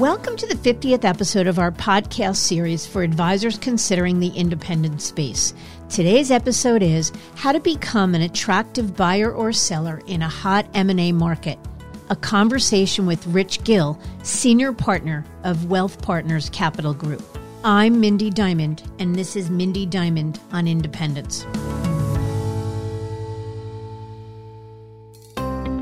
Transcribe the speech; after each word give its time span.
Welcome 0.00 0.38
to 0.38 0.46
the 0.46 0.54
50th 0.54 1.04
episode 1.04 1.46
of 1.46 1.58
our 1.58 1.70
podcast 1.70 2.36
series 2.36 2.86
for 2.86 3.02
advisors 3.02 3.58
considering 3.58 4.18
the 4.18 4.30
independent 4.30 5.02
space. 5.02 5.52
Today's 5.90 6.30
episode 6.30 6.82
is 6.82 7.12
How 7.34 7.52
to 7.52 7.60
Become 7.60 8.14
an 8.14 8.22
Attractive 8.22 8.96
Buyer 8.96 9.30
or 9.30 9.52
Seller 9.52 10.00
in 10.06 10.22
a 10.22 10.28
Hot 10.28 10.66
M&A 10.72 11.12
Market. 11.12 11.58
A 12.08 12.16
conversation 12.16 13.04
with 13.04 13.26
Rich 13.26 13.62
Gill, 13.64 14.00
senior 14.22 14.72
partner 14.72 15.22
of 15.44 15.68
Wealth 15.68 16.00
Partners 16.00 16.48
Capital 16.48 16.94
Group. 16.94 17.22
I'm 17.62 18.00
Mindy 18.00 18.30
Diamond, 18.30 18.82
and 18.98 19.14
this 19.14 19.36
is 19.36 19.50
Mindy 19.50 19.84
Diamond 19.84 20.40
on 20.50 20.66
Independence. 20.66 21.44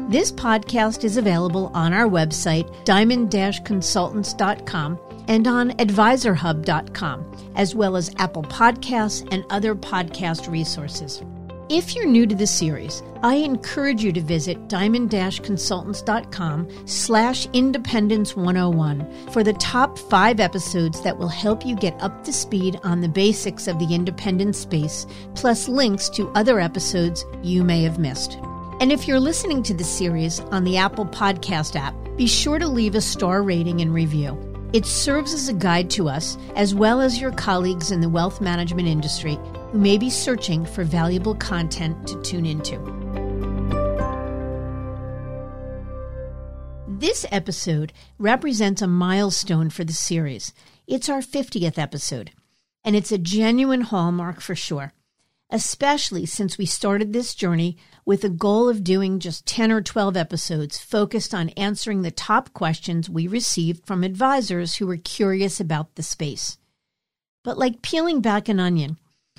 This 0.09 0.33
podcast 0.33 1.05
is 1.05 1.19
available 1.19 1.71
on 1.75 1.93
our 1.93 2.09
website, 2.09 2.83
diamond 2.87 3.31
consultants.com, 3.31 4.99
and 5.29 5.47
on 5.47 5.73
advisorhub.com, 5.73 7.53
as 7.57 7.75
well 7.75 7.95
as 7.95 8.15
Apple 8.17 8.45
Podcasts 8.45 9.29
and 9.31 9.45
other 9.51 9.75
podcast 9.75 10.51
resources. 10.51 11.23
If 11.69 11.95
you're 11.95 12.07
new 12.07 12.27
to 12.27 12.35
the 12.35 12.47
series, 12.47 13.03
I 13.23 13.35
encourage 13.35 14.03
you 14.03 14.11
to 14.13 14.23
visit 14.23 14.69
diamond-consultants.com 14.69 16.87
slash 16.87 17.47
independence 17.53 18.35
101 18.35 19.29
for 19.31 19.45
the 19.45 19.53
top 19.53 19.99
five 19.99 20.41
episodes 20.41 21.03
that 21.03 21.19
will 21.19 21.29
help 21.29 21.67
you 21.67 21.77
get 21.77 22.03
up 22.03 22.25
to 22.25 22.33
speed 22.33 22.81
on 22.83 23.03
the 23.03 23.11
basics 23.11 23.69
of 23.69 23.79
the 23.79 23.95
independent 23.95 24.57
space, 24.57 25.07
plus 25.35 25.69
links 25.69 26.09
to 26.09 26.31
other 26.31 26.59
episodes 26.59 27.27
you 27.43 27.63
may 27.63 27.83
have 27.83 27.99
missed. 27.99 28.39
And 28.81 28.93
if 28.93 29.09
you're 29.09 29.19
listening 29.19 29.65
to 29.65 29.75
the 29.75 29.83
series 29.83 30.39
on 30.39 30.63
the 30.63 30.77
Apple 30.77 31.05
Podcast 31.05 31.75
app, 31.75 31.97
be 32.17 32.29
sure 32.29 32.61
to 32.61 32.69
leave 32.69 32.95
a 32.95 33.01
star 33.01 33.43
rating 33.43 33.81
and 33.81 33.93
review. 33.93 34.39
It 34.73 34.87
serves 34.87 35.35
as 35.35 35.49
a 35.49 35.53
guide 35.53 35.91
to 35.91 36.09
us, 36.09 36.39
as 36.55 36.77
well 36.77 37.01
as 37.01 37.21
your 37.21 37.33
colleagues 37.33 37.91
in 37.91 38.01
the 38.01 38.09
wealth 38.09 38.41
management 38.41 38.87
industry 38.87 39.37
who 39.73 39.79
may 39.81 39.99
be 39.99 40.09
searching 40.09 40.65
for 40.65 40.85
valuable 40.85 41.35
content 41.35 42.07
to 42.07 42.23
tune 42.23 42.47
into. 42.47 42.79
This 46.87 47.27
episode 47.33 47.93
represents 48.17 48.81
a 48.81 48.87
milestone 48.87 49.71
for 49.71 49.83
the 49.83 49.93
series. 49.93 50.53
It's 50.87 51.09
our 51.09 51.21
50th 51.21 51.79
episode, 51.79 52.31
and 52.85 52.95
it's 52.95 53.11
a 53.11 53.19
genuine 53.19 53.81
hallmark 53.81 54.41
for 54.41 54.55
sure 54.55 54.93
especially 55.51 56.27
since 56.27 56.59
we 56.59 56.67
started 56.67 57.13
this 57.13 57.35
journey 57.35 57.77
with 58.05 58.25
a 58.25 58.29
goal 58.29 58.69
of 58.69 58.85
doing 58.85 59.19
just 59.19 59.47
10 59.47 59.73
or 59.73 59.81
12 59.81 60.17
episodes 60.17 60.79
focused 60.79 61.35
on 61.35 61.49
answering 61.51 62.03
the 62.03 62.11
top 62.11 62.53
questions 62.53 63.09
we 63.09 63.27
received 63.27 63.87
from 63.87 64.05
advisors 64.05 64.77
who 64.77 64.87
were 64.87 64.97
curious 64.97 65.61
about 65.61 65.95
the 65.95 66.03
space. 66.03 66.59
But 67.45 67.59
like 67.59 67.83
peeling 67.83 68.21
back 68.21 68.49
an 68.49 68.61
onion, 68.61 68.99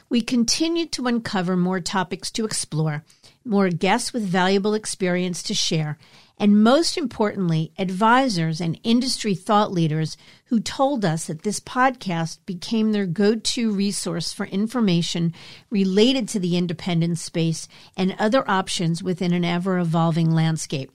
we 0.10 0.22
continued 0.22 0.92
to 0.94 1.06
uncover 1.08 1.56
more 1.56 1.80
topics 1.80 2.32
to 2.32 2.46
explore, 2.46 3.04
more 3.46 3.70
guests 3.70 4.12
with 4.12 4.24
valuable 4.24 4.74
experience 4.74 5.44
to 5.44 5.54
share, 5.54 5.98
and 6.40 6.64
most 6.64 6.98
importantly, 6.98 7.74
advisors 7.78 8.62
and 8.62 8.80
industry 8.84 9.36
thought 9.36 9.74
leaders 9.74 10.16
who 10.46 10.62
told 10.62 11.04
us 11.04 11.28
that 11.28 11.44
this 11.44 11.60
podcast 11.60 12.40
became 12.46 12.94
their 12.94 13.06
go 13.06 13.36
to 13.36 13.72
resource 13.72 14.32
for 14.32 14.46
information 14.46 15.34
related 15.70 16.30
to 16.30 16.40
the 16.40 16.56
independent 16.56 17.20
space 17.20 17.68
and 17.98 18.16
other 18.18 18.50
options 18.50 19.04
within 19.04 19.34
an 19.34 19.44
ever 19.44 19.78
evolving 19.78 20.32
landscape. 20.32 20.92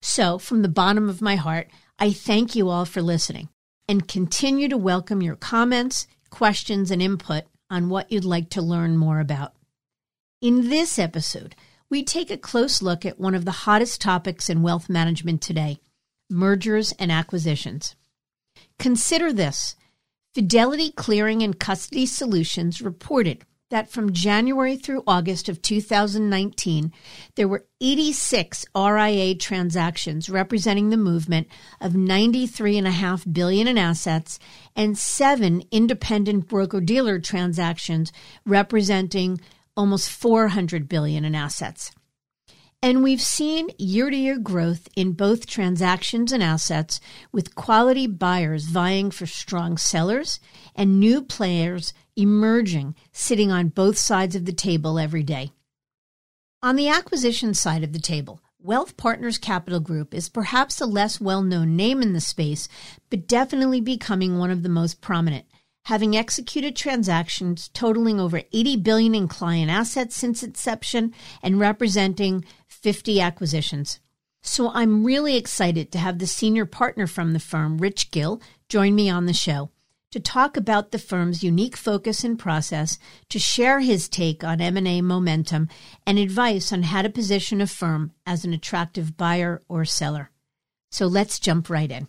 So, 0.00 0.38
from 0.38 0.62
the 0.62 0.68
bottom 0.68 1.08
of 1.08 1.20
my 1.20 1.34
heart, 1.34 1.68
I 1.98 2.12
thank 2.12 2.54
you 2.54 2.68
all 2.68 2.84
for 2.84 3.02
listening 3.02 3.48
and 3.88 4.06
continue 4.06 4.68
to 4.68 4.76
welcome 4.76 5.20
your 5.20 5.36
comments, 5.36 6.06
questions, 6.30 6.92
and 6.92 7.02
input 7.02 7.44
on 7.70 7.88
what 7.88 8.12
you'd 8.12 8.24
like 8.24 8.50
to 8.50 8.62
learn 8.62 8.96
more 8.96 9.18
about. 9.18 9.54
In 10.40 10.68
this 10.68 10.98
episode, 10.98 11.56
we 11.90 12.02
take 12.02 12.30
a 12.30 12.36
close 12.36 12.82
look 12.82 13.04
at 13.04 13.18
one 13.18 13.34
of 13.34 13.44
the 13.44 13.50
hottest 13.50 14.00
topics 14.00 14.48
in 14.48 14.62
wealth 14.62 14.88
management 14.88 15.42
today 15.42 15.78
mergers 16.30 16.92
and 16.98 17.12
acquisitions. 17.12 17.94
Consider 18.78 19.32
this 19.32 19.76
Fidelity 20.34 20.90
Clearing 20.90 21.42
and 21.42 21.58
Custody 21.58 22.06
Solutions 22.06 22.82
reported 22.82 23.44
that 23.70 23.90
from 23.90 24.12
January 24.12 24.76
through 24.76 25.02
August 25.06 25.48
of 25.48 25.62
2019, 25.62 26.92
there 27.34 27.48
were 27.48 27.66
86 27.80 28.66
RIA 28.76 29.34
transactions 29.34 30.28
representing 30.28 30.90
the 30.90 30.96
movement 30.96 31.48
of 31.80 31.92
93.5 31.92 33.32
billion 33.32 33.66
in 33.66 33.78
assets 33.78 34.38
and 34.76 34.98
seven 34.98 35.62
independent 35.70 36.48
broker 36.48 36.80
dealer 36.80 37.18
transactions 37.18 38.12
representing 38.44 39.40
almost 39.76 40.10
400 40.10 40.88
billion 40.88 41.24
in 41.24 41.34
assets. 41.34 41.92
And 42.82 43.02
we've 43.02 43.22
seen 43.22 43.70
year 43.78 44.10
to 44.10 44.16
year 44.16 44.38
growth 44.38 44.88
in 44.94 45.12
both 45.12 45.46
transactions 45.46 46.32
and 46.32 46.42
assets, 46.42 47.00
with 47.32 47.54
quality 47.54 48.06
buyers 48.06 48.64
vying 48.64 49.10
for 49.10 49.24
strong 49.24 49.78
sellers 49.78 50.38
and 50.74 51.00
new 51.00 51.22
players 51.22 51.94
emerging, 52.14 52.94
sitting 53.10 53.50
on 53.50 53.68
both 53.68 53.96
sides 53.96 54.36
of 54.36 54.44
the 54.44 54.52
table 54.52 54.98
every 54.98 55.22
day. 55.22 55.52
On 56.62 56.76
the 56.76 56.88
acquisition 56.88 57.54
side 57.54 57.82
of 57.82 57.94
the 57.94 57.98
table, 57.98 58.40
Wealth 58.58 58.96
Partners 58.96 59.38
Capital 59.38 59.80
Group 59.80 60.14
is 60.14 60.28
perhaps 60.28 60.80
a 60.80 60.86
less 60.86 61.20
well 61.20 61.42
known 61.42 61.76
name 61.76 62.02
in 62.02 62.12
the 62.12 62.20
space, 62.20 62.68
but 63.08 63.28
definitely 63.28 63.80
becoming 63.80 64.38
one 64.38 64.50
of 64.50 64.62
the 64.62 64.68
most 64.68 65.00
prominent 65.00 65.46
having 65.84 66.16
executed 66.16 66.76
transactions 66.76 67.68
totaling 67.68 68.20
over 68.20 68.42
80 68.52 68.76
billion 68.78 69.14
in 69.14 69.28
client 69.28 69.70
assets 69.70 70.16
since 70.16 70.42
inception 70.42 71.12
and 71.42 71.60
representing 71.60 72.44
50 72.68 73.20
acquisitions. 73.20 74.00
So 74.42 74.70
I'm 74.70 75.04
really 75.04 75.36
excited 75.36 75.90
to 75.92 75.98
have 75.98 76.18
the 76.18 76.26
senior 76.26 76.66
partner 76.66 77.06
from 77.06 77.32
the 77.32 77.40
firm, 77.40 77.78
Rich 77.78 78.10
Gill, 78.10 78.42
join 78.68 78.94
me 78.94 79.08
on 79.08 79.26
the 79.26 79.32
show 79.32 79.70
to 80.14 80.20
talk 80.20 80.56
about 80.56 80.92
the 80.92 80.98
firm's 81.00 81.42
unique 81.42 81.76
focus 81.76 82.22
and 82.22 82.38
process, 82.38 83.00
to 83.28 83.36
share 83.36 83.80
his 83.80 84.08
take 84.08 84.44
on 84.44 84.60
M&A 84.60 85.02
momentum 85.02 85.68
and 86.06 86.20
advice 86.20 86.72
on 86.72 86.84
how 86.84 87.02
to 87.02 87.10
position 87.10 87.60
a 87.60 87.66
firm 87.66 88.12
as 88.24 88.44
an 88.44 88.52
attractive 88.52 89.16
buyer 89.16 89.60
or 89.68 89.84
seller. 89.84 90.30
So 90.92 91.06
let's 91.06 91.40
jump 91.40 91.68
right 91.68 91.90
in. 91.90 92.06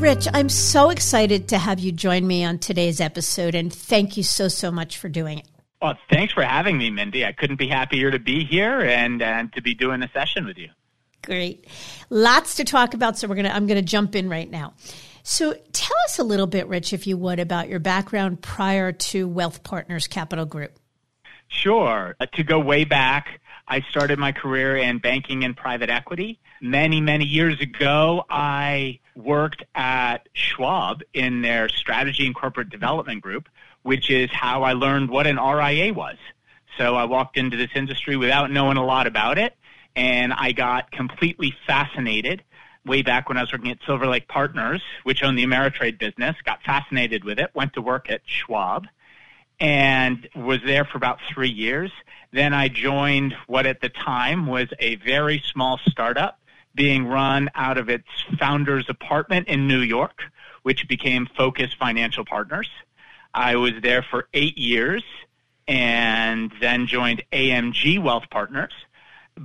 Rich, 0.00 0.28
I'm 0.32 0.48
so 0.48 0.88
excited 0.88 1.48
to 1.48 1.58
have 1.58 1.78
you 1.78 1.92
join 1.92 2.26
me 2.26 2.42
on 2.42 2.58
today's 2.58 3.02
episode, 3.02 3.54
and 3.54 3.70
thank 3.70 4.16
you 4.16 4.22
so, 4.22 4.48
so 4.48 4.70
much 4.70 4.96
for 4.96 5.10
doing 5.10 5.40
it. 5.40 5.46
Well, 5.82 5.98
thanks 6.10 6.32
for 6.32 6.42
having 6.42 6.78
me, 6.78 6.88
Mindy. 6.88 7.22
I 7.22 7.32
couldn't 7.32 7.56
be 7.56 7.68
happier 7.68 8.10
to 8.10 8.18
be 8.18 8.42
here 8.42 8.80
and, 8.80 9.20
and 9.20 9.52
to 9.52 9.60
be 9.60 9.74
doing 9.74 10.02
a 10.02 10.08
session 10.08 10.46
with 10.46 10.56
you. 10.56 10.70
Great. 11.22 11.66
Lots 12.08 12.54
to 12.54 12.64
talk 12.64 12.94
about, 12.94 13.18
so 13.18 13.28
we're 13.28 13.34
gonna 13.34 13.50
I'm 13.50 13.66
gonna 13.66 13.82
jump 13.82 14.16
in 14.16 14.30
right 14.30 14.50
now. 14.50 14.72
So 15.22 15.52
tell 15.72 15.96
us 16.06 16.18
a 16.18 16.24
little 16.24 16.46
bit, 16.46 16.66
Rich, 16.66 16.94
if 16.94 17.06
you 17.06 17.18
would, 17.18 17.38
about 17.38 17.68
your 17.68 17.78
background 17.78 18.40
prior 18.40 18.92
to 18.92 19.28
Wealth 19.28 19.62
Partners 19.62 20.06
Capital 20.06 20.46
Group. 20.46 20.78
Sure. 21.48 22.16
Uh, 22.18 22.26
to 22.34 22.42
go 22.42 22.58
way 22.58 22.84
back, 22.84 23.39
I 23.70 23.82
started 23.82 24.18
my 24.18 24.32
career 24.32 24.76
in 24.76 24.98
banking 24.98 25.44
and 25.44 25.56
private 25.56 25.90
equity. 25.90 26.40
Many, 26.60 27.00
many 27.00 27.24
years 27.24 27.60
ago, 27.60 28.24
I 28.28 28.98
worked 29.14 29.62
at 29.76 30.28
Schwab 30.32 31.02
in 31.14 31.42
their 31.42 31.68
strategy 31.68 32.26
and 32.26 32.34
corporate 32.34 32.68
development 32.68 33.22
group, 33.22 33.48
which 33.82 34.10
is 34.10 34.28
how 34.32 34.64
I 34.64 34.72
learned 34.72 35.08
what 35.08 35.28
an 35.28 35.36
RIA 35.36 35.94
was. 35.94 36.16
So 36.78 36.96
I 36.96 37.04
walked 37.04 37.36
into 37.36 37.56
this 37.56 37.70
industry 37.76 38.16
without 38.16 38.50
knowing 38.50 38.76
a 38.76 38.84
lot 38.84 39.06
about 39.06 39.38
it, 39.38 39.56
and 39.94 40.32
I 40.32 40.50
got 40.50 40.90
completely 40.90 41.54
fascinated 41.64 42.42
way 42.84 43.02
back 43.02 43.28
when 43.28 43.38
I 43.38 43.42
was 43.42 43.52
working 43.52 43.70
at 43.70 43.78
Silver 43.86 44.08
Lake 44.08 44.26
Partners, 44.26 44.82
which 45.04 45.22
owned 45.22 45.38
the 45.38 45.46
Ameritrade 45.46 45.96
business, 45.96 46.34
got 46.44 46.60
fascinated 46.64 47.22
with 47.22 47.38
it, 47.38 47.50
went 47.54 47.74
to 47.74 47.82
work 47.82 48.10
at 48.10 48.22
Schwab, 48.24 48.88
and 49.60 50.28
was 50.34 50.58
there 50.64 50.84
for 50.84 50.96
about 50.96 51.18
three 51.32 51.50
years. 51.50 51.92
Then 52.32 52.54
I 52.54 52.68
joined 52.68 53.34
what 53.46 53.66
at 53.66 53.80
the 53.80 53.88
time 53.88 54.46
was 54.46 54.68
a 54.78 54.96
very 54.96 55.42
small 55.52 55.78
startup 55.88 56.38
being 56.74 57.06
run 57.06 57.50
out 57.56 57.76
of 57.76 57.88
its 57.88 58.06
founder's 58.38 58.88
apartment 58.88 59.48
in 59.48 59.66
New 59.66 59.80
York, 59.80 60.22
which 60.62 60.86
became 60.86 61.26
Focus 61.36 61.72
Financial 61.72 62.24
Partners. 62.24 62.68
I 63.34 63.56
was 63.56 63.72
there 63.82 64.02
for 64.02 64.28
eight 64.32 64.56
years 64.56 65.02
and 65.66 66.52
then 66.60 66.86
joined 66.86 67.22
AMG 67.32 68.00
Wealth 68.00 68.30
Partners 68.30 68.72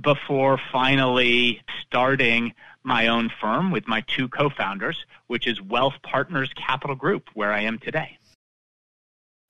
before 0.00 0.58
finally 0.72 1.62
starting 1.80 2.54
my 2.84 3.08
own 3.08 3.30
firm 3.40 3.72
with 3.72 3.88
my 3.88 4.02
two 4.02 4.28
co-founders, 4.28 5.06
which 5.26 5.46
is 5.48 5.60
Wealth 5.60 5.94
Partners 6.02 6.52
Capital 6.54 6.94
Group, 6.94 7.30
where 7.34 7.52
I 7.52 7.62
am 7.62 7.78
today. 7.78 8.18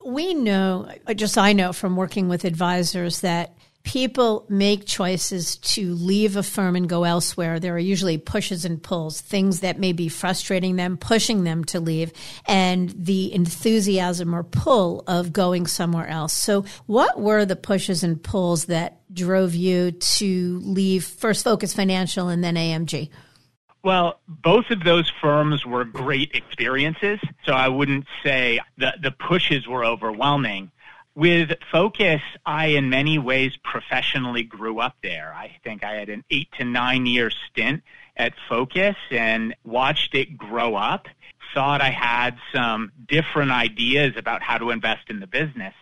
We 0.07 0.33
know, 0.33 0.89
just 1.15 1.37
I 1.37 1.51
know 1.51 1.73
from 1.73 1.97
working 1.97 2.29
with 2.29 2.45
advisors 2.45 3.19
that 3.21 3.57
people 3.83 4.45
make 4.47 4.85
choices 4.85 5.57
to 5.57 5.93
leave 5.95 6.37
a 6.37 6.43
firm 6.43 6.77
and 6.77 6.87
go 6.87 7.03
elsewhere, 7.03 7.59
there 7.59 7.75
are 7.75 7.79
usually 7.79 8.17
pushes 8.17 8.63
and 8.63 8.81
pulls, 8.81 9.19
things 9.19 9.59
that 9.59 9.79
may 9.79 9.91
be 9.91 10.07
frustrating 10.07 10.77
them, 10.77 10.95
pushing 10.95 11.43
them 11.43 11.65
to 11.65 11.81
leave, 11.81 12.13
and 12.45 12.89
the 12.97 13.33
enthusiasm 13.33 14.33
or 14.33 14.43
pull 14.43 15.03
of 15.07 15.33
going 15.33 15.67
somewhere 15.67 16.07
else. 16.07 16.31
So, 16.31 16.63
what 16.85 17.19
were 17.19 17.43
the 17.43 17.57
pushes 17.57 18.01
and 18.01 18.23
pulls 18.23 18.65
that 18.65 19.01
drove 19.13 19.55
you 19.55 19.91
to 19.91 20.59
leave 20.63 21.03
first 21.03 21.43
Focus 21.43 21.73
Financial 21.73 22.29
and 22.29 22.41
then 22.41 22.55
AMG? 22.55 23.09
Well, 23.87 24.19
both 24.27 24.69
of 24.69 24.83
those 24.83 25.09
firms 25.21 25.65
were 25.65 25.85
great 25.85 26.31
experiences. 26.33 27.21
So 27.45 27.53
I 27.53 27.69
wouldn't 27.69 28.05
say 28.21 28.59
the, 28.77 28.95
the 29.01 29.11
pushes 29.11 29.65
were 29.65 29.85
overwhelming. 29.85 30.71
With 31.15 31.53
Focus, 31.71 32.21
I 32.45 32.65
in 32.65 32.89
many 32.89 33.17
ways 33.17 33.53
professionally 33.63 34.43
grew 34.43 34.81
up 34.81 34.97
there. 35.01 35.33
I 35.33 35.55
think 35.63 35.85
I 35.85 35.93
had 35.93 36.09
an 36.09 36.25
eight 36.29 36.49
to 36.57 36.65
nine 36.65 37.05
year 37.05 37.31
stint 37.31 37.81
at 38.17 38.33
Focus 38.49 38.97
and 39.09 39.55
watched 39.63 40.15
it 40.15 40.37
grow 40.37 40.75
up. 40.75 41.07
Thought 41.53 41.79
I 41.79 41.91
had 41.91 42.37
some 42.51 42.91
different 43.07 43.51
ideas 43.51 44.15
about 44.17 44.41
how 44.41 44.57
to 44.57 44.71
invest 44.71 45.09
in 45.09 45.21
the 45.21 45.27
business. 45.27 45.73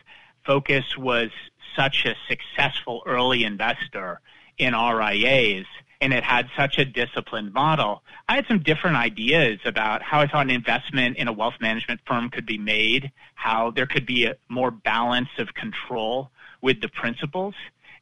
Focus 0.46 0.96
was 0.96 1.32
such 1.76 2.06
a 2.06 2.14
successful 2.28 3.02
early 3.08 3.44
investor 3.46 4.22
in 4.60 4.76
RIAs 4.76 5.66
and 6.02 6.14
it 6.14 6.24
had 6.24 6.48
such 6.56 6.78
a 6.78 6.86
disciplined 6.86 7.54
model. 7.54 8.04
I 8.28 8.36
had 8.36 8.46
some 8.48 8.60
different 8.60 8.98
ideas 8.98 9.60
about 9.66 10.02
how 10.02 10.20
I 10.20 10.28
thought 10.28 10.46
an 10.46 10.52
investment 10.52 11.18
in 11.18 11.28
a 11.28 11.34
wealth 11.34 11.56
management 11.60 12.02
firm 12.06 12.30
could 12.30 12.46
be 12.46 12.58
made, 12.58 13.12
how 13.36 13.72
there 13.72 13.86
could 13.86 14.06
be 14.06 14.26
a 14.26 14.36
more 14.50 14.72
balance 14.72 15.30
of 15.38 15.54
control 15.54 16.32
with 16.62 16.82
the 16.82 16.90
principals. 16.90 17.56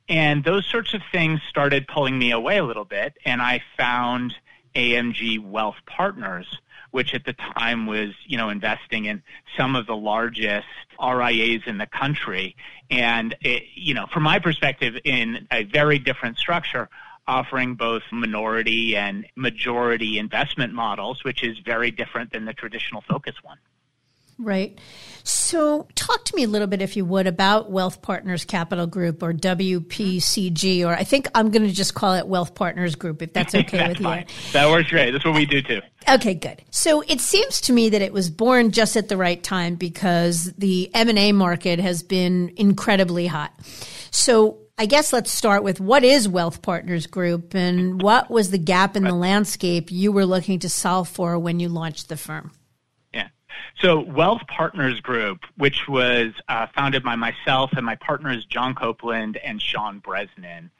And 0.09 0.43
those 0.43 0.65
sorts 0.65 0.93
of 0.93 1.01
things 1.11 1.39
started 1.49 1.87
pulling 1.87 2.17
me 2.17 2.31
away 2.31 2.57
a 2.57 2.63
little 2.63 2.85
bit. 2.85 3.17
And 3.25 3.41
I 3.41 3.61
found 3.77 4.33
AMG 4.75 5.39
Wealth 5.39 5.77
Partners, 5.85 6.59
which 6.91 7.13
at 7.13 7.25
the 7.25 7.33
time 7.33 7.85
was, 7.85 8.09
you 8.25 8.37
know, 8.37 8.49
investing 8.49 9.05
in 9.05 9.23
some 9.57 9.75
of 9.75 9.87
the 9.87 9.95
largest 9.95 10.67
RIAs 11.01 11.61
in 11.65 11.77
the 11.77 11.87
country. 11.87 12.55
And, 12.89 13.35
it, 13.41 13.63
you 13.75 13.93
know, 13.93 14.07
from 14.07 14.23
my 14.23 14.39
perspective, 14.39 14.95
in 15.03 15.47
a 15.51 15.63
very 15.63 15.99
different 15.99 16.37
structure, 16.37 16.89
offering 17.27 17.75
both 17.75 18.03
minority 18.11 18.95
and 18.95 19.25
majority 19.35 20.17
investment 20.17 20.73
models, 20.73 21.23
which 21.23 21.43
is 21.43 21.57
very 21.59 21.91
different 21.91 22.31
than 22.31 22.45
the 22.45 22.53
traditional 22.53 23.01
focus 23.01 23.35
one. 23.43 23.57
Right. 24.39 24.79
So, 25.23 25.87
talk 25.95 26.25
to 26.25 26.35
me 26.35 26.43
a 26.43 26.47
little 26.47 26.67
bit, 26.67 26.81
if 26.81 26.97
you 26.97 27.05
would, 27.05 27.27
about 27.27 27.71
Wealth 27.71 28.01
Partners 28.01 28.43
Capital 28.43 28.87
Group 28.87 29.23
or 29.23 29.31
WPCG, 29.31 30.85
or 30.85 30.93
I 30.93 31.03
think 31.03 31.29
I'm 31.33 31.51
going 31.51 31.65
to 31.65 31.73
just 31.73 31.93
call 31.93 32.15
it 32.15 32.27
Wealth 32.27 32.55
Partners 32.55 32.95
Group, 32.95 33.21
if 33.21 33.31
that's 33.31 33.55
okay 33.55 33.77
that's 33.77 33.89
with 33.99 34.03
fine. 34.03 34.25
you. 34.27 34.51
That 34.53 34.69
works 34.69 34.89
great. 34.89 35.11
That's 35.11 35.23
what 35.23 35.35
we 35.35 35.45
do 35.45 35.61
too. 35.61 35.81
Okay, 36.09 36.33
good. 36.33 36.61
So 36.71 37.01
it 37.07 37.21
seems 37.21 37.61
to 37.61 37.73
me 37.73 37.89
that 37.89 38.01
it 38.01 38.11
was 38.11 38.29
born 38.29 38.71
just 38.71 38.97
at 38.97 39.07
the 39.07 39.15
right 39.17 39.41
time 39.41 39.75
because 39.75 40.51
the 40.57 40.93
M 40.93 41.09
and 41.09 41.19
A 41.19 41.31
market 41.31 41.79
has 41.79 42.03
been 42.03 42.53
incredibly 42.57 43.27
hot. 43.27 43.53
So 44.11 44.62
I 44.77 44.87
guess 44.87 45.13
let's 45.13 45.31
start 45.31 45.63
with 45.63 45.79
what 45.79 46.03
is 46.03 46.27
Wealth 46.27 46.63
Partners 46.63 47.05
Group 47.05 47.53
and 47.53 48.01
what 48.01 48.31
was 48.31 48.49
the 48.49 48.57
gap 48.57 48.97
in 48.97 49.03
the 49.03 49.13
landscape 49.13 49.91
you 49.91 50.11
were 50.11 50.25
looking 50.25 50.57
to 50.59 50.69
solve 50.69 51.07
for 51.07 51.37
when 51.37 51.59
you 51.59 51.69
launched 51.69 52.09
the 52.09 52.17
firm? 52.17 52.51
Yeah. 53.13 53.27
So, 53.79 53.99
Wealth 53.99 54.41
Partners 54.47 54.99
Group, 54.99 55.41
which 55.57 55.87
was 55.87 56.33
uh, 56.49 56.67
founded 56.75 57.03
by 57.03 57.15
myself 57.15 57.73
and 57.73 57.85
my 57.85 57.95
partners 57.95 58.45
John 58.45 58.73
Copeland 58.73 59.37
and 59.37 59.61
Sean 59.61 60.01
Bresnan, 60.01 60.71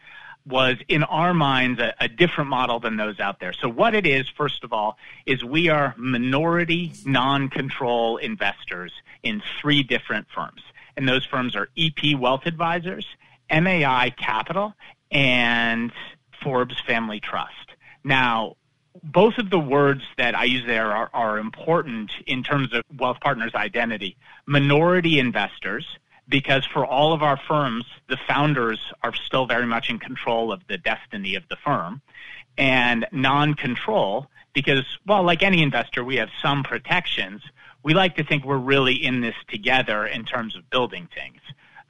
was 0.47 0.77
in 0.87 1.03
our 1.03 1.33
minds 1.35 1.79
a, 1.79 1.93
a, 1.99 2.07
different 2.07 2.49
model 2.49 2.79
than 2.79 2.97
those 2.97 3.19
out 3.19 3.39
there. 3.39 3.53
So, 3.53 3.69
what 3.69 3.93
it 3.93 4.07
is, 4.07 4.27
first 4.27 4.63
of 4.63 4.73
all, 4.73 4.97
is 5.27 5.43
we 5.43 5.69
are 5.69 5.93
minority 5.97 6.93
non 7.05 7.47
control 7.47 8.17
investors 8.17 8.91
in 9.21 9.43
three 9.61 9.83
different 9.83 10.25
firms. 10.33 10.63
And 10.97 11.07
those 11.07 11.25
firms 11.25 11.55
are 11.55 11.69
EP 11.77 12.19
Wealth 12.19 12.45
Advisors, 12.45 13.05
MAI 13.51 14.13
Capital 14.17 14.73
and 15.11 15.91
Forbes 16.43 16.79
Family 16.81 17.19
Trust. 17.19 17.71
Now, 18.03 18.55
both 19.01 19.37
of 19.37 19.49
the 19.49 19.59
words 19.59 20.03
that 20.17 20.35
I 20.35 20.43
use 20.43 20.65
there 20.65 20.91
are, 20.91 21.09
are 21.13 21.39
important 21.39 22.11
in 22.27 22.43
terms 22.43 22.73
of 22.73 22.83
Wealth 22.95 23.19
Partners 23.21 23.53
identity. 23.55 24.17
Minority 24.45 25.19
investors, 25.19 25.97
because 26.27 26.65
for 26.65 26.85
all 26.85 27.13
of 27.13 27.23
our 27.23 27.37
firms, 27.37 27.85
the 28.07 28.17
founders 28.27 28.79
are 29.01 29.13
still 29.15 29.45
very 29.45 29.65
much 29.65 29.89
in 29.89 29.99
control 29.99 30.51
of 30.51 30.61
the 30.67 30.77
destiny 30.77 31.35
of 31.35 31.47
the 31.49 31.55
firm. 31.55 32.01
And 32.57 33.07
non 33.11 33.55
control, 33.55 34.27
because, 34.53 34.85
well, 35.07 35.23
like 35.23 35.41
any 35.41 35.63
investor, 35.63 36.03
we 36.03 36.17
have 36.17 36.29
some 36.41 36.63
protections. 36.63 37.41
We 37.81 37.95
like 37.95 38.15
to 38.17 38.23
think 38.23 38.45
we're 38.45 38.57
really 38.57 38.93
in 38.93 39.21
this 39.21 39.35
together 39.47 40.05
in 40.05 40.23
terms 40.23 40.55
of 40.55 40.69
building 40.69 41.09
things 41.13 41.41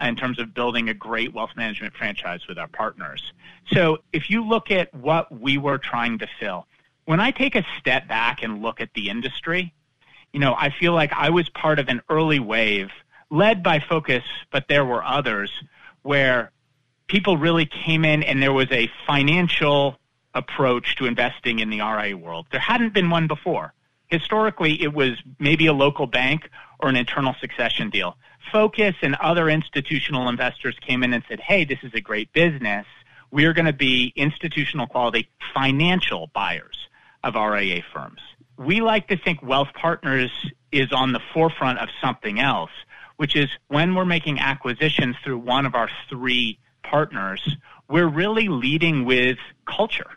in 0.07 0.15
terms 0.15 0.39
of 0.39 0.53
building 0.53 0.89
a 0.89 0.93
great 0.93 1.33
wealth 1.33 1.51
management 1.55 1.93
franchise 1.93 2.47
with 2.47 2.57
our 2.57 2.67
partners. 2.67 3.33
So 3.71 3.99
if 4.11 4.29
you 4.29 4.45
look 4.45 4.71
at 4.71 4.93
what 4.93 5.31
we 5.31 5.57
were 5.57 5.77
trying 5.77 6.19
to 6.19 6.27
fill, 6.39 6.67
when 7.05 7.19
I 7.19 7.31
take 7.31 7.55
a 7.55 7.65
step 7.79 8.07
back 8.07 8.43
and 8.43 8.61
look 8.61 8.81
at 8.81 8.93
the 8.93 9.09
industry, 9.09 9.73
you 10.31 10.39
know, 10.39 10.55
I 10.57 10.69
feel 10.69 10.93
like 10.93 11.13
I 11.13 11.29
was 11.29 11.49
part 11.49 11.79
of 11.79 11.89
an 11.89 12.01
early 12.09 12.39
wave 12.39 12.89
led 13.29 13.63
by 13.63 13.79
Focus, 13.79 14.23
but 14.51 14.67
there 14.67 14.85
were 14.85 15.03
others 15.03 15.51
where 16.03 16.51
people 17.07 17.37
really 17.37 17.65
came 17.65 18.05
in 18.05 18.23
and 18.23 18.41
there 18.41 18.53
was 18.53 18.71
a 18.71 18.89
financial 19.05 19.97
approach 20.33 20.95
to 20.95 21.05
investing 21.05 21.59
in 21.59 21.69
the 21.69 21.81
RIA 21.81 22.17
world. 22.17 22.47
There 22.51 22.59
hadn't 22.59 22.93
been 22.93 23.09
one 23.09 23.27
before. 23.27 23.73
Historically, 24.07 24.81
it 24.81 24.93
was 24.93 25.11
maybe 25.39 25.67
a 25.67 25.73
local 25.73 26.07
bank 26.07 26.49
or 26.79 26.89
an 26.89 26.95
internal 26.95 27.35
succession 27.39 27.89
deal. 27.89 28.17
Focus 28.51 28.95
and 29.01 29.15
other 29.15 29.49
institutional 29.49 30.29
investors 30.29 30.75
came 30.81 31.03
in 31.03 31.13
and 31.13 31.23
said, 31.27 31.39
hey, 31.39 31.65
this 31.65 31.79
is 31.83 31.93
a 31.93 32.01
great 32.01 32.31
business. 32.33 32.85
We're 33.31 33.53
going 33.53 33.65
to 33.65 33.73
be 33.73 34.13
institutional 34.15 34.87
quality 34.87 35.29
financial 35.53 36.29
buyers 36.33 36.87
of 37.23 37.35
RIA 37.35 37.81
firms. 37.93 38.21
We 38.57 38.81
like 38.81 39.07
to 39.07 39.17
think 39.17 39.41
Wealth 39.41 39.69
Partners 39.73 40.31
is 40.71 40.91
on 40.91 41.13
the 41.13 41.21
forefront 41.33 41.79
of 41.79 41.89
something 42.01 42.39
else, 42.39 42.71
which 43.17 43.35
is 43.35 43.49
when 43.67 43.95
we're 43.95 44.05
making 44.05 44.39
acquisitions 44.39 45.15
through 45.23 45.39
one 45.39 45.65
of 45.65 45.75
our 45.75 45.89
three 46.09 46.59
partners, 46.83 47.57
we're 47.89 48.07
really 48.07 48.47
leading 48.47 49.05
with 49.05 49.37
culture. 49.65 50.11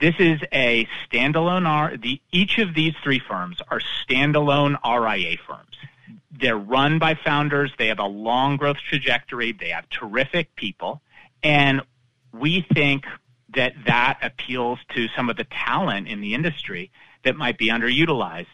This 0.00 0.14
is 0.18 0.40
a 0.52 0.88
standalone 1.10 1.66
R. 1.66 1.96
The, 1.96 2.20
each 2.32 2.58
of 2.58 2.74
these 2.74 2.94
three 3.02 3.18
firms 3.20 3.58
are 3.68 3.80
standalone 3.80 4.76
RIA 4.84 5.36
firms. 5.46 5.76
They're 6.30 6.56
run 6.56 6.98
by 6.98 7.14
founders. 7.14 7.72
They 7.78 7.88
have 7.88 7.98
a 7.98 8.06
long 8.06 8.56
growth 8.56 8.78
trajectory. 8.88 9.52
They 9.52 9.68
have 9.70 9.88
terrific 9.88 10.54
people. 10.56 11.00
And 11.42 11.82
we 12.32 12.66
think 12.74 13.04
that 13.54 13.72
that 13.86 14.18
appeals 14.22 14.78
to 14.94 15.08
some 15.08 15.28
of 15.28 15.36
the 15.36 15.44
talent 15.44 16.08
in 16.08 16.20
the 16.20 16.34
industry 16.34 16.90
that 17.24 17.36
might 17.36 17.58
be 17.58 17.68
underutilized. 17.68 18.46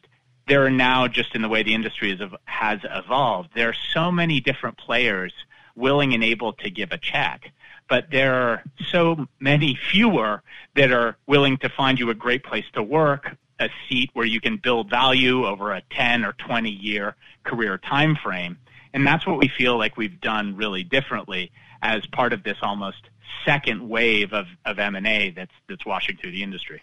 There 0.49 0.65
are 0.65 0.71
now, 0.71 1.09
just 1.09 1.35
in 1.35 1.43
the 1.43 1.49
way 1.49 1.63
the 1.63 1.75
industry 1.75 2.19
has 2.45 2.81
evolved, 2.85 3.51
there 3.55 3.69
are 3.69 3.77
so 3.93 4.13
many 4.13 4.41
different 4.41 4.79
players 4.79 5.33
willing 5.75 6.15
and 6.15 6.25
able 6.25 6.53
to 6.55 6.71
give 6.71 6.93
a 6.93 6.99
check. 6.99 7.53
But 7.89 8.11
there 8.11 8.35
are 8.35 8.65
so 8.91 9.29
many 9.39 9.75
fewer 9.91 10.43
that 10.75 10.91
are 10.91 11.17
willing 11.27 11.59
to 11.59 11.69
find 11.69 11.99
you 11.99 12.11
a 12.11 12.15
great 12.15 12.43
place 12.43 12.65
to 12.73 12.83
work, 12.83 13.37
a 13.61 13.69
seat 13.89 14.11
where 14.13 14.27
you 14.27 14.41
can 14.41 14.57
build 14.57 14.91
value 14.91 15.47
over 15.47 15.73
a 15.73 15.83
10 15.91 16.25
or 16.25 16.33
20 16.35 16.71
year 16.71 17.17
career 17.45 17.79
time 17.79 18.17
frame. 18.17 18.59
And 18.93 19.07
that's 19.07 19.27
what 19.27 19.39
we 19.39 19.49
feel 19.49 19.79
like 19.79 19.97
we've 19.97 20.21
done 20.21 20.57
really 20.57 20.83
differently 20.83 21.51
as 21.83 22.07
part 22.07 22.33
of 22.33 22.43
this 22.43 22.57
almost 22.63 23.11
second 23.45 23.89
wave 23.89 24.33
of, 24.33 24.47
of 24.65 24.79
M&A 24.79 25.31
that's, 25.31 25.53
that's 25.69 25.85
washing 25.85 26.17
through 26.17 26.33
the 26.33 26.43
industry. 26.43 26.83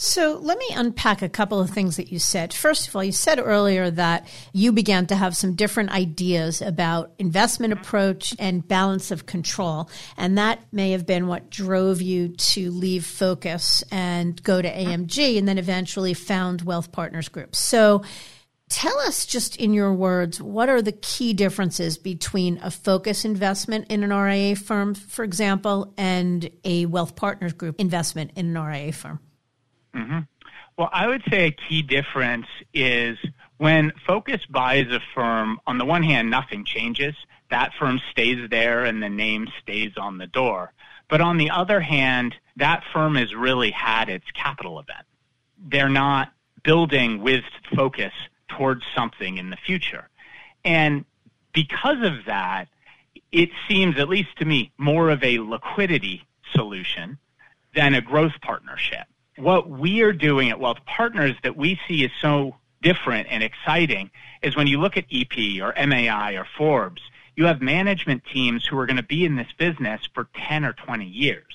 So 0.00 0.38
let 0.40 0.58
me 0.58 0.68
unpack 0.76 1.22
a 1.22 1.28
couple 1.28 1.58
of 1.58 1.70
things 1.70 1.96
that 1.96 2.12
you 2.12 2.20
said. 2.20 2.54
First 2.54 2.86
of 2.86 2.94
all, 2.94 3.02
you 3.02 3.10
said 3.10 3.40
earlier 3.40 3.90
that 3.90 4.28
you 4.52 4.70
began 4.70 5.08
to 5.08 5.16
have 5.16 5.36
some 5.36 5.56
different 5.56 5.90
ideas 5.90 6.62
about 6.62 7.14
investment 7.18 7.72
approach 7.72 8.32
and 8.38 8.66
balance 8.66 9.10
of 9.10 9.26
control. 9.26 9.90
And 10.16 10.38
that 10.38 10.60
may 10.70 10.92
have 10.92 11.04
been 11.04 11.26
what 11.26 11.50
drove 11.50 12.00
you 12.00 12.28
to 12.28 12.70
leave 12.70 13.04
Focus 13.04 13.82
and 13.90 14.40
go 14.44 14.62
to 14.62 14.72
AMG 14.72 15.36
and 15.36 15.48
then 15.48 15.58
eventually 15.58 16.14
found 16.14 16.62
Wealth 16.62 16.92
Partners 16.92 17.28
Group. 17.28 17.56
So 17.56 18.04
Tell 18.68 18.98
us 18.98 19.24
just 19.24 19.56
in 19.56 19.72
your 19.72 19.94
words, 19.94 20.42
what 20.42 20.68
are 20.68 20.82
the 20.82 20.92
key 20.92 21.32
differences 21.32 21.96
between 21.96 22.58
a 22.62 22.70
focus 22.70 23.24
investment 23.24 23.86
in 23.88 24.04
an 24.04 24.12
RIA 24.12 24.56
firm, 24.56 24.94
for 24.94 25.24
example, 25.24 25.94
and 25.96 26.50
a 26.64 26.84
wealth 26.84 27.16
partners 27.16 27.54
group 27.54 27.76
investment 27.80 28.32
in 28.36 28.54
an 28.54 28.62
RIA 28.62 28.92
firm? 28.92 29.20
Mm-hmm. 29.98 30.18
Well, 30.76 30.90
I 30.92 31.08
would 31.08 31.22
say 31.28 31.46
a 31.46 31.50
key 31.50 31.82
difference 31.82 32.46
is 32.72 33.18
When 33.56 33.92
Focus 34.06 34.46
buys 34.46 34.86
a 34.92 35.00
firm, 35.14 35.58
on 35.66 35.78
the 35.78 35.84
one 35.84 36.04
hand, 36.04 36.30
nothing 36.30 36.64
changes. 36.64 37.16
That 37.50 37.72
firm 37.78 38.00
stays 38.10 38.48
there 38.48 38.84
and 38.84 39.02
the 39.02 39.08
name 39.08 39.48
stays 39.60 39.92
on 39.96 40.18
the 40.18 40.26
door. 40.26 40.72
But 41.08 41.20
on 41.20 41.38
the 41.38 41.50
other 41.50 41.80
hand, 41.80 42.34
that 42.56 42.84
firm 42.92 43.16
has 43.16 43.34
really 43.34 43.70
had 43.70 44.08
its 44.08 44.30
capital 44.32 44.78
event. 44.78 45.06
They're 45.58 45.88
not 45.88 46.32
building 46.62 47.22
with 47.22 47.44
focus 47.74 48.12
towards 48.48 48.84
something 48.94 49.38
in 49.38 49.50
the 49.50 49.56
future. 49.56 50.08
And 50.64 51.04
because 51.52 52.02
of 52.02 52.26
that, 52.26 52.68
it 53.32 53.50
seems, 53.66 53.98
at 53.98 54.08
least 54.08 54.36
to 54.38 54.44
me, 54.44 54.70
more 54.78 55.10
of 55.10 55.24
a 55.24 55.38
liquidity 55.38 56.26
solution 56.54 57.18
than 57.74 57.94
a 57.94 58.00
growth 58.00 58.40
partnership. 58.42 59.06
What 59.38 59.70
we 59.70 60.02
are 60.02 60.12
doing 60.12 60.50
at 60.50 60.58
Wealth 60.58 60.84
Partners 60.84 61.36
that 61.44 61.56
we 61.56 61.78
see 61.86 62.02
is 62.02 62.10
so 62.20 62.56
different 62.82 63.28
and 63.30 63.42
exciting 63.42 64.10
is 64.42 64.56
when 64.56 64.66
you 64.66 64.80
look 64.80 64.96
at 64.96 65.04
EP 65.12 65.62
or 65.62 65.72
MAI 65.86 66.32
or 66.32 66.44
Forbes, 66.56 67.00
you 67.36 67.46
have 67.46 67.62
management 67.62 68.24
teams 68.32 68.66
who 68.66 68.76
are 68.78 68.86
going 68.86 68.96
to 68.96 69.02
be 69.04 69.24
in 69.24 69.36
this 69.36 69.52
business 69.56 70.00
for 70.12 70.28
10 70.48 70.64
or 70.64 70.72
20 70.72 71.04
years. 71.04 71.54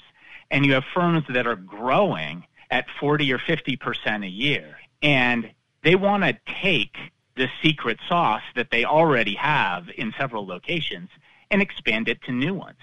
And 0.49 0.65
you 0.65 0.73
have 0.73 0.85
firms 0.93 1.25
that 1.27 1.45
are 1.45 1.57
growing 1.57 2.45
at 2.71 2.85
40 3.01 3.33
or 3.33 3.37
50% 3.37 4.25
a 4.25 4.29
year. 4.29 4.77
And 5.01 5.51
they 5.83 5.95
want 5.95 6.23
to 6.23 6.37
take 6.61 6.95
the 7.35 7.49
secret 7.61 7.99
sauce 8.07 8.43
that 8.55 8.71
they 8.71 8.85
already 8.85 9.35
have 9.35 9.89
in 9.97 10.13
several 10.17 10.47
locations 10.47 11.09
and 11.51 11.61
expand 11.61 12.07
it 12.07 12.21
to 12.23 12.31
new 12.31 12.53
ones. 12.53 12.79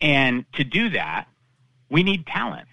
And 0.00 0.44
to 0.52 0.62
do 0.62 0.90
that, 0.90 1.26
we 1.90 2.04
need 2.04 2.26
talent. 2.26 2.68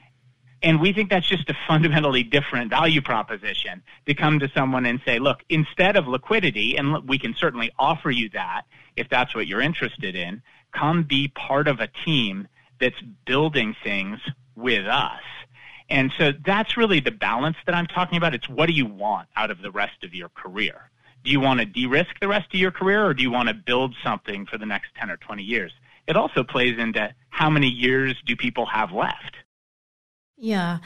And 0.63 0.79
we 0.79 0.93
think 0.93 1.09
that's 1.09 1.27
just 1.27 1.49
a 1.49 1.55
fundamentally 1.67 2.23
different 2.23 2.69
value 2.69 3.01
proposition 3.01 3.83
to 4.05 4.13
come 4.13 4.39
to 4.39 4.49
someone 4.55 4.85
and 4.85 5.01
say, 5.05 5.19
look, 5.19 5.43
instead 5.49 5.97
of 5.97 6.07
liquidity, 6.07 6.77
and 6.77 7.07
we 7.07 7.19
can 7.19 7.35
certainly 7.37 7.69
offer 7.77 8.09
you 8.09 8.29
that 8.29 8.63
if 8.95 9.09
that's 9.09 9.35
what 9.35 9.45
you're 9.45 9.61
interested 9.61 10.15
in, 10.15 10.41
come 10.71 11.03
be 11.03 11.27
part 11.27 11.67
of 11.67 11.81
a 11.81 11.89
team 12.05 12.47
that's 12.79 12.99
building 13.25 13.75
things 13.83 14.19
with 14.55 14.87
us. 14.87 15.21
And 15.89 16.11
so 16.17 16.31
that's 16.45 16.77
really 16.77 17.01
the 17.01 17.11
balance 17.11 17.57
that 17.65 17.75
I'm 17.75 17.87
talking 17.87 18.17
about. 18.17 18.33
It's 18.33 18.47
what 18.47 18.67
do 18.67 18.73
you 18.73 18.85
want 18.85 19.27
out 19.35 19.51
of 19.51 19.61
the 19.61 19.69
rest 19.69 20.03
of 20.03 20.15
your 20.15 20.29
career? 20.29 20.89
Do 21.25 21.31
you 21.31 21.41
want 21.41 21.59
to 21.59 21.65
de 21.65 21.87
risk 21.87 22.19
the 22.21 22.27
rest 22.27 22.53
of 22.53 22.59
your 22.59 22.71
career 22.71 23.05
or 23.05 23.13
do 23.13 23.21
you 23.21 23.31
want 23.31 23.49
to 23.49 23.53
build 23.53 23.95
something 24.03 24.45
for 24.45 24.57
the 24.57 24.65
next 24.65 24.95
10 24.95 25.11
or 25.11 25.17
20 25.17 25.43
years? 25.43 25.73
It 26.07 26.15
also 26.15 26.43
plays 26.43 26.77
into 26.79 27.13
how 27.29 27.49
many 27.49 27.67
years 27.67 28.15
do 28.25 28.35
people 28.35 28.65
have 28.65 28.91
left? 28.91 29.35
Yeah. 30.43 30.79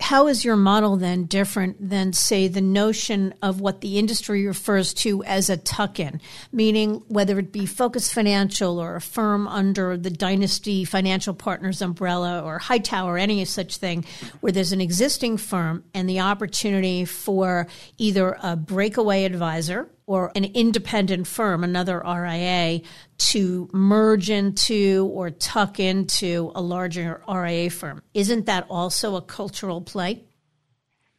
How 0.00 0.28
is 0.28 0.46
your 0.46 0.56
model 0.56 0.96
then 0.96 1.26
different 1.26 1.90
than, 1.90 2.14
say, 2.14 2.48
the 2.48 2.62
notion 2.62 3.34
of 3.42 3.60
what 3.60 3.82
the 3.82 3.98
industry 3.98 4.46
refers 4.46 4.94
to 4.94 5.22
as 5.24 5.50
a 5.50 5.58
tuck 5.58 6.00
in? 6.00 6.22
Meaning, 6.52 7.02
whether 7.08 7.38
it 7.38 7.52
be 7.52 7.66
Focus 7.66 8.10
Financial 8.10 8.78
or 8.78 8.96
a 8.96 9.02
firm 9.02 9.46
under 9.46 9.98
the 9.98 10.08
Dynasty 10.08 10.86
Financial 10.86 11.34
Partners 11.34 11.82
umbrella 11.82 12.40
or 12.40 12.58
Hightower, 12.58 13.18
any 13.18 13.44
such 13.44 13.76
thing, 13.76 14.06
where 14.40 14.52
there's 14.52 14.72
an 14.72 14.80
existing 14.80 15.36
firm 15.36 15.84
and 15.92 16.08
the 16.08 16.20
opportunity 16.20 17.04
for 17.04 17.66
either 17.98 18.38
a 18.42 18.56
breakaway 18.56 19.24
advisor 19.24 19.90
or 20.06 20.30
an 20.34 20.44
independent 20.44 21.26
firm, 21.26 21.64
another 21.64 22.02
RIA, 22.04 22.80
to 23.16 23.68
merge 23.72 24.30
into 24.30 25.10
or 25.12 25.30
tuck 25.30 25.80
into 25.80 26.52
a 26.54 26.60
larger 26.60 27.22
RIA 27.28 27.70
firm. 27.70 28.02
Isn't 28.12 28.46
that 28.46 28.66
also 28.68 29.16
a 29.16 29.22
cultural 29.22 29.80
play? 29.80 30.24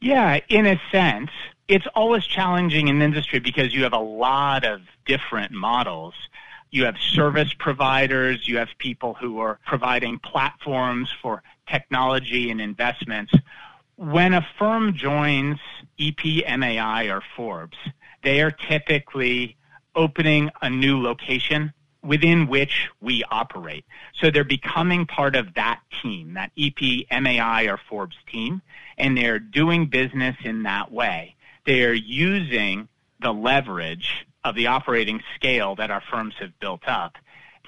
Yeah, 0.01 0.39
in 0.49 0.67
a 0.67 0.79
sense. 0.91 1.31
It's 1.67 1.87
always 1.95 2.25
challenging 2.25 2.89
in 2.89 3.01
industry 3.01 3.39
because 3.39 3.73
you 3.73 3.83
have 3.83 3.93
a 3.93 3.97
lot 3.97 4.63
of 4.63 4.81
different 5.05 5.51
models. 5.51 6.13
You 6.69 6.85
have 6.85 6.95
service 6.97 7.53
providers, 7.57 8.47
you 8.47 8.57
have 8.57 8.67
people 8.77 9.15
who 9.15 9.39
are 9.39 9.59
providing 9.65 10.19
platforms 10.19 11.09
for 11.21 11.41
technology 11.67 12.51
and 12.51 12.61
investments. 12.61 13.33
When 13.95 14.33
a 14.33 14.45
firm 14.59 14.93
joins 14.95 15.57
EPMAI 15.99 17.09
or 17.11 17.23
Forbes, 17.35 17.77
they 18.25 18.41
are 18.41 18.51
typically 18.51 19.55
opening 19.95 20.49
a 20.61 20.69
new 20.69 21.01
location 21.01 21.71
within 22.03 22.47
which 22.47 22.89
we 22.99 23.23
operate. 23.31 23.85
So 24.19 24.29
they're 24.29 24.43
becoming 24.43 25.05
part 25.05 25.35
of 25.35 25.53
that 25.53 25.79
team, 26.01 26.33
that 26.33 26.51
EP, 26.57 27.05
MAI, 27.21 27.63
or 27.63 27.79
Forbes 27.89 28.17
team, 28.31 28.61
and 28.97 29.15
they're 29.15 29.39
doing 29.39 29.85
business 29.85 30.35
in 30.43 30.63
that 30.63 30.91
way. 30.91 31.35
They 31.65 31.83
are 31.83 31.93
using 31.93 32.87
the 33.21 33.31
leverage 33.31 34.25
of 34.43 34.55
the 34.55 34.67
operating 34.67 35.21
scale 35.35 35.75
that 35.75 35.91
our 35.91 36.01
firms 36.11 36.33
have 36.39 36.59
built 36.59 36.87
up. 36.87 37.17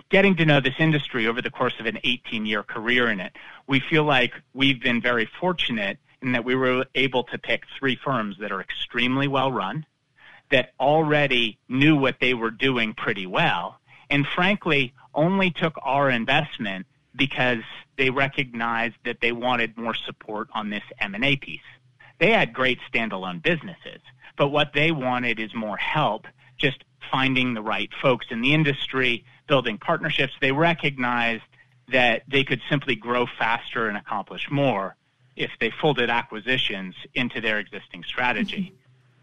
Getting 0.09 0.35
to 0.37 0.45
know 0.45 0.59
this 0.59 0.75
industry 0.79 1.27
over 1.27 1.41
the 1.41 1.49
course 1.51 1.73
of 1.79 1.85
an 1.85 1.99
18 2.03 2.45
year 2.45 2.63
career 2.63 3.09
in 3.09 3.19
it, 3.19 3.33
we 3.67 3.79
feel 3.79 4.03
like 4.03 4.33
we've 4.53 4.81
been 4.81 5.01
very 5.01 5.29
fortunate 5.39 5.99
in 6.21 6.31
that 6.31 6.45
we 6.45 6.55
were 6.55 6.85
able 6.95 7.23
to 7.25 7.37
pick 7.37 7.63
three 7.77 7.95
firms 7.95 8.37
that 8.39 8.51
are 8.51 8.61
extremely 8.61 9.27
well 9.27 9.51
run, 9.51 9.85
that 10.51 10.73
already 10.79 11.57
knew 11.67 11.95
what 11.95 12.19
they 12.19 12.33
were 12.33 12.51
doing 12.51 12.93
pretty 12.93 13.25
well 13.25 13.79
and 14.09 14.25
frankly 14.27 14.93
only 15.13 15.51
took 15.51 15.77
our 15.83 16.09
investment 16.09 16.85
because 17.15 17.63
they 17.97 18.09
recognized 18.09 18.95
that 19.03 19.19
they 19.21 19.31
wanted 19.31 19.77
more 19.77 19.95
support 19.95 20.47
on 20.53 20.69
this 20.69 20.83
M&A 20.99 21.35
piece. 21.35 21.59
They 22.19 22.31
had 22.31 22.53
great 22.53 22.79
standalone 22.91 23.41
businesses, 23.41 24.01
but 24.37 24.49
what 24.49 24.73
they 24.73 24.91
wanted 24.91 25.39
is 25.39 25.53
more 25.53 25.77
help 25.77 26.27
just 26.57 26.83
finding 27.11 27.53
the 27.53 27.61
right 27.61 27.89
folks 28.01 28.27
in 28.29 28.41
the 28.41 28.53
industry, 28.53 29.25
building 29.47 29.77
partnerships. 29.77 30.33
They 30.41 30.51
recognized 30.51 31.43
that 31.89 32.23
they 32.27 32.43
could 32.43 32.61
simply 32.69 32.95
grow 32.95 33.25
faster 33.39 33.87
and 33.87 33.97
accomplish 33.97 34.49
more 34.51 34.95
if 35.35 35.51
they 35.59 35.71
folded 35.81 36.09
acquisitions 36.09 36.95
into 37.13 37.39
their 37.39 37.59
existing 37.59 38.03
strategy. 38.03 38.73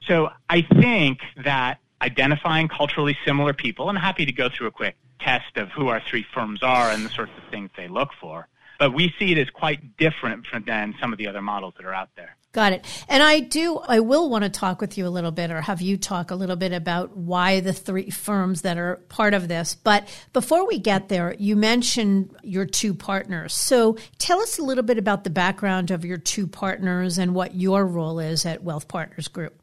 So 0.06 0.30
I 0.50 0.62
think 0.62 1.20
that 1.44 1.78
identifying 2.02 2.68
culturally 2.68 3.16
similar 3.24 3.52
people, 3.52 3.88
I'm 3.88 3.96
happy 3.96 4.26
to 4.26 4.32
go 4.32 4.48
through 4.48 4.66
a 4.68 4.72
quick 4.72 4.96
test 5.20 5.56
of 5.56 5.70
who 5.70 5.88
our 5.88 6.02
three 6.08 6.26
firms 6.34 6.62
are 6.62 6.90
and 6.90 7.04
the 7.04 7.10
sorts 7.10 7.32
of 7.36 7.50
things 7.50 7.70
they 7.76 7.88
look 7.88 8.10
for. 8.20 8.46
But 8.78 8.92
we 8.92 9.14
see 9.18 9.32
it 9.32 9.38
as 9.38 9.48
quite 9.50 9.96
different 9.96 10.46
from, 10.46 10.64
than 10.64 10.94
some 11.00 11.12
of 11.12 11.18
the 11.18 11.28
other 11.28 11.40
models 11.40 11.74
that 11.76 11.86
are 11.86 11.94
out 11.94 12.10
there. 12.16 12.36
Got 12.52 12.72
it. 12.72 13.04
And 13.08 13.20
I 13.22 13.40
do, 13.40 13.78
I 13.78 13.98
will 13.98 14.30
want 14.30 14.44
to 14.44 14.50
talk 14.50 14.80
with 14.80 14.96
you 14.96 15.06
a 15.06 15.08
little 15.08 15.32
bit 15.32 15.50
or 15.50 15.60
have 15.60 15.80
you 15.80 15.96
talk 15.96 16.30
a 16.30 16.36
little 16.36 16.54
bit 16.54 16.72
about 16.72 17.16
why 17.16 17.58
the 17.58 17.72
three 17.72 18.10
firms 18.10 18.62
that 18.62 18.78
are 18.78 18.96
part 19.08 19.34
of 19.34 19.48
this. 19.48 19.74
But 19.74 20.06
before 20.32 20.66
we 20.66 20.78
get 20.78 21.08
there, 21.08 21.34
you 21.36 21.56
mentioned 21.56 22.36
your 22.44 22.64
two 22.64 22.94
partners. 22.94 23.54
So 23.54 23.96
tell 24.18 24.40
us 24.40 24.58
a 24.58 24.62
little 24.62 24.84
bit 24.84 24.98
about 24.98 25.24
the 25.24 25.30
background 25.30 25.90
of 25.90 26.04
your 26.04 26.18
two 26.18 26.46
partners 26.46 27.18
and 27.18 27.34
what 27.34 27.56
your 27.56 27.84
role 27.86 28.20
is 28.20 28.46
at 28.46 28.62
Wealth 28.62 28.86
Partners 28.86 29.26
Group. 29.26 29.60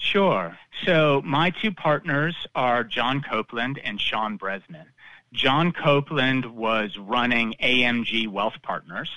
Sure. 0.00 0.58
So 0.84 1.22
my 1.24 1.50
two 1.50 1.70
partners 1.70 2.34
are 2.54 2.82
John 2.82 3.22
Copeland 3.22 3.78
and 3.84 4.00
Sean 4.00 4.38
Bresnan. 4.38 4.86
John 5.32 5.72
Copeland 5.72 6.46
was 6.46 6.98
running 6.98 7.54
AMG 7.62 8.26
Wealth 8.26 8.56
Partners, 8.62 9.10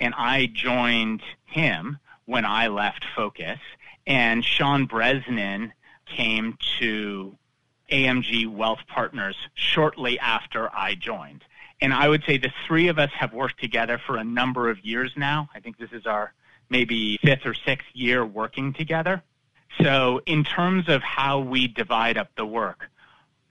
and 0.00 0.14
I 0.16 0.46
joined 0.46 1.22
him 1.44 1.98
when 2.24 2.44
I 2.44 2.68
left 2.68 3.04
Focus. 3.14 3.60
And 4.06 4.44
Sean 4.44 4.88
Bresnan 4.88 5.72
came 6.06 6.56
to 6.80 7.36
AMG 7.92 8.52
Wealth 8.52 8.80
Partners 8.88 9.36
shortly 9.54 10.18
after 10.18 10.74
I 10.74 10.94
joined. 10.94 11.44
And 11.82 11.92
I 11.92 12.08
would 12.08 12.24
say 12.24 12.38
the 12.38 12.52
three 12.66 12.88
of 12.88 12.98
us 12.98 13.10
have 13.12 13.34
worked 13.34 13.60
together 13.60 14.00
for 14.04 14.16
a 14.16 14.24
number 14.24 14.70
of 14.70 14.84
years 14.84 15.12
now. 15.16 15.50
I 15.54 15.60
think 15.60 15.76
this 15.76 15.92
is 15.92 16.06
our 16.06 16.32
maybe 16.70 17.18
fifth 17.18 17.44
or 17.44 17.54
sixth 17.54 17.88
year 17.92 18.24
working 18.24 18.72
together. 18.72 19.22
So, 19.78 20.20
in 20.26 20.44
terms 20.44 20.88
of 20.88 21.02
how 21.02 21.40
we 21.40 21.68
divide 21.68 22.18
up 22.18 22.30
the 22.36 22.46
work, 22.46 22.90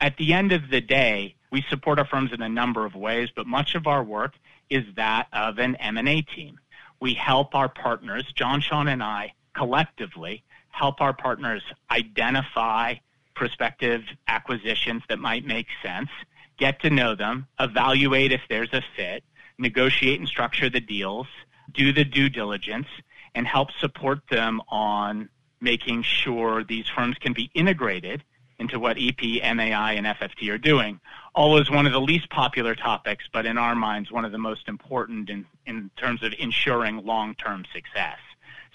at 0.01 0.17
the 0.17 0.33
end 0.33 0.51
of 0.51 0.69
the 0.69 0.81
day, 0.81 1.35
we 1.51 1.63
support 1.69 1.99
our 1.99 2.05
firms 2.05 2.31
in 2.31 2.41
a 2.41 2.49
number 2.49 2.85
of 2.85 2.95
ways, 2.95 3.29
but 3.35 3.47
much 3.47 3.75
of 3.75 3.87
our 3.87 4.03
work 4.03 4.33
is 4.69 4.83
that 4.95 5.27
of 5.33 5.57
an 5.57 5.75
M&A 5.77 6.21
team. 6.21 6.59
We 6.99 7.13
help 7.13 7.55
our 7.55 7.69
partners, 7.69 8.25
John, 8.35 8.61
Sean, 8.61 8.87
and 8.87 9.01
I, 9.01 9.33
collectively 9.53 10.43
help 10.69 11.01
our 11.01 11.13
partners 11.13 11.63
identify 11.91 12.95
prospective 13.35 14.03
acquisitions 14.27 15.01
that 15.09 15.19
might 15.19 15.45
make 15.45 15.67
sense, 15.83 16.09
get 16.57 16.81
to 16.81 16.89
know 16.89 17.15
them, 17.15 17.47
evaluate 17.59 18.31
if 18.31 18.41
there's 18.49 18.73
a 18.73 18.83
fit, 18.95 19.23
negotiate 19.57 20.19
and 20.19 20.27
structure 20.27 20.69
the 20.69 20.79
deals, 20.79 21.27
do 21.73 21.91
the 21.91 22.05
due 22.05 22.29
diligence, 22.29 22.87
and 23.35 23.47
help 23.47 23.71
support 23.79 24.19
them 24.29 24.61
on 24.69 25.29
making 25.61 26.03
sure 26.03 26.63
these 26.63 26.87
firms 26.87 27.17
can 27.17 27.33
be 27.33 27.49
integrated 27.53 28.23
into 28.59 28.79
what 28.79 28.97
EP, 28.99 29.21
MAI, 29.21 29.93
and 29.93 30.05
FFT 30.05 30.51
are 30.51 30.57
doing. 30.57 30.99
Always 31.33 31.71
one 31.71 31.85
of 31.85 31.93
the 31.93 32.01
least 32.01 32.29
popular 32.29 32.75
topics, 32.75 33.25
but 33.31 33.45
in 33.45 33.57
our 33.57 33.73
minds, 33.73 34.11
one 34.11 34.25
of 34.25 34.31
the 34.31 34.37
most 34.37 34.67
important 34.67 35.29
in, 35.29 35.45
in 35.65 35.89
terms 35.95 36.23
of 36.23 36.33
ensuring 36.37 37.05
long 37.05 37.35
term 37.35 37.65
success. 37.73 38.17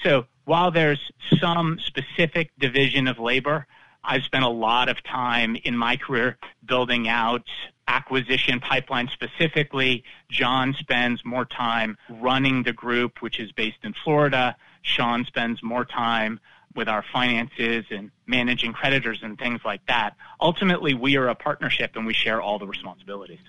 So 0.02 0.26
while 0.44 0.70
there's 0.70 1.12
some 1.38 1.78
specific 1.78 2.50
division 2.58 3.08
of 3.08 3.18
labor, 3.18 3.66
I've 4.02 4.24
spent 4.24 4.44
a 4.44 4.48
lot 4.48 4.88
of 4.88 5.02
time 5.02 5.56
in 5.64 5.76
my 5.76 5.96
career 5.96 6.36
building 6.64 7.08
out 7.08 7.46
acquisition 7.88 8.60
pipeline 8.60 9.08
specifically. 9.08 10.04
John 10.30 10.74
spends 10.78 11.24
more 11.24 11.44
time 11.44 11.96
running 12.08 12.62
the 12.62 12.72
group, 12.72 13.22
which 13.22 13.38
is 13.38 13.52
based 13.52 13.78
in 13.82 13.94
Florida. 14.04 14.56
Sean 14.82 15.24
spends 15.24 15.62
more 15.62 15.84
time 15.84 16.40
with 16.74 16.88
our 16.88 17.04
finances 17.12 17.84
and 17.90 18.10
managing 18.26 18.72
creditors 18.72 19.20
and 19.22 19.38
things 19.38 19.60
like 19.64 19.86
that. 19.86 20.16
Ultimately, 20.40 20.94
we 20.94 21.16
are 21.16 21.28
a 21.28 21.34
partnership 21.34 21.92
and 21.94 22.06
we 22.06 22.12
share 22.12 22.42
all 22.42 22.58
the 22.58 22.66
responsibilities. 22.66 23.40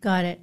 Got 0.00 0.24
it. 0.24 0.42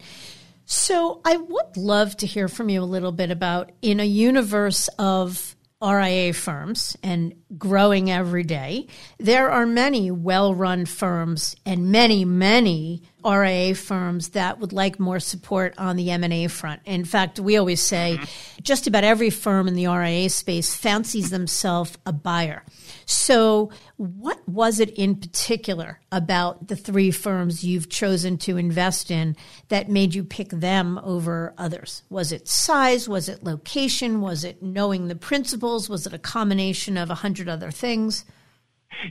So, 0.65 1.21
I 1.25 1.37
would 1.37 1.77
love 1.77 2.15
to 2.17 2.27
hear 2.27 2.47
from 2.47 2.69
you 2.69 2.83
a 2.83 2.85
little 2.85 3.11
bit 3.11 3.31
about 3.31 3.71
in 3.81 3.99
a 3.99 4.05
universe 4.05 4.87
of 4.99 5.55
RIA 5.81 6.33
firms 6.33 6.97
and 7.01 7.33
growing 7.57 8.11
every 8.11 8.43
day. 8.43 8.87
There 9.17 9.49
are 9.49 9.65
many 9.65 10.11
well 10.11 10.53
run 10.53 10.85
firms 10.85 11.55
and 11.65 11.91
many, 11.91 12.25
many 12.25 13.03
RIA 13.25 13.75
firms 13.75 14.29
that 14.29 14.59
would 14.59 14.73
like 14.73 14.99
more 14.99 15.19
support 15.19 15.73
on 15.77 15.95
the 15.95 16.11
M&A 16.11 16.47
front. 16.47 16.81
In 16.85 17.05
fact, 17.05 17.39
we 17.39 17.57
always 17.57 17.81
say 17.81 18.17
mm-hmm. 18.17 18.61
just 18.61 18.87
about 18.87 19.03
every 19.03 19.29
firm 19.29 19.67
in 19.67 19.75
the 19.75 19.87
RIA 19.87 20.29
space 20.29 20.73
fancies 20.73 21.29
themselves 21.29 21.97
a 22.05 22.13
buyer. 22.13 22.63
So, 23.05 23.71
what 23.97 24.47
was 24.47 24.79
it 24.79 24.91
in 24.91 25.15
particular 25.15 25.99
about 26.11 26.67
the 26.67 26.75
three 26.75 27.11
firms 27.11 27.63
you've 27.63 27.89
chosen 27.89 28.37
to 28.39 28.57
invest 28.57 29.11
in 29.11 29.35
that 29.69 29.89
made 29.89 30.13
you 30.13 30.23
pick 30.23 30.49
them 30.49 30.99
over 31.03 31.53
others? 31.57 32.03
Was 32.09 32.31
it 32.31 32.47
size? 32.47 33.09
Was 33.09 33.27
it 33.27 33.43
location? 33.43 34.21
Was 34.21 34.43
it 34.43 34.61
knowing 34.61 35.07
the 35.07 35.15
principals? 35.15 35.89
Was 35.89 36.05
it 36.05 36.13
a 36.13 36.19
combination 36.19 36.97
of 36.97 37.09
a 37.09 37.15
hundred 37.15 37.49
other 37.49 37.71
things? 37.71 38.25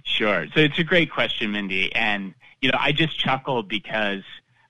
Sure. 0.05 0.47
So 0.55 0.61
it's 0.61 0.79
a 0.79 0.85
great 0.85 1.11
question, 1.11 1.53
Mindy. 1.53 1.95
And, 1.95 2.35
you 2.61 2.71
know, 2.71 2.79
I 2.79 2.93
just 2.93 3.19
chuckled 3.19 3.69
because 3.69 4.23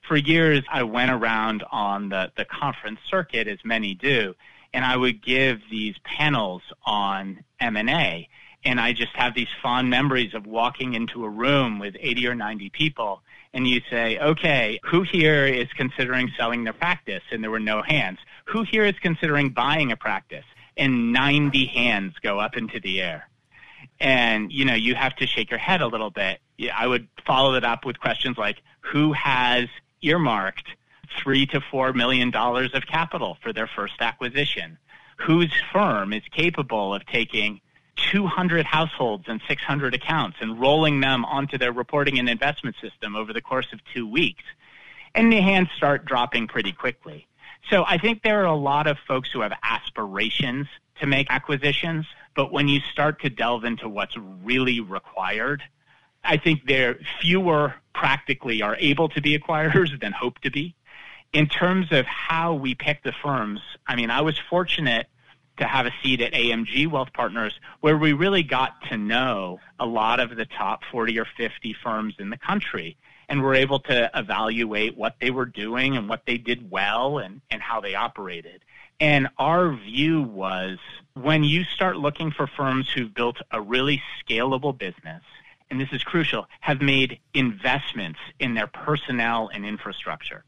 for 0.07 0.17
years 0.17 0.63
I 0.71 0.83
went 0.83 1.11
around 1.11 1.63
on 1.71 2.09
the, 2.09 2.31
the 2.35 2.45
conference 2.45 2.99
circuit, 3.07 3.47
as 3.47 3.59
many 3.63 3.95
do, 3.95 4.35
and 4.73 4.85
I 4.85 4.95
would 4.95 5.23
give 5.23 5.61
these 5.69 5.95
panels 6.03 6.61
on 6.85 7.43
M&A. 7.59 8.29
And 8.65 8.79
I 8.79 8.91
just 8.93 9.15
have 9.15 9.35
these 9.35 9.47
fond 9.63 9.89
memories 9.89 10.33
of 10.33 10.45
walking 10.45 10.93
into 10.93 11.23
a 11.23 11.29
room 11.29 11.79
with 11.79 11.95
80 11.99 12.27
or 12.27 12.35
90 12.35 12.69
people 12.69 13.21
and 13.53 13.67
you 13.67 13.81
say, 13.89 14.19
okay, 14.19 14.79
who 14.83 15.01
here 15.01 15.45
is 15.47 15.67
considering 15.75 16.29
selling 16.37 16.65
their 16.65 16.73
practice? 16.73 17.23
And 17.31 17.41
there 17.41 17.49
were 17.49 17.59
no 17.59 17.81
hands. 17.81 18.19
Who 18.45 18.63
here 18.63 18.85
is 18.85 18.93
considering 19.01 19.49
buying 19.49 19.91
a 19.91 19.97
practice? 19.97 20.45
And 20.77 21.11
90 21.13 21.65
hands 21.65 22.13
go 22.21 22.39
up 22.39 22.57
into 22.57 22.79
the 22.79 23.01
air 23.01 23.29
and 23.99 24.51
you 24.51 24.65
know 24.65 24.75
you 24.75 24.95
have 24.95 25.15
to 25.17 25.27
shake 25.27 25.49
your 25.49 25.59
head 25.59 25.81
a 25.81 25.87
little 25.87 26.09
bit. 26.09 26.39
I 26.73 26.87
would 26.87 27.07
follow 27.25 27.55
it 27.55 27.63
up 27.63 27.85
with 27.85 27.99
questions 27.99 28.37
like, 28.37 28.61
who 28.81 29.13
has 29.13 29.67
earmarked 30.01 30.67
three 31.21 31.45
to 31.47 31.61
four 31.61 31.93
million 31.93 32.31
dollars 32.31 32.73
of 32.73 32.85
capital 32.85 33.37
for 33.41 33.53
their 33.53 33.67
first 33.67 33.95
acquisition? 33.99 34.77
Whose 35.17 35.53
firm 35.71 36.13
is 36.13 36.23
capable 36.31 36.93
of 36.93 37.05
taking 37.05 37.61
200 38.11 38.65
households 38.65 39.25
and 39.27 39.41
600 39.47 39.93
accounts 39.93 40.37
and 40.39 40.59
rolling 40.59 41.01
them 41.01 41.25
onto 41.25 41.57
their 41.57 41.73
reporting 41.73 42.17
and 42.19 42.29
investment 42.29 42.75
system 42.81 43.15
over 43.15 43.33
the 43.33 43.41
course 43.41 43.67
of 43.73 43.79
two 43.93 44.07
weeks? 44.07 44.43
And 45.15 45.31
the 45.31 45.41
hands 45.41 45.69
start 45.75 46.05
dropping 46.05 46.47
pretty 46.47 46.71
quickly. 46.71 47.27
So 47.69 47.83
I 47.85 47.97
think 47.97 48.23
there 48.23 48.41
are 48.41 48.45
a 48.45 48.55
lot 48.55 48.87
of 48.87 48.97
folks 49.07 49.31
who 49.31 49.41
have 49.41 49.53
aspirations 49.63 50.67
to 50.99 51.07
make 51.07 51.27
acquisitions, 51.29 52.05
but 52.35 52.51
when 52.51 52.67
you 52.67 52.79
start 52.79 53.21
to 53.21 53.29
delve 53.29 53.63
into 53.63 53.89
what's 53.89 54.15
really 54.43 54.79
required, 54.79 55.63
I 56.23 56.37
think 56.37 56.65
there 56.65 56.99
fewer 57.21 57.75
practically 57.93 58.61
are 58.61 58.75
able 58.77 59.09
to 59.09 59.21
be 59.21 59.37
acquirers 59.37 59.99
than 59.99 60.11
hope 60.11 60.39
to 60.39 60.51
be. 60.51 60.75
In 61.31 61.47
terms 61.47 61.91
of 61.91 62.05
how 62.05 62.55
we 62.55 62.73
pick 62.75 63.03
the 63.03 63.13
firms, 63.23 63.61
I 63.87 63.95
mean, 63.95 64.09
I 64.09 64.21
was 64.21 64.37
fortunate 64.49 65.07
to 65.57 65.65
have 65.65 65.85
a 65.85 65.91
seat 66.01 66.21
at 66.21 66.33
AMG 66.33 66.87
Wealth 66.87 67.13
Partners 67.13 67.53
where 67.81 67.97
we 67.97 68.13
really 68.13 68.43
got 68.43 68.81
to 68.89 68.97
know 68.97 69.59
a 69.79 69.85
lot 69.85 70.19
of 70.19 70.35
the 70.35 70.45
top 70.45 70.83
40 70.91 71.19
or 71.19 71.25
50 71.37 71.75
firms 71.83 72.15
in 72.17 72.29
the 72.29 72.37
country 72.37 72.97
and 73.27 73.43
were 73.43 73.53
able 73.53 73.79
to 73.79 74.09
evaluate 74.15 74.97
what 74.97 75.15
they 75.21 75.29
were 75.29 75.45
doing 75.45 75.95
and 75.95 76.09
what 76.09 76.25
they 76.25 76.37
did 76.37 76.71
well 76.71 77.19
and, 77.19 77.41
and 77.51 77.61
how 77.61 77.79
they 77.79 77.93
operated. 77.93 78.61
And 78.99 79.29
our 79.37 79.71
view 79.73 80.23
was 80.23 80.79
when 81.13 81.43
you 81.43 81.63
start 81.63 81.97
looking 81.97 82.31
for 82.31 82.47
firms 82.47 82.89
who've 82.89 83.13
built 83.13 83.37
a 83.51 83.61
really 83.61 84.01
scalable 84.21 84.77
business, 84.77 85.23
and 85.69 85.79
this 85.79 85.89
is 85.91 86.03
crucial, 86.03 86.47
have 86.61 86.81
made 86.81 87.19
investments 87.33 88.19
in 88.39 88.53
their 88.53 88.67
personnel 88.67 89.49
and 89.53 89.65
infrastructure. 89.65 90.43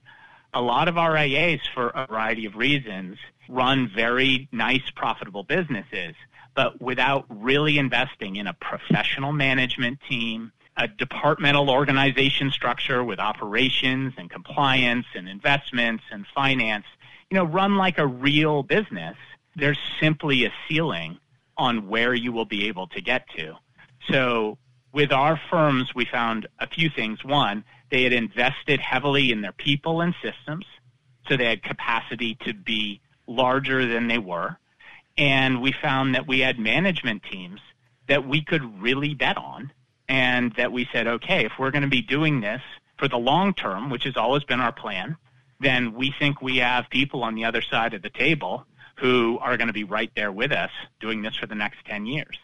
A 0.54 0.62
lot 0.62 0.88
of 0.88 0.96
RIAs, 0.96 1.62
for 1.74 1.90
a 1.90 2.08
variety 2.08 2.46
of 2.46 2.56
reasons, 2.56 3.18
run 3.48 3.90
very 3.94 4.48
nice, 4.52 4.90
profitable 4.96 5.44
businesses, 5.44 6.16
but 6.56 6.82
without 6.82 7.26
really 7.30 7.78
investing 7.78 8.36
in 8.36 8.48
a 8.48 8.54
professional 8.54 9.32
management 9.32 10.00
team, 10.10 10.52
a 10.76 10.88
departmental 10.88 11.70
organization 11.70 12.52
structure 12.52 13.04
with 13.04 13.20
operations 13.20 14.14
and 14.18 14.30
compliance 14.30 15.06
and 15.16 15.30
investments 15.30 16.04
and 16.12 16.26
finance 16.34 16.86
you 17.32 17.36
know, 17.36 17.46
run 17.46 17.78
like 17.78 17.98
a 17.98 18.06
real 18.06 18.62
business, 18.62 19.16
there's 19.56 19.80
simply 20.00 20.46
a 20.46 20.54
ceiling 20.68 21.18
on 21.58 21.88
where 21.88 22.14
you 22.14 22.32
will 22.34 22.46
be 22.46 22.68
able 22.68 22.88
to 22.88 23.02
get 23.02 23.26
to. 23.38 23.56
So 24.10 24.58
with 24.94 25.12
our 25.12 25.40
firms, 25.50 25.94
we 25.96 26.06
found 26.06 26.48
a 26.60 26.68
few 26.68 26.90
things. 26.90 27.24
One, 27.24 27.64
they 27.90 28.04
had 28.04 28.14
invested 28.14 28.80
heavily 28.80 29.32
in 29.32 29.42
their 29.42 29.52
people 29.52 30.02
and 30.02 30.14
systems, 30.22 30.66
so 31.28 31.38
they 31.38 31.46
had 31.46 31.64
capacity 31.64 32.36
to 32.46 32.54
be 32.54 33.02
larger 33.28 33.86
than 33.86 34.08
they 34.08 34.18
were. 34.18 34.58
And 35.18 35.62
we 35.62 35.72
found 35.72 36.16
that 36.16 36.28
we 36.28 36.40
had 36.40 36.60
management 36.60 37.24
teams 37.24 37.60
that 38.08 38.28
we 38.28 38.44
could 38.44 38.82
really 38.82 39.14
bet 39.14 39.38
on, 39.38 39.72
and 40.10 40.54
that 40.56 40.72
we 40.72 40.88
said, 40.92 41.08
okay, 41.08 41.46
if 41.46 41.54
we're 41.58 41.72
going 41.72 41.84
to 41.84 41.88
be 41.88 42.02
doing 42.02 42.42
this 42.42 42.62
for 42.98 43.08
the 43.08 43.18
long 43.18 43.54
term, 43.54 43.90
which 43.90 44.04
has 44.04 44.18
always 44.18 44.44
been 44.44 44.60
our 44.60 44.72
plan, 44.72 45.16
then 45.60 45.94
we 45.94 46.14
think 46.20 46.42
we 46.42 46.58
have 46.58 46.90
people 46.90 47.24
on 47.24 47.36
the 47.36 47.46
other 47.46 47.62
side 47.62 47.94
of 47.94 48.02
the 48.02 48.10
table 48.10 48.66
who 48.98 49.38
are 49.42 49.58
going 49.58 49.68
to 49.68 49.74
be 49.74 49.84
right 49.84 50.12
there 50.16 50.32
with 50.32 50.52
us 50.52 50.72
doing 51.00 51.22
this 51.22 51.36
for 51.36 51.46
the 51.46 51.56
next 51.56 51.86
10 51.86 52.06
years. 52.06 52.38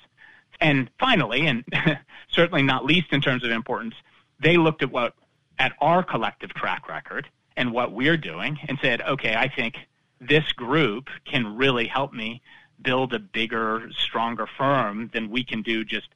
And 0.59 0.89
finally, 0.99 1.45
and 1.47 1.63
certainly 2.29 2.63
not 2.63 2.85
least 2.85 3.07
in 3.11 3.21
terms 3.21 3.43
of 3.43 3.51
importance, 3.51 3.95
they 4.39 4.57
looked 4.57 4.81
at 4.83 4.91
what 4.91 5.13
at 5.59 5.73
our 5.81 6.03
collective 6.03 6.53
track 6.53 6.87
record 6.87 7.27
and 7.55 7.71
what 7.71 7.91
we're 7.91 8.17
doing 8.17 8.59
and 8.67 8.77
said, 8.81 9.01
okay, 9.01 9.35
I 9.35 9.49
think 9.49 9.75
this 10.21 10.51
group 10.53 11.09
can 11.25 11.57
really 11.57 11.87
help 11.87 12.13
me 12.13 12.41
build 12.81 13.13
a 13.13 13.19
bigger, 13.19 13.89
stronger 13.91 14.47
firm 14.57 15.09
than 15.13 15.29
we 15.29 15.43
can 15.43 15.63
do 15.63 15.83
just 15.83 16.09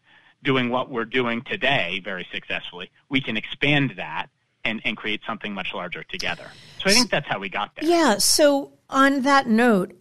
doing 0.43 0.69
what 0.69 0.89
we're 0.89 1.05
doing 1.05 1.41
today 1.41 2.01
very 2.03 2.27
successfully. 2.31 2.91
We 3.09 3.21
can 3.21 3.37
expand 3.37 3.93
that 3.97 4.27
and, 4.63 4.81
and 4.85 4.95
create 4.95 5.21
something 5.25 5.53
much 5.53 5.73
larger 5.73 6.03
together. 6.03 6.45
So 6.79 6.89
I 6.89 6.93
think 6.93 7.09
that's 7.09 7.27
how 7.27 7.39
we 7.39 7.49
got 7.49 7.75
there. 7.75 7.89
Yeah. 7.89 8.17
So 8.17 8.73
on 8.89 9.21
that 9.21 9.47
note, 9.47 9.93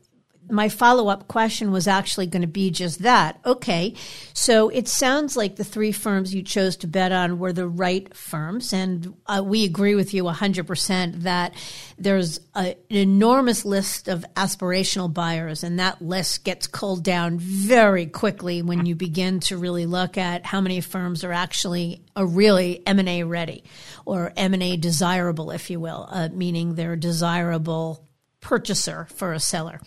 my 0.50 0.68
follow 0.68 1.08
up 1.08 1.28
question 1.28 1.72
was 1.72 1.86
actually 1.86 2.26
going 2.26 2.42
to 2.42 2.48
be 2.48 2.70
just 2.70 3.02
that. 3.02 3.40
Okay, 3.44 3.94
so 4.32 4.68
it 4.68 4.88
sounds 4.88 5.36
like 5.36 5.56
the 5.56 5.64
three 5.64 5.92
firms 5.92 6.34
you 6.34 6.42
chose 6.42 6.76
to 6.78 6.86
bet 6.86 7.12
on 7.12 7.38
were 7.38 7.52
the 7.52 7.68
right 7.68 8.14
firms, 8.14 8.72
and 8.72 9.14
uh, 9.26 9.42
we 9.44 9.64
agree 9.64 9.94
with 9.94 10.14
you 10.14 10.24
100% 10.24 11.22
that 11.22 11.54
there's 11.98 12.40
a, 12.54 12.76
an 12.90 12.96
enormous 12.96 13.64
list 13.64 14.08
of 14.08 14.24
aspirational 14.34 15.12
buyers, 15.12 15.62
and 15.62 15.78
that 15.78 16.02
list 16.02 16.44
gets 16.44 16.66
culled 16.66 17.04
down 17.04 17.38
very 17.38 18.06
quickly 18.06 18.62
when 18.62 18.86
you 18.86 18.94
begin 18.94 19.40
to 19.40 19.56
really 19.56 19.86
look 19.86 20.18
at 20.18 20.44
how 20.44 20.60
many 20.60 20.80
firms 20.80 21.24
are 21.24 21.32
actually 21.32 22.02
are 22.16 22.26
really 22.26 22.82
M&A 22.86 23.22
ready 23.22 23.64
or 24.04 24.32
M&A 24.36 24.76
desirable, 24.76 25.50
if 25.50 25.70
you 25.70 25.80
will, 25.80 26.08
uh, 26.10 26.28
meaning 26.32 26.74
they're 26.74 26.96
desirable 26.96 28.06
purchaser 28.40 29.06
for 29.14 29.32
a 29.32 29.40
seller. 29.40 29.80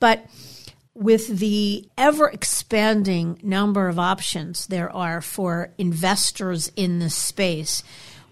But 0.00 0.26
with 0.94 1.38
the 1.38 1.88
ever 1.98 2.28
expanding 2.28 3.40
number 3.42 3.88
of 3.88 3.98
options 3.98 4.66
there 4.68 4.94
are 4.94 5.20
for 5.20 5.72
investors 5.76 6.70
in 6.76 7.00
this 7.00 7.14
space, 7.14 7.82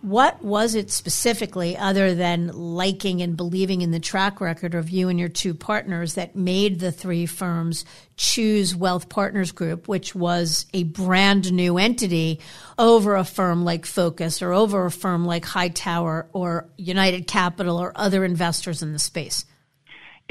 what 0.03 0.43
was 0.43 0.75
it 0.75 0.91
specifically, 0.91 1.77
other 1.77 2.13
than 2.13 2.49
liking 2.49 3.23
and 3.23 3.37
believing 3.37 3.83
in 3.83 3.93
the 3.93 4.01
track 4.01 4.41
record 4.41 4.75
of 4.75 4.91
you 4.91 5.09
and 5.09 5.19
your 5.19 5.29
two 5.29 5.55
partners, 5.55 6.15
that 6.15 6.35
made 6.35 6.81
the 6.81 6.91
three 6.91 7.25
firms 7.25 7.85
choose 8.17 8.75
Wealth 8.75 9.09
Partners 9.09 9.53
Group, 9.53 9.87
which 9.87 10.13
was 10.13 10.67
a 10.75 10.83
brand 10.83 11.53
new 11.53 11.79
entity, 11.79 12.41
over 12.79 13.15
a 13.15 13.23
firm 13.23 13.65
like 13.65 13.87
Focus 13.87 14.43
or 14.43 14.53
over 14.53 14.87
a 14.87 14.91
firm 14.91 15.25
like 15.25 15.45
Hightower 15.45 16.29
or 16.33 16.69
United 16.77 17.29
Capital 17.29 17.79
or 17.79 17.93
other 17.95 18.25
investors 18.25 18.83
in 18.83 18.93
the 18.93 18.99
space? 18.99 19.45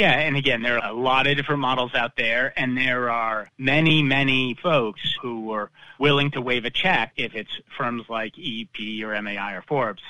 Yeah, 0.01 0.17
and 0.17 0.35
again, 0.35 0.63
there 0.63 0.79
are 0.79 0.89
a 0.89 0.93
lot 0.95 1.27
of 1.27 1.37
different 1.37 1.61
models 1.61 1.93
out 1.93 2.15
there, 2.15 2.53
and 2.57 2.75
there 2.75 3.11
are 3.11 3.51
many, 3.59 4.01
many 4.01 4.55
folks 4.55 5.15
who 5.21 5.51
are 5.51 5.69
willing 5.99 6.31
to 6.31 6.41
wave 6.41 6.65
a 6.65 6.71
check 6.71 7.13
if 7.17 7.35
it's 7.35 7.51
firms 7.77 8.05
like 8.09 8.33
EP 8.35 9.03
or 9.03 9.21
MAI 9.21 9.53
or 9.53 9.61
Forbes. 9.61 10.01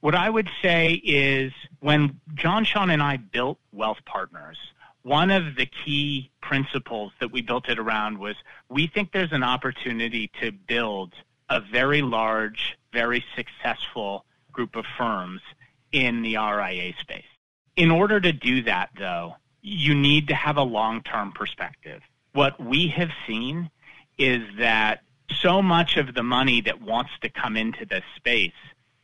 What 0.00 0.16
I 0.16 0.28
would 0.28 0.50
say 0.60 0.94
is 1.04 1.52
when 1.78 2.18
John 2.34 2.64
Sean 2.64 2.90
and 2.90 3.00
I 3.00 3.18
built 3.18 3.60
Wealth 3.70 4.00
Partners, 4.04 4.58
one 5.02 5.30
of 5.30 5.54
the 5.54 5.66
key 5.66 6.32
principles 6.40 7.12
that 7.20 7.30
we 7.30 7.40
built 7.40 7.68
it 7.68 7.78
around 7.78 8.18
was 8.18 8.34
we 8.68 8.88
think 8.88 9.12
there's 9.12 9.30
an 9.30 9.44
opportunity 9.44 10.32
to 10.40 10.50
build 10.50 11.12
a 11.48 11.60
very 11.60 12.02
large, 12.02 12.76
very 12.92 13.24
successful 13.36 14.24
group 14.50 14.74
of 14.74 14.84
firms 14.96 15.42
in 15.92 16.22
the 16.22 16.36
RIA 16.36 16.92
space. 16.98 17.22
In 17.78 17.92
order 17.92 18.18
to 18.18 18.32
do 18.32 18.62
that, 18.64 18.90
though, 18.98 19.36
you 19.62 19.94
need 19.94 20.26
to 20.28 20.34
have 20.34 20.56
a 20.56 20.64
long 20.64 21.00
term 21.00 21.30
perspective. 21.30 22.02
What 22.32 22.60
we 22.60 22.88
have 22.88 23.10
seen 23.24 23.70
is 24.18 24.42
that 24.58 25.02
so 25.30 25.62
much 25.62 25.96
of 25.96 26.12
the 26.12 26.24
money 26.24 26.60
that 26.62 26.82
wants 26.82 27.12
to 27.22 27.28
come 27.28 27.56
into 27.56 27.86
this 27.86 28.02
space 28.16 28.50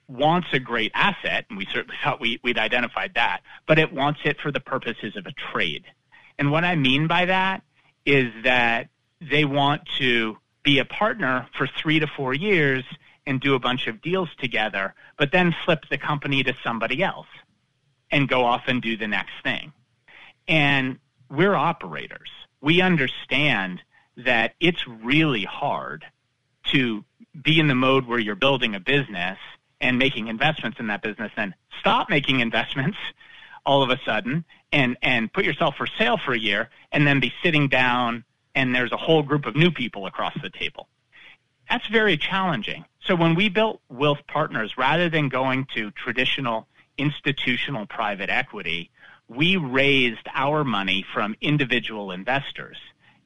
wants 0.08 0.48
a 0.52 0.58
great 0.58 0.90
asset, 0.92 1.46
and 1.48 1.56
we 1.56 1.66
certainly 1.66 1.96
thought 2.02 2.20
we, 2.20 2.40
would 2.42 2.58
identified 2.58 3.12
that, 3.14 3.42
but 3.68 3.78
it 3.78 3.92
wants 3.92 4.18
it 4.24 4.40
for 4.40 4.50
the 4.50 4.58
purposes 4.58 5.14
of 5.14 5.24
a 5.26 5.32
trade. 5.52 5.84
And 6.40 6.50
what 6.50 6.64
I 6.64 6.74
mean 6.74 7.06
by 7.06 7.26
that 7.26 7.62
is 8.04 8.32
that 8.42 8.88
they 9.20 9.44
want 9.44 9.82
to 9.98 10.36
be 10.64 10.80
a 10.80 10.84
partner 10.84 11.46
for 11.56 11.68
three 11.68 12.00
to 12.00 12.08
four 12.08 12.34
years 12.34 12.82
and 13.24 13.40
do 13.40 13.54
a 13.54 13.60
bunch 13.60 13.86
of 13.86 14.02
deals 14.02 14.30
together, 14.40 14.94
but 15.16 15.30
then 15.30 15.54
flip 15.64 15.84
the 15.90 15.96
company 15.96 16.42
to 16.42 16.54
somebody 16.64 17.00
else 17.00 17.28
and 18.10 18.28
go 18.28 18.44
off 18.44 18.62
and 18.66 18.82
do 18.82 18.96
the 18.96 19.08
next 19.08 19.32
thing. 19.42 19.72
And 20.46 20.98
we're 21.30 21.54
operators. 21.54 22.30
We 22.60 22.80
understand 22.80 23.80
that 24.16 24.54
it's 24.60 24.86
really 24.86 25.44
hard 25.44 26.04
to 26.72 27.04
be 27.42 27.58
in 27.58 27.68
the 27.68 27.74
mode 27.74 28.06
where 28.06 28.18
you're 28.18 28.34
building 28.34 28.74
a 28.74 28.80
business 28.80 29.38
and 29.80 29.98
making 29.98 30.28
investments 30.28 30.78
in 30.78 30.86
that 30.86 31.02
business 31.02 31.32
and 31.36 31.54
stop 31.80 32.08
making 32.08 32.40
investments 32.40 32.96
all 33.66 33.82
of 33.82 33.90
a 33.90 33.98
sudden 34.04 34.44
and, 34.72 34.96
and 35.02 35.32
put 35.32 35.44
yourself 35.44 35.74
for 35.76 35.86
sale 35.98 36.18
for 36.18 36.32
a 36.32 36.38
year 36.38 36.68
and 36.92 37.06
then 37.06 37.18
be 37.18 37.32
sitting 37.42 37.68
down 37.68 38.24
and 38.54 38.74
there's 38.74 38.92
a 38.92 38.96
whole 38.96 39.22
group 39.22 39.46
of 39.46 39.56
new 39.56 39.70
people 39.70 40.06
across 40.06 40.34
the 40.42 40.50
table. 40.50 40.88
That's 41.68 41.86
very 41.88 42.16
challenging. 42.16 42.84
So 43.04 43.14
when 43.14 43.34
we 43.34 43.48
built 43.48 43.80
Wealth 43.88 44.20
Partners, 44.28 44.76
rather 44.76 45.08
than 45.08 45.28
going 45.28 45.66
to 45.74 45.90
traditional 45.92 46.68
institutional 46.98 47.86
private 47.86 48.30
equity, 48.30 48.90
we 49.28 49.56
raised 49.56 50.26
our 50.34 50.64
money 50.64 51.04
from 51.12 51.34
individual 51.40 52.10
investors. 52.10 52.76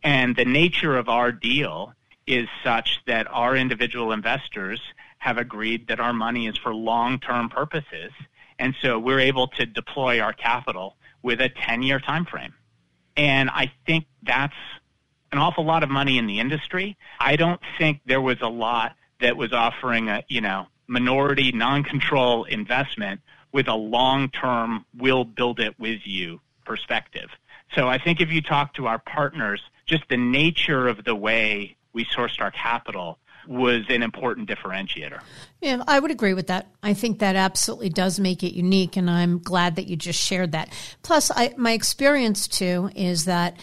And 0.03 0.37
the 0.37 0.45
nature 0.45 0.97
of 0.97 1.09
our 1.09 1.33
deal 1.33 1.93
is 2.27 2.49
such 2.63 3.01
that 3.07 3.27
our 3.31 3.57
individual 3.57 4.13
investors 4.13 4.81
have 5.19 5.39
agreed 5.39 5.89
that 5.89 5.99
our 5.99 6.13
money 6.13 6.47
is 6.47 6.57
for 6.57 6.75
long 6.75 7.19
term 7.19 7.49
purposes. 7.49 8.13
And 8.59 8.75
so 8.81 8.99
we're 8.99 9.21
able 9.21 9.49
to 9.49 9.67
deploy 9.67 10.21
our 10.21 10.33
capital 10.33 10.97
with 11.23 11.41
a 11.41 11.49
10 11.49 11.83
year 11.83 11.99
time 11.99 12.25
frame. 12.25 12.55
And 13.17 13.51
I 13.51 13.73
think 13.87 14.07
that's 14.23 14.55
an 15.33 15.39
awful 15.39 15.65
lot 15.65 15.83
of 15.83 15.91
money 15.91 16.19
in 16.19 16.27
the 16.27 16.39
industry. 16.39 16.97
I 17.19 17.37
don't 17.37 17.61
think 17.79 18.01
there 18.07 18.21
was 18.21 18.39
a 18.41 18.49
lot 18.49 18.95
that 19.21 19.37
was 19.37 19.53
offering 19.53 20.09
a, 20.09 20.23
you 20.29 20.41
know, 20.41 20.67
minority 20.87 21.53
non-control 21.53 22.45
investment 22.45 23.21
with 23.53 23.69
a 23.69 23.75
long-term 23.75 24.85
we'll 24.97 25.25
build 25.25 25.61
it 25.61 25.79
with 25.79 26.01
you 26.05 26.41
perspective. 26.65 27.31
So 27.75 27.89
I 27.89 27.99
think 27.99 28.21
if 28.21 28.31
you 28.31 28.43
talk 28.43 28.75
to 28.75 28.87
our 28.87 28.99
partners, 28.99 29.63
just 29.87 30.05
the 30.09 30.17
nature 30.17 30.89
of 30.89 31.05
the 31.05 31.15
way 31.15 31.77
we 31.93 32.05
sourced 32.05 32.41
our 32.41 32.51
capital 32.51 33.19
was 33.47 33.85
an 33.89 34.03
important 34.03 34.49
differentiator. 34.49 35.21
Yeah, 35.61 35.83
I 35.87 35.99
would 35.99 36.11
agree 36.11 36.35
with 36.35 36.49
that. 36.49 36.69
I 36.83 36.93
think 36.93 37.19
that 37.21 37.35
absolutely 37.35 37.89
does 37.89 38.21
make 38.21 38.43
it 38.43 38.55
unique, 38.55 38.97
and 38.97 39.09
I'm 39.11 39.39
glad 39.39 39.77
that 39.77 39.87
you 39.87 39.97
just 39.97 40.23
shared 40.23 40.53
that. 40.53 40.71
Plus, 41.03 41.31
I, 41.35 41.55
my 41.57 41.73
experience 41.73 42.47
too 42.47 42.91
is 42.95 43.25
that 43.25 43.57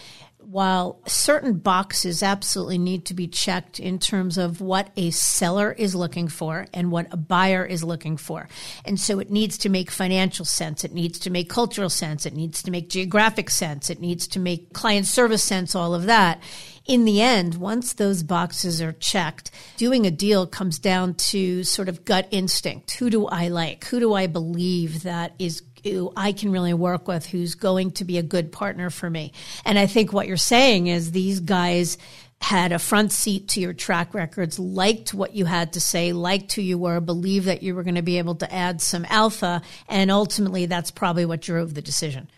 while 0.48 1.00
certain 1.06 1.54
boxes 1.54 2.22
absolutely 2.22 2.78
need 2.78 3.04
to 3.04 3.14
be 3.14 3.26
checked 3.26 3.80
in 3.80 3.98
terms 3.98 4.38
of 4.38 4.60
what 4.60 4.90
a 4.96 5.10
seller 5.10 5.72
is 5.72 5.94
looking 5.94 6.28
for 6.28 6.66
and 6.72 6.92
what 6.92 7.12
a 7.12 7.16
buyer 7.16 7.64
is 7.64 7.82
looking 7.82 8.16
for. 8.16 8.48
And 8.84 8.98
so 8.98 9.18
it 9.18 9.28
needs 9.28 9.58
to 9.58 9.68
make 9.68 9.90
financial 9.90 10.44
sense. 10.44 10.84
It 10.84 10.92
needs 10.92 11.18
to 11.20 11.30
make 11.30 11.50
cultural 11.50 11.90
sense. 11.90 12.26
It 12.26 12.34
needs 12.34 12.62
to 12.62 12.70
make 12.70 12.88
geographic 12.88 13.50
sense. 13.50 13.90
It 13.90 14.00
needs 14.00 14.28
to 14.28 14.38
make 14.38 14.72
client 14.72 15.06
service 15.06 15.42
sense, 15.42 15.74
all 15.74 15.94
of 15.94 16.04
that. 16.04 16.40
In 16.86 17.04
the 17.04 17.20
end, 17.20 17.56
once 17.56 17.94
those 17.94 18.22
boxes 18.22 18.80
are 18.80 18.92
checked, 18.92 19.50
doing 19.76 20.06
a 20.06 20.12
deal 20.12 20.46
comes 20.46 20.78
down 20.78 21.14
to 21.14 21.64
sort 21.64 21.88
of 21.88 22.04
gut 22.04 22.28
instinct. 22.30 22.92
Who 22.92 23.10
do 23.10 23.26
I 23.26 23.48
like? 23.48 23.84
Who 23.86 23.98
do 23.98 24.14
I 24.14 24.28
believe 24.28 25.02
that 25.02 25.34
is 25.40 25.62
who 25.86 26.12
I 26.16 26.32
can 26.32 26.50
really 26.50 26.74
work 26.74 27.06
with, 27.06 27.26
who's 27.26 27.54
going 27.54 27.92
to 27.92 28.04
be 28.04 28.18
a 28.18 28.22
good 28.22 28.50
partner 28.50 28.90
for 28.90 29.08
me. 29.08 29.32
And 29.64 29.78
I 29.78 29.86
think 29.86 30.12
what 30.12 30.26
you're 30.26 30.36
saying 30.36 30.88
is 30.88 31.12
these 31.12 31.40
guys 31.40 31.96
had 32.40 32.72
a 32.72 32.78
front 32.78 33.12
seat 33.12 33.48
to 33.48 33.60
your 33.60 33.72
track 33.72 34.12
records, 34.12 34.58
liked 34.58 35.14
what 35.14 35.34
you 35.34 35.44
had 35.44 35.72
to 35.72 35.80
say, 35.80 36.12
liked 36.12 36.52
who 36.52 36.62
you 36.62 36.76
were, 36.76 37.00
believed 37.00 37.46
that 37.46 37.62
you 37.62 37.74
were 37.74 37.82
going 37.82 37.94
to 37.94 38.02
be 38.02 38.18
able 38.18 38.34
to 38.34 38.52
add 38.52 38.80
some 38.82 39.06
alpha, 39.08 39.62
and 39.88 40.10
ultimately 40.10 40.66
that's 40.66 40.90
probably 40.90 41.24
what 41.24 41.40
drove 41.40 41.74
the 41.74 41.82
decision. 41.82 42.28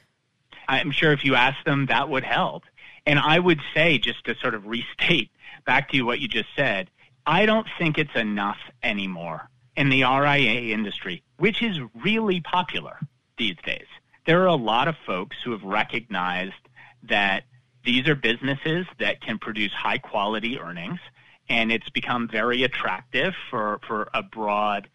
I'm 0.69 0.91
sure 0.91 1.13
if 1.13 1.25
you 1.25 1.35
asked 1.35 1.65
them, 1.65 1.87
that 1.87 2.09
would 2.09 2.25
help. 2.25 2.65
And 3.07 3.19
I 3.19 3.39
would 3.39 3.61
say, 3.75 3.99
just 3.99 4.25
to 4.25 4.37
sort 4.37 4.55
of 4.55 4.67
restate 4.67 5.31
back 5.67 5.91
to 5.91 5.97
you 5.97 6.05
what 6.05 6.21
you 6.21 6.29
just 6.29 6.51
said, 6.55 6.91
I 7.27 7.47
don't 7.47 7.67
think 7.79 7.99
it's 7.99 8.15
enough 8.15 8.59
anymore 8.83 9.49
in 9.77 9.89
the 9.89 10.03
RIA 10.03 10.75
industry, 10.75 11.23
which 11.39 11.63
is 11.63 11.79
really 12.03 12.41
popular 12.41 12.99
these 13.39 13.57
days. 13.65 13.87
There 14.27 14.43
are 14.43 14.47
a 14.47 14.55
lot 14.55 14.89
of 14.89 14.97
folks 15.07 15.37
who 15.43 15.53
have 15.53 15.63
recognized 15.63 16.55
that 17.05 17.45
these 17.85 18.07
are 18.09 18.15
businesses 18.15 18.87
that 18.99 19.21
can 19.21 19.39
produce 19.39 19.73
high 19.73 19.99
quality 19.99 20.59
earnings, 20.59 21.01
and 21.49 21.73
it's 21.73 21.89
become 21.89 22.29
very 22.29 22.63
attractive 22.63 23.35
for, 23.51 23.81
for 23.87 24.11
a 24.13 24.23
broad 24.23 24.89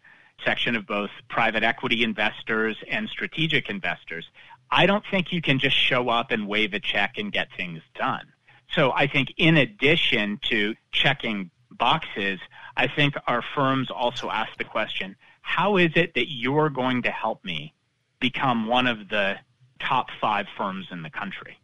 section 0.44 0.76
of 0.76 0.86
both 0.86 1.10
private 1.28 1.62
equity 1.62 2.04
investors 2.04 2.76
and 2.88 3.08
strategic 3.08 3.68
investors. 3.68 4.30
I 4.70 4.86
don't 4.86 5.04
think 5.10 5.32
you 5.32 5.40
can 5.40 5.58
just 5.58 5.76
show 5.76 6.08
up 6.08 6.30
and 6.30 6.46
wave 6.46 6.74
a 6.74 6.80
check 6.80 7.14
and 7.18 7.32
get 7.32 7.48
things 7.56 7.82
done. 7.94 8.26
So 8.70 8.92
I 8.92 9.06
think 9.06 9.32
in 9.36 9.56
addition 9.56 10.38
to 10.50 10.74
checking 10.92 11.50
boxes, 11.70 12.40
I 12.76 12.88
think 12.88 13.14
our 13.26 13.42
firms 13.42 13.90
also 13.90 14.30
ask 14.30 14.56
the 14.58 14.64
question, 14.64 15.16
how 15.42 15.76
is 15.76 15.92
it 15.96 16.14
that 16.14 16.30
you're 16.30 16.70
going 16.70 17.02
to 17.02 17.10
help 17.10 17.44
me 17.44 17.73
become 18.24 18.66
one 18.66 18.86
of 18.86 19.10
the 19.10 19.36
top 19.78 20.08
five 20.18 20.46
firms 20.56 20.86
in 20.90 21.02
the 21.02 21.10
country. 21.10 21.58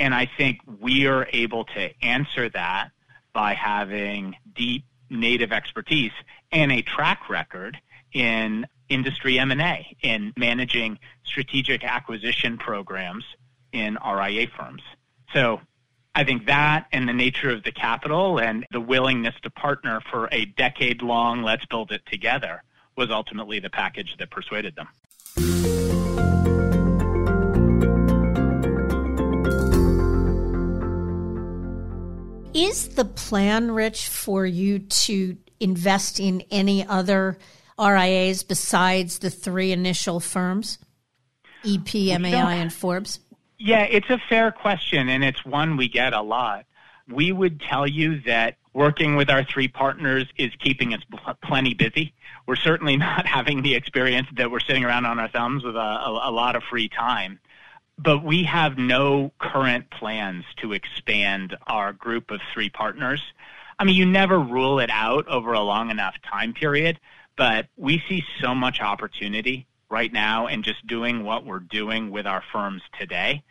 And 0.00 0.12
I 0.12 0.28
think 0.36 0.58
we 0.80 1.06
are 1.06 1.28
able 1.32 1.64
to 1.76 1.90
answer 2.04 2.48
that 2.48 2.88
by 3.32 3.54
having 3.54 4.34
deep 4.52 4.84
native 5.10 5.52
expertise 5.52 6.10
and 6.50 6.72
a 6.72 6.82
track 6.82 7.30
record 7.30 7.78
in 8.12 8.66
industry 8.88 9.38
M&A 9.38 9.96
in 10.02 10.32
managing 10.36 10.98
strategic 11.24 11.84
acquisition 11.84 12.58
programs 12.58 13.24
in 13.70 13.96
RIA 14.04 14.48
firms. 14.48 14.82
So 15.32 15.60
I 16.16 16.24
think 16.24 16.46
that 16.46 16.86
and 16.90 17.08
the 17.08 17.12
nature 17.12 17.50
of 17.50 17.62
the 17.62 17.70
capital 17.70 18.40
and 18.40 18.66
the 18.72 18.80
willingness 18.80 19.36
to 19.44 19.50
partner 19.50 20.00
for 20.10 20.28
a 20.32 20.46
decade 20.46 21.00
long 21.00 21.44
let's 21.44 21.64
build 21.66 21.92
it 21.92 22.02
together 22.06 22.64
was 22.96 23.12
ultimately 23.12 23.60
the 23.60 23.70
package 23.70 24.16
that 24.18 24.30
persuaded 24.32 24.74
them. 24.74 25.91
Is 32.62 32.90
the 32.90 33.04
plan, 33.04 33.72
Rich, 33.72 34.06
for 34.06 34.46
you 34.46 34.78
to 34.78 35.36
invest 35.58 36.20
in 36.20 36.44
any 36.48 36.86
other 36.86 37.36
RIAs 37.76 38.44
besides 38.44 39.18
the 39.18 39.30
three 39.30 39.72
initial 39.72 40.20
firms, 40.20 40.78
EP, 41.66 41.92
MAI, 41.92 42.54
and 42.54 42.72
Forbes? 42.72 43.18
Yeah, 43.58 43.82
it's 43.82 44.08
a 44.10 44.18
fair 44.28 44.52
question, 44.52 45.08
and 45.08 45.24
it's 45.24 45.44
one 45.44 45.76
we 45.76 45.88
get 45.88 46.12
a 46.12 46.22
lot. 46.22 46.66
We 47.08 47.32
would 47.32 47.60
tell 47.60 47.88
you 47.88 48.20
that 48.26 48.58
working 48.74 49.16
with 49.16 49.28
our 49.28 49.42
three 49.42 49.66
partners 49.66 50.26
is 50.38 50.52
keeping 50.60 50.94
us 50.94 51.00
plenty 51.42 51.74
busy. 51.74 52.14
We're 52.46 52.54
certainly 52.54 52.96
not 53.08 53.26
having 53.26 53.62
the 53.62 53.74
experience 53.74 54.28
that 54.36 54.52
we're 54.52 54.60
sitting 54.60 54.84
around 54.84 55.06
on 55.06 55.18
our 55.18 55.28
thumbs 55.28 55.64
with 55.64 55.74
a, 55.74 55.78
a, 55.78 56.30
a 56.30 56.32
lot 56.32 56.54
of 56.54 56.62
free 56.62 56.88
time 56.88 57.40
but 57.98 58.24
we 58.24 58.44
have 58.44 58.78
no 58.78 59.32
current 59.38 59.90
plans 59.90 60.44
to 60.58 60.72
expand 60.72 61.56
our 61.66 61.92
group 61.92 62.30
of 62.30 62.40
three 62.52 62.70
partners. 62.70 63.22
I 63.78 63.84
mean, 63.84 63.94
you 63.94 64.06
never 64.06 64.38
rule 64.38 64.80
it 64.80 64.90
out 64.90 65.26
over 65.28 65.52
a 65.52 65.60
long 65.60 65.90
enough 65.90 66.14
time 66.22 66.54
period, 66.54 66.98
but 67.36 67.66
we 67.76 68.02
see 68.08 68.24
so 68.40 68.54
much 68.54 68.80
opportunity 68.80 69.66
right 69.88 70.12
now 70.12 70.46
in 70.46 70.62
just 70.62 70.86
doing 70.86 71.22
what 71.24 71.44
we're 71.44 71.60
doing 71.60 72.10
with 72.10 72.26
our 72.26 72.42
firms 72.52 72.82
today 72.98 73.42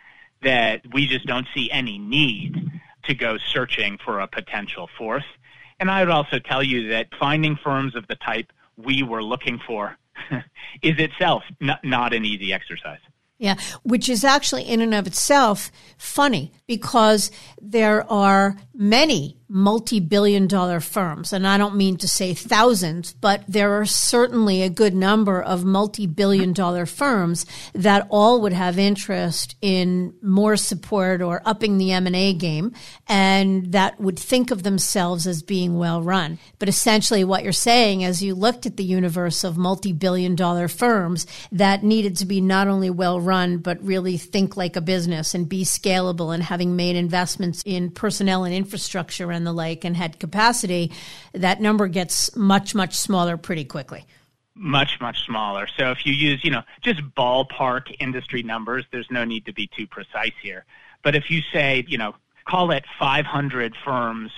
that 0.41 0.81
we 0.91 1.05
just 1.05 1.25
don't 1.27 1.47
see 1.53 1.69
any 1.71 1.99
need 1.99 2.71
to 3.03 3.13
go 3.13 3.37
searching 3.37 3.97
for 4.03 4.19
a 4.19 4.27
potential 4.27 4.89
fourth. 4.97 5.25
And 5.79 5.89
I 5.89 6.01
would 6.01 6.11
also 6.11 6.39
tell 6.39 6.63
you 6.63 6.89
that 6.89 7.07
finding 7.19 7.55
firms 7.55 7.95
of 7.95 8.07
the 8.07 8.15
type 8.15 8.51
we 8.77 9.03
were 9.03 9.23
looking 9.23 9.59
for 9.65 9.97
is 10.81 10.97
itself 10.97 11.43
not, 11.59 11.83
not 11.83 12.13
an 12.13 12.25
easy 12.25 12.53
exercise. 12.53 12.99
Yeah, 13.41 13.55
which 13.81 14.07
is 14.07 14.23
actually 14.23 14.61
in 14.69 14.81
and 14.81 14.93
of 14.93 15.07
itself 15.07 15.71
funny 15.97 16.51
because 16.71 17.31
there 17.61 18.09
are 18.09 18.55
many 18.73 19.35
multi-billion 19.53 20.47
dollar 20.47 20.79
firms 20.79 21.33
and 21.33 21.45
I 21.45 21.57
don't 21.57 21.75
mean 21.75 21.97
to 21.97 22.07
say 22.07 22.33
thousands 22.33 23.11
but 23.11 23.43
there 23.49 23.81
are 23.81 23.85
certainly 23.85 24.61
a 24.61 24.69
good 24.69 24.95
number 24.95 25.41
of 25.41 25.65
multi-billion 25.65 26.53
dollar 26.53 26.85
firms 26.85 27.45
that 27.73 28.07
all 28.09 28.39
would 28.41 28.53
have 28.53 28.79
interest 28.79 29.57
in 29.61 30.13
more 30.21 30.55
support 30.55 31.21
or 31.21 31.41
upping 31.43 31.77
the 31.77 31.91
M&A 31.91 32.33
game 32.33 32.71
and 33.09 33.73
that 33.73 33.99
would 33.99 34.17
think 34.17 34.51
of 34.51 34.63
themselves 34.63 35.27
as 35.27 35.43
being 35.43 35.77
well 35.77 36.01
run. 36.01 36.39
But 36.57 36.69
essentially 36.69 37.25
what 37.25 37.43
you're 37.43 37.51
saying 37.51 38.05
as 38.05 38.23
you 38.23 38.33
looked 38.33 38.65
at 38.65 38.77
the 38.77 38.85
universe 38.85 39.43
of 39.43 39.57
multi-billion 39.57 40.35
dollar 40.35 40.69
firms 40.69 41.27
that 41.51 41.83
needed 41.83 42.15
to 42.17 42.25
be 42.25 42.39
not 42.39 42.69
only 42.69 42.89
well 42.89 43.19
run 43.19 43.57
but 43.57 43.83
really 43.83 44.15
think 44.15 44.55
like 44.55 44.77
a 44.77 44.81
business 44.81 45.35
and 45.35 45.49
be 45.49 45.65
scalable 45.65 46.33
and 46.33 46.43
having 46.61 46.75
made 46.75 46.95
investments 46.95 47.63
in 47.65 47.89
personnel 47.89 48.43
and 48.43 48.53
infrastructure 48.53 49.31
and 49.31 49.47
the 49.47 49.51
like 49.51 49.83
and 49.83 49.97
had 49.97 50.19
capacity, 50.19 50.91
that 51.33 51.59
number 51.59 51.87
gets 51.87 52.35
much, 52.35 52.75
much 52.75 52.93
smaller 52.93 53.35
pretty 53.35 53.65
quickly. 53.65 54.05
Much, 54.53 55.01
much 55.01 55.25
smaller. 55.25 55.67
So 55.75 55.89
if 55.89 56.05
you 56.05 56.13
use, 56.13 56.43
you 56.43 56.51
know, 56.51 56.61
just 56.81 57.01
ballpark 57.17 57.95
industry 57.99 58.43
numbers, 58.43 58.85
there's 58.91 59.09
no 59.09 59.23
need 59.23 59.47
to 59.47 59.53
be 59.53 59.71
too 59.75 59.87
precise 59.87 60.33
here. 60.39 60.65
But 61.01 61.15
if 61.15 61.31
you 61.31 61.41
say, 61.51 61.83
you 61.87 61.97
know, 61.97 62.13
call 62.45 62.69
it 62.69 62.85
500 62.99 63.75
firms 63.83 64.31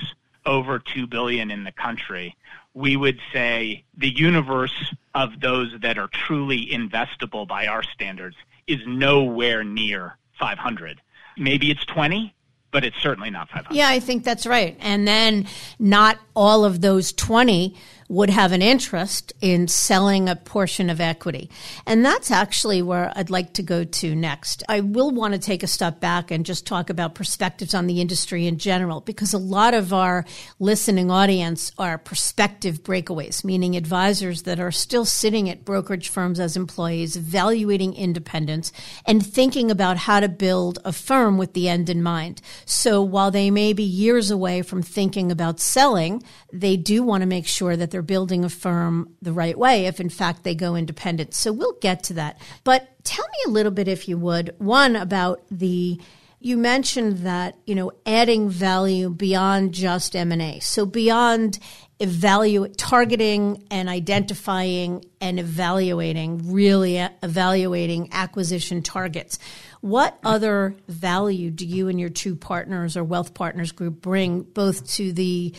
over 0.46 0.80
2 0.80 1.06
billion 1.08 1.52
in 1.52 1.66
the 1.66 1.74
country, 1.74 2.38
we 2.74 2.96
would 2.96 3.20
say 3.34 3.84
the 3.98 4.16
universe 4.16 4.94
of 5.14 5.42
those 5.42 5.76
that 5.82 5.98
are 5.98 6.08
truly 6.08 6.68
investable 6.68 7.46
by 7.46 7.68
our 7.68 7.84
standards 7.84 8.38
is 8.66 8.80
nowhere 8.88 9.66
near 9.66 10.18
500. 10.40 11.02
Maybe 11.38 11.72
it's 11.72 11.86
20, 11.86 12.34
but 12.72 12.84
it's 12.84 12.98
certainly 13.02 13.30
not 13.30 13.50
500. 13.50 13.76
Yeah, 13.76 13.90
I 13.90 14.00
think 14.00 14.24
that's 14.24 14.46
right. 14.46 14.78
And 14.80 15.08
then 15.08 15.48
not 15.80 16.20
all 16.36 16.66
of 16.66 16.82
those 16.82 17.14
20 17.14 17.76
would 18.14 18.30
have 18.30 18.52
an 18.52 18.62
interest 18.62 19.34
in 19.42 19.68
selling 19.68 20.30
a 20.30 20.36
portion 20.36 20.90
of 20.90 21.02
equity. 21.02 21.50
And 21.88 22.06
that's 22.06 22.30
actually 22.30 22.82
where 22.82 23.12
I'd 23.16 23.32
like 23.32 23.54
to 23.54 23.64
go 23.64 23.84
to 23.84 24.16
next. 24.16 24.64
I 24.70 24.82
will 24.82 25.10
want 25.10 25.34
to 25.34 25.40
take 25.40 25.64
a 25.64 25.68
step 25.68 26.00
back 26.00 26.30
and 26.30 26.46
just 26.46 26.68
talk 26.68 26.90
about 26.92 27.16
perspectives 27.16 27.74
on 27.74 27.88
the 27.88 28.00
industry 28.00 28.46
in 28.46 28.60
general, 28.60 29.02
because 29.02 29.34
a 29.34 29.40
lot 29.40 29.74
of 29.74 29.94
our 29.94 30.26
listening 30.60 31.10
audience 31.10 31.72
are 31.80 31.98
prospective 31.98 32.84
breakaways, 32.84 33.44
meaning 33.44 33.76
advisors 33.76 34.44
that 34.44 34.60
are 34.60 34.72
still 34.72 35.06
sitting 35.06 35.50
at 35.50 35.66
brokerage 35.66 36.10
firms 36.10 36.40
as 36.40 36.56
employees, 36.56 37.18
evaluating 37.18 37.96
independence 37.96 38.72
and 39.08 39.26
thinking 39.26 39.72
about 39.72 39.98
how 39.98 40.20
to 40.20 40.30
build 40.30 40.78
a 40.86 40.94
firm 40.94 41.38
with 41.38 41.54
the 41.54 41.68
end 41.68 41.90
in 41.90 42.04
mind. 42.04 42.42
So 42.66 43.02
while 43.02 43.32
they 43.32 43.50
may 43.50 43.74
be 43.74 43.84
years 43.84 44.30
away 44.30 44.62
from 44.62 44.84
thinking 44.84 45.32
about 45.32 45.60
selling, 45.60 46.22
they 46.52 46.78
do 46.78 47.02
want 47.02 47.22
to 47.22 47.28
make 47.28 47.48
sure 47.48 47.76
that 47.76 47.90
they're 47.90 48.03
building 48.04 48.44
a 48.44 48.50
firm 48.50 49.16
the 49.22 49.34
right 49.34 49.58
way 49.58 49.86
if 49.86 50.00
in 50.00 50.10
fact 50.10 50.44
they 50.44 50.56
go 50.56 50.76
independent. 50.76 51.34
So 51.34 51.52
we'll 51.52 51.78
get 51.82 52.04
to 52.06 52.14
that. 52.16 52.40
But 52.64 52.88
tell 53.04 53.26
me 53.26 53.38
a 53.48 53.50
little 53.50 53.72
bit 53.72 53.88
if 53.88 54.08
you 54.08 54.18
would 54.18 54.56
one 54.58 54.96
about 54.96 55.44
the 55.50 56.00
you 56.40 56.58
mentioned 56.58 57.20
that, 57.20 57.58
you 57.66 57.74
know, 57.74 57.94
adding 58.06 58.50
value 58.50 59.10
beyond 59.10 59.74
just 59.74 60.14
M&A. 60.14 60.60
So 60.60 60.86
beyond 60.86 61.58
evaluate 62.02 62.78
targeting 62.78 63.64
and 63.72 63.88
identifying 63.88 65.06
and 65.22 65.40
evaluating 65.40 66.52
really 66.52 66.98
evaluating 66.98 68.10
acquisition 68.12 68.82
targets 68.82 69.40
what 69.84 70.18
other 70.24 70.76
value 70.88 71.52
do 71.52 71.66
you 71.66 71.90
and 71.90 72.00
your 72.00 72.10
two 72.10 72.38
partners 72.38 72.96
or 72.96 73.04
wealth 73.04 73.34
partners 73.34 73.74
group 73.74 74.02
bring 74.02 74.42
both 74.42 74.90
to 74.90 75.12
the 75.12 75.54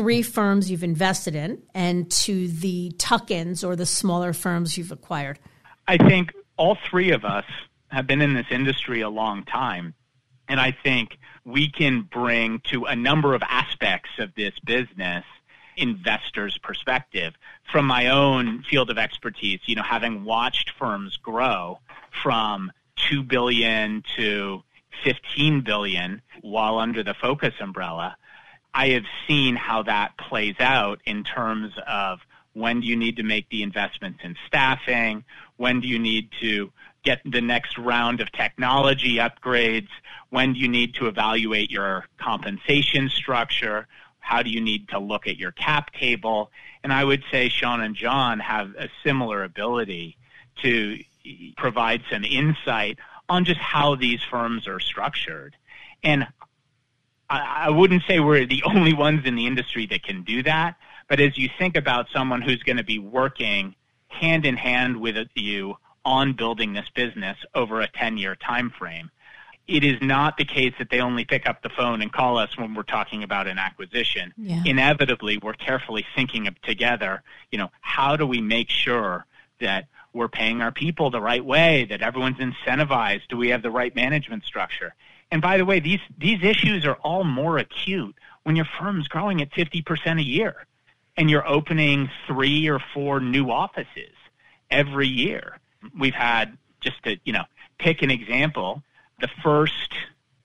three 0.00 0.22
firms 0.22 0.70
you've 0.70 0.82
invested 0.82 1.34
in 1.34 1.62
and 1.74 2.10
to 2.10 2.48
the 2.48 2.90
tuck 2.96 3.30
ins 3.30 3.62
or 3.62 3.76
the 3.76 3.84
smaller 3.84 4.32
firms 4.32 4.78
you've 4.78 4.92
acquired? 4.92 5.38
I 5.86 5.98
think 5.98 6.32
all 6.56 6.78
three 6.88 7.10
of 7.10 7.24
us 7.24 7.44
have 7.88 8.06
been 8.06 8.22
in 8.22 8.32
this 8.32 8.46
industry 8.50 9.02
a 9.02 9.10
long 9.10 9.44
time. 9.44 9.92
And 10.48 10.58
I 10.58 10.74
think 10.82 11.18
we 11.44 11.70
can 11.70 12.02
bring 12.02 12.60
to 12.70 12.86
a 12.86 12.96
number 12.96 13.34
of 13.34 13.42
aspects 13.42 14.10
of 14.18 14.34
this 14.34 14.54
business 14.64 15.24
investors' 15.76 16.58
perspective. 16.58 17.34
From 17.70 17.86
my 17.86 18.08
own 18.08 18.62
field 18.62 18.90
of 18.90 18.96
expertise, 18.96 19.60
you 19.66 19.74
know, 19.74 19.82
having 19.82 20.24
watched 20.24 20.72
firms 20.78 21.18
grow 21.18 21.78
from 22.22 22.72
2 23.10 23.22
billion 23.22 24.02
to 24.16 24.62
15 25.04 25.60
billion 25.60 26.22
while 26.40 26.78
under 26.78 27.02
the 27.02 27.14
focus 27.14 27.54
umbrella, 27.60 28.16
I 28.72 28.90
have 28.90 29.04
seen 29.26 29.56
how 29.56 29.82
that 29.84 30.16
plays 30.16 30.56
out 30.60 31.00
in 31.04 31.24
terms 31.24 31.72
of 31.86 32.20
when 32.52 32.80
do 32.80 32.86
you 32.86 32.96
need 32.96 33.16
to 33.16 33.22
make 33.22 33.48
the 33.48 33.62
investments 33.62 34.20
in 34.22 34.36
staffing, 34.46 35.24
when 35.56 35.80
do 35.80 35.88
you 35.88 35.98
need 35.98 36.30
to 36.40 36.72
get 37.02 37.20
the 37.24 37.40
next 37.40 37.78
round 37.78 38.20
of 38.20 38.30
technology 38.32 39.16
upgrades, 39.16 39.88
when 40.30 40.52
do 40.52 40.60
you 40.60 40.68
need 40.68 40.94
to 40.94 41.06
evaluate 41.06 41.70
your 41.70 42.06
compensation 42.18 43.08
structure, 43.08 43.86
how 44.18 44.42
do 44.42 44.50
you 44.50 44.60
need 44.60 44.88
to 44.88 44.98
look 44.98 45.26
at 45.26 45.36
your 45.36 45.52
cap 45.52 45.92
table, 45.92 46.50
and 46.82 46.92
I 46.92 47.04
would 47.04 47.22
say 47.30 47.48
Sean 47.48 47.80
and 47.80 47.94
John 47.94 48.40
have 48.40 48.74
a 48.76 48.88
similar 49.04 49.44
ability 49.44 50.16
to 50.62 50.98
provide 51.56 52.02
some 52.10 52.24
insight 52.24 52.98
on 53.28 53.44
just 53.44 53.60
how 53.60 53.94
these 53.94 54.20
firms 54.22 54.66
are 54.66 54.80
structured. 54.80 55.56
And 56.02 56.26
I, 57.30 57.66
I 57.66 57.70
wouldn't 57.70 58.02
say 58.06 58.20
we're 58.20 58.44
the 58.46 58.62
only 58.66 58.92
ones 58.92 59.24
in 59.24 59.36
the 59.36 59.46
industry 59.46 59.86
that 59.86 60.02
can 60.02 60.22
do 60.22 60.42
that, 60.42 60.76
but 61.08 61.20
as 61.20 61.38
you 61.38 61.48
think 61.58 61.76
about 61.76 62.08
someone 62.12 62.42
who's 62.42 62.62
going 62.62 62.76
to 62.76 62.84
be 62.84 62.98
working 62.98 63.74
hand 64.08 64.44
in 64.44 64.56
hand 64.56 65.00
with 65.00 65.16
you 65.34 65.76
on 66.04 66.32
building 66.32 66.72
this 66.72 66.88
business 66.94 67.38
over 67.54 67.80
a 67.80 67.88
10 67.88 68.18
year 68.18 68.34
time 68.34 68.70
frame, 68.70 69.10
it 69.66 69.84
is 69.84 70.00
not 70.02 70.36
the 70.36 70.44
case 70.44 70.74
that 70.78 70.90
they 70.90 71.00
only 71.00 71.24
pick 71.24 71.48
up 71.48 71.62
the 71.62 71.68
phone 71.68 72.02
and 72.02 72.12
call 72.12 72.36
us 72.38 72.56
when 72.58 72.74
we're 72.74 72.82
talking 72.82 73.22
about 73.22 73.46
an 73.46 73.58
acquisition. 73.58 74.34
Yeah. 74.36 74.62
Inevitably, 74.64 75.38
we're 75.38 75.52
carefully 75.52 76.04
thinking 76.16 76.48
of 76.48 76.60
together, 76.62 77.22
you 77.52 77.58
know, 77.58 77.70
how 77.80 78.16
do 78.16 78.26
we 78.26 78.40
make 78.40 78.68
sure 78.68 79.26
that 79.60 79.86
we're 80.12 80.28
paying 80.28 80.60
our 80.60 80.72
people 80.72 81.10
the 81.10 81.20
right 81.20 81.44
way, 81.44 81.84
that 81.84 82.02
everyone's 82.02 82.38
incentivized, 82.38 83.28
do 83.28 83.36
we 83.36 83.50
have 83.50 83.62
the 83.62 83.70
right 83.70 83.94
management 83.94 84.44
structure? 84.44 84.94
And 85.30 85.40
by 85.40 85.58
the 85.58 85.64
way, 85.64 85.80
these, 85.80 86.00
these 86.18 86.42
issues 86.42 86.84
are 86.84 86.96
all 86.96 87.24
more 87.24 87.58
acute 87.58 88.16
when 88.42 88.56
your 88.56 88.66
firm's 88.78 89.08
growing 89.08 89.40
at 89.42 89.50
50% 89.50 90.18
a 90.18 90.22
year 90.22 90.66
and 91.16 91.30
you're 91.30 91.46
opening 91.46 92.10
three 92.26 92.68
or 92.68 92.80
four 92.94 93.20
new 93.20 93.50
offices 93.50 94.14
every 94.70 95.08
year. 95.08 95.58
We've 95.98 96.14
had, 96.14 96.56
just 96.80 97.02
to, 97.04 97.18
you 97.24 97.32
know, 97.32 97.44
pick 97.78 98.02
an 98.02 98.10
example, 98.10 98.82
the 99.20 99.28
first 99.42 99.94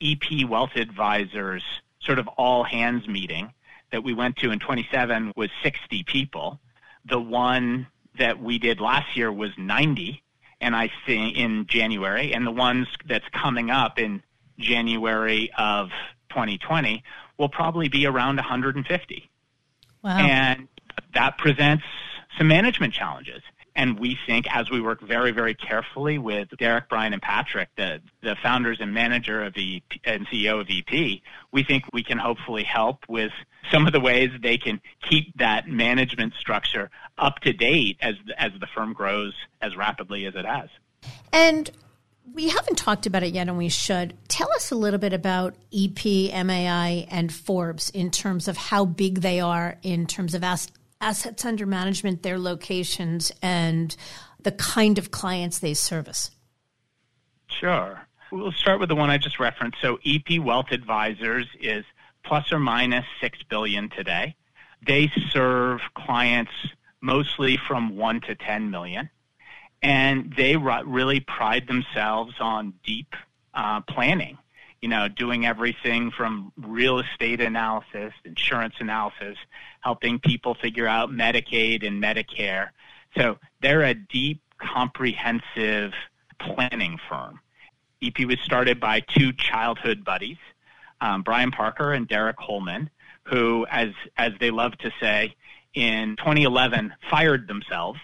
EP 0.01 0.47
Wealth 0.47 0.75
Advisors 0.75 1.63
sort 2.01 2.19
of 2.19 2.27
all 2.27 2.63
hands 2.63 3.07
meeting 3.07 3.51
that 3.91 4.03
we 4.03 4.13
went 4.13 4.37
to 4.37 4.51
in 4.51 4.59
27 4.59 5.33
was 5.35 5.49
60 5.63 6.03
people. 6.03 6.59
The 7.05 7.19
one 7.19 7.87
that 8.17 8.41
we 8.41 8.59
did 8.59 8.79
last 8.79 9.15
year 9.15 9.31
was 9.31 9.51
90 9.57 10.21
and 10.61 10.75
I 10.75 10.89
think 11.05 11.37
in 11.37 11.67
January 11.67 12.33
and 12.33 12.45
the 12.45 12.51
ones 12.51 12.87
that's 13.05 13.27
coming 13.29 13.69
up 13.69 13.99
in 13.99 14.23
January 14.59 15.51
of 15.57 15.89
2020 16.29 17.03
will 17.37 17.49
probably 17.49 17.89
be 17.89 18.05
around 18.05 18.37
150. 18.37 19.29
Wow. 20.03 20.17
And 20.17 20.67
that 21.13 21.37
presents 21.37 21.83
some 22.37 22.47
management 22.47 22.93
challenges. 22.93 23.41
And 23.77 23.99
we 23.99 24.17
think 24.25 24.45
as 24.55 24.69
we 24.69 24.79
work 24.79 25.01
very, 25.01 25.31
very 25.31 25.53
carefully 25.53 26.17
with 26.17 26.47
Derek, 26.57 26.87
Brian, 26.87 27.11
and 27.11 27.21
Patrick, 27.21 27.67
the, 27.75 28.01
the 28.21 28.37
founders 28.41 28.77
and 28.79 28.93
manager 28.93 29.43
of 29.43 29.53
EP, 29.57 29.81
and 30.05 30.25
CEO 30.27 30.61
of 30.61 30.67
EP, 30.69 31.21
we 31.51 31.63
think 31.63 31.83
we 31.91 32.01
can 32.01 32.17
hopefully 32.17 32.63
help 32.63 32.99
with 33.09 33.33
some 33.71 33.85
of 33.85 33.91
the 33.91 33.99
ways 33.99 34.29
they 34.41 34.57
can 34.57 34.79
keep 35.01 35.37
that 35.37 35.67
management 35.67 36.33
structure 36.39 36.89
up 37.17 37.39
to 37.39 37.51
date 37.51 37.97
as, 38.01 38.15
as 38.37 38.51
the 38.59 38.67
firm 38.67 38.93
grows 38.93 39.33
as 39.61 39.75
rapidly 39.75 40.25
as 40.25 40.35
it 40.35 40.45
has. 40.45 40.69
And 41.33 41.69
we 42.33 42.49
haven't 42.49 42.77
talked 42.77 43.05
about 43.05 43.23
it 43.23 43.33
yet, 43.33 43.47
and 43.47 43.57
we 43.57 43.69
should. 43.69 44.15
Tell 44.27 44.51
us 44.53 44.71
a 44.71 44.75
little 44.75 44.99
bit 44.99 45.13
about 45.13 45.55
EP, 45.73 46.03
MAI, 46.45 47.07
and 47.09 47.33
Forbes 47.33 47.89
in 47.91 48.11
terms 48.11 48.47
of 48.47 48.57
how 48.57 48.85
big 48.85 49.21
they 49.21 49.39
are 49.39 49.77
in 49.83 50.05
terms 50.07 50.33
of 50.33 50.43
as- 50.43 50.71
assets 50.99 51.45
under 51.45 51.65
management, 51.65 52.23
their 52.23 52.39
locations, 52.39 53.31
and 53.41 53.95
the 54.41 54.51
kind 54.51 54.97
of 54.97 55.11
clients 55.11 55.59
they 55.59 55.73
service. 55.73 56.31
Sure. 57.47 58.01
We'll 58.31 58.51
start 58.51 58.79
with 58.79 58.89
the 58.89 58.95
one 58.95 59.09
I 59.09 59.17
just 59.17 59.39
referenced. 59.39 59.77
So 59.81 59.99
EP 60.05 60.39
Wealth 60.39 60.71
Advisors 60.71 61.47
is 61.59 61.85
plus 62.23 62.51
or 62.51 62.59
minus 62.59 63.05
6 63.21 63.39
billion 63.49 63.89
today. 63.89 64.35
They 64.85 65.11
serve 65.31 65.79
clients 65.95 66.51
mostly 67.01 67.57
from 67.57 67.95
1 67.95 68.21
to 68.21 68.35
10 68.35 68.71
million 68.71 69.09
and 69.85 70.33
they 70.35 70.57
really 70.57 71.19
pride 71.19 71.67
themselves 71.67 72.33
on 72.39 72.73
deep 72.83 73.15
uh, 73.53 73.81
planning 73.81 74.37
you 74.81 74.89
know, 74.89 75.07
doing 75.07 75.47
everything 75.47 76.11
from 76.11 76.51
real 76.57 76.99
estate 76.99 77.41
analysis, 77.41 78.13
insurance 78.23 78.75
analysis, 78.79 79.35
helping 79.79 80.19
people 80.19 80.53
figure 80.53 80.85
out 80.85 81.09
Medicaid 81.09 81.83
and 81.83 82.03
Medicare. 82.03 82.69
So 83.17 83.39
they're 83.61 83.81
a 83.81 83.95
deep, 83.95 84.43
comprehensive 84.59 85.93
planning 86.39 86.99
firm. 87.09 87.39
EP 88.03 88.27
was 88.27 88.39
started 88.41 88.79
by 88.79 88.99
two 88.99 89.33
childhood 89.33 90.05
buddies, 90.05 90.37
um, 91.01 91.23
Brian 91.23 91.49
Parker 91.49 91.93
and 91.93 92.07
Derek 92.07 92.37
Holman, 92.37 92.91
who, 93.23 93.65
as 93.71 93.89
as 94.17 94.33
they 94.39 94.51
love 94.51 94.77
to 94.79 94.91
say, 94.99 95.33
in 95.73 96.15
2011 96.17 96.93
fired 97.09 97.47
themselves 97.47 97.99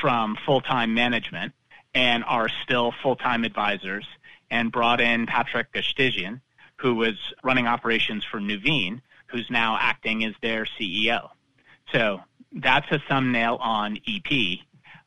from 0.00 0.36
full 0.46 0.60
time 0.60 0.94
management 0.94 1.52
and 1.94 2.24
are 2.24 2.48
still 2.48 2.92
full 3.02 3.16
time 3.16 3.44
advisors 3.44 4.06
and 4.50 4.72
brought 4.72 5.00
in 5.00 5.26
Patrick 5.26 5.72
Gashtizian, 5.72 6.40
who 6.76 6.94
was 6.94 7.14
running 7.42 7.66
operations 7.66 8.24
for 8.24 8.38
Nuveen, 8.38 9.00
who's 9.26 9.48
now 9.50 9.76
acting 9.80 10.24
as 10.24 10.34
their 10.42 10.64
CEO. 10.64 11.30
So 11.92 12.20
that's 12.52 12.86
a 12.90 13.00
thumbnail 13.08 13.56
on 13.60 13.98
EP. 14.06 14.58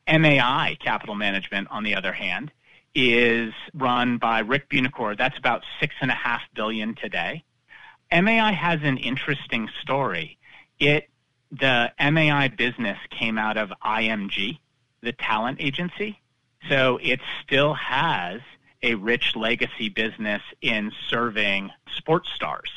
MAI 0.08 0.76
Capital 0.80 1.14
Management, 1.14 1.68
on 1.70 1.84
the 1.84 1.94
other 1.94 2.12
hand, 2.12 2.50
is 2.94 3.52
run 3.72 4.18
by 4.18 4.40
Rick 4.40 4.68
Buoncore. 4.68 5.16
That's 5.16 5.38
about 5.38 5.62
six 5.80 5.94
and 6.00 6.10
a 6.10 6.14
half 6.14 6.42
billion 6.54 6.94
today. 6.94 7.44
MAI 8.12 8.52
has 8.52 8.80
an 8.82 8.98
interesting 8.98 9.68
story. 9.80 10.38
It 10.78 11.08
the 11.50 11.92
MAI 12.00 12.48
business 12.48 12.98
came 13.10 13.36
out 13.36 13.58
of 13.58 13.70
IMG, 13.84 14.58
the 15.02 15.12
talent 15.12 15.58
agency. 15.60 16.20
So 16.68 16.98
it 17.02 17.20
still 17.42 17.74
has 17.74 18.40
a 18.82 18.94
rich 18.94 19.36
legacy 19.36 19.88
business 19.88 20.42
in 20.60 20.92
serving 21.08 21.70
sports 21.96 22.30
stars, 22.34 22.70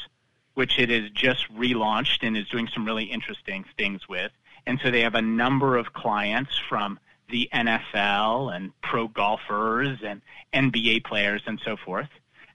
which 0.54 0.78
it 0.80 0.90
has 0.90 1.10
just 1.12 1.52
relaunched 1.56 2.20
and 2.22 2.38
is 2.38 2.48
doing 2.50 2.68
some 2.74 2.86
really 2.86 3.06
interesting 3.06 3.66
things 3.78 4.08
with. 4.08 4.32
And 4.68 4.80
so 4.84 4.92
they 4.92 5.02
have 5.02 5.16
a 5.16 5.22
number 5.22 5.78
of 5.78 5.94
clients 5.94 6.60
from 6.70 7.00
the 7.30 7.50
NFL 7.54 8.56
and 8.56 8.72
pro 8.82 9.08
golfers 9.08 10.00
and 10.04 10.22
NBA 10.54 11.04
players 11.04 11.42
and 11.46 11.60
so 11.64 11.76
forth. 11.78 12.10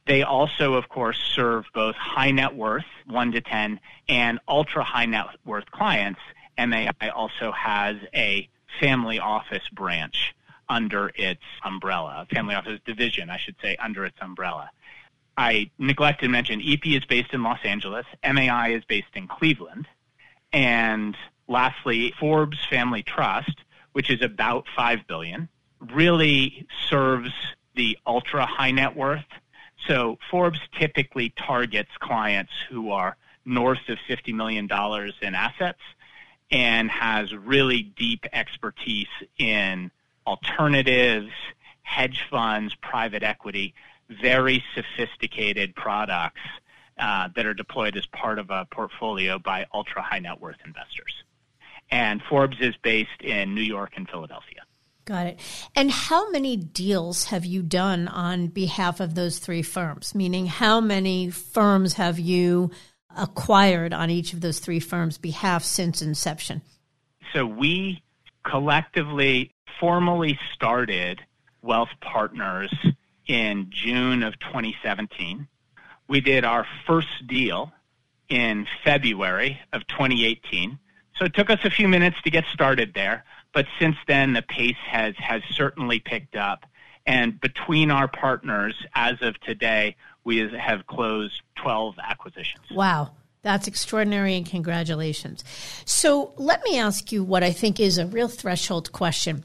They 0.06 0.22
also, 0.22 0.74
of 0.74 0.88
course, 0.88 1.18
serve 1.34 1.66
both 1.74 1.94
high 1.94 2.30
net 2.30 2.54
worth, 2.54 2.86
1 3.06 3.32
to 3.32 3.40
10, 3.40 3.80
and 4.08 4.40
ultra 4.48 4.82
high 4.82 5.06
net 5.06 5.26
worth 5.44 5.70
clients. 5.70 6.20
MAI 6.58 7.10
also 7.14 7.52
has 7.52 7.96
a 8.14 8.48
family 8.80 9.18
office 9.18 9.68
branch 9.72 10.34
under 10.68 11.10
its 11.16 11.42
umbrella, 11.64 12.26
family 12.32 12.54
office 12.54 12.80
division, 12.86 13.28
I 13.28 13.38
should 13.38 13.56
say, 13.60 13.76
under 13.76 14.04
its 14.04 14.16
umbrella. 14.20 14.70
I 15.36 15.70
neglected 15.78 16.26
to 16.26 16.30
mention 16.30 16.62
EP 16.64 16.86
is 16.86 17.04
based 17.04 17.32
in 17.32 17.42
Los 17.42 17.58
Angeles, 17.64 18.06
MAI 18.24 18.68
is 18.74 18.84
based 18.84 19.14
in 19.14 19.26
Cleveland, 19.26 19.88
and 20.52 21.16
lastly, 21.48 22.14
Forbes 22.18 22.58
Family 22.68 23.02
Trust, 23.02 23.56
which 23.92 24.10
is 24.10 24.22
about 24.22 24.66
5 24.76 25.06
billion, 25.08 25.48
really 25.92 26.66
serves 26.88 27.32
the 27.74 27.98
ultra 28.06 28.46
high 28.46 28.70
net 28.70 28.96
worth. 28.96 29.24
So 29.86 30.18
Forbes 30.30 30.60
typically 30.78 31.30
targets 31.30 31.90
clients 31.98 32.52
who 32.68 32.90
are 32.90 33.16
north 33.44 33.88
of 33.88 33.98
$50 34.08 34.34
million 34.34 34.68
in 35.22 35.34
assets 35.34 35.80
and 36.50 36.90
has 36.90 37.34
really 37.34 37.82
deep 37.82 38.26
expertise 38.32 39.06
in 39.38 39.90
alternatives, 40.26 41.30
hedge 41.82 42.24
funds, 42.30 42.74
private 42.76 43.22
equity, 43.22 43.74
very 44.08 44.62
sophisticated 44.74 45.74
products 45.74 46.40
uh, 46.98 47.28
that 47.34 47.46
are 47.46 47.54
deployed 47.54 47.96
as 47.96 48.06
part 48.06 48.38
of 48.38 48.50
a 48.50 48.66
portfolio 48.70 49.38
by 49.38 49.66
ultra 49.72 50.02
high 50.02 50.18
net 50.18 50.40
worth 50.40 50.58
investors. 50.64 51.22
And 51.90 52.22
Forbes 52.22 52.58
is 52.60 52.74
based 52.82 53.20
in 53.20 53.54
New 53.54 53.62
York 53.62 53.92
and 53.96 54.08
Philadelphia. 54.08 54.60
Got 55.06 55.26
it. 55.26 55.40
And 55.74 55.90
how 55.90 56.30
many 56.30 56.56
deals 56.56 57.24
have 57.24 57.44
you 57.44 57.62
done 57.62 58.06
on 58.06 58.48
behalf 58.48 59.00
of 59.00 59.14
those 59.14 59.38
three 59.38 59.62
firms? 59.62 60.14
Meaning, 60.14 60.46
how 60.46 60.80
many 60.80 61.30
firms 61.30 61.94
have 61.94 62.18
you 62.18 62.70
acquired 63.16 63.92
on 63.92 64.10
each 64.10 64.32
of 64.32 64.40
those 64.40 64.58
three 64.58 64.80
firms' 64.80 65.18
behalf 65.18 65.64
since 65.64 66.02
inception? 66.02 66.62
So 67.32 67.46
we 67.46 68.02
collectively 68.44 69.54
formally 69.78 70.38
started 70.54 71.20
Wealth 71.62 71.90
Partners 72.00 72.72
in 73.26 73.68
June 73.70 74.22
of 74.22 74.38
2017. 74.40 75.46
We 76.08 76.20
did 76.20 76.44
our 76.44 76.66
first 76.86 77.26
deal 77.26 77.72
in 78.28 78.66
February 78.84 79.60
of 79.72 79.86
2018. 79.88 80.78
So 81.16 81.24
it 81.26 81.34
took 81.34 81.50
us 81.50 81.60
a 81.64 81.70
few 81.70 81.86
minutes 81.86 82.16
to 82.24 82.30
get 82.30 82.44
started 82.52 82.94
there, 82.94 83.24
but 83.52 83.66
since 83.78 83.96
then 84.06 84.32
the 84.32 84.42
pace 84.42 84.76
has 84.86 85.14
has 85.18 85.42
certainly 85.50 86.00
picked 86.00 86.34
up. 86.34 86.64
And 87.10 87.40
between 87.40 87.90
our 87.90 88.06
partners, 88.06 88.76
as 88.94 89.16
of 89.20 89.38
today, 89.40 89.96
we 90.22 90.38
have 90.38 90.86
closed 90.86 91.42
12 91.56 91.96
acquisitions. 91.98 92.64
Wow. 92.70 93.10
That's 93.42 93.66
extraordinary 93.66 94.36
and 94.36 94.46
congratulations. 94.46 95.42
So 95.84 96.32
let 96.36 96.62
me 96.62 96.78
ask 96.78 97.10
you 97.10 97.24
what 97.24 97.42
I 97.42 97.50
think 97.50 97.80
is 97.80 97.98
a 97.98 98.06
real 98.06 98.28
threshold 98.28 98.92
question. 98.92 99.42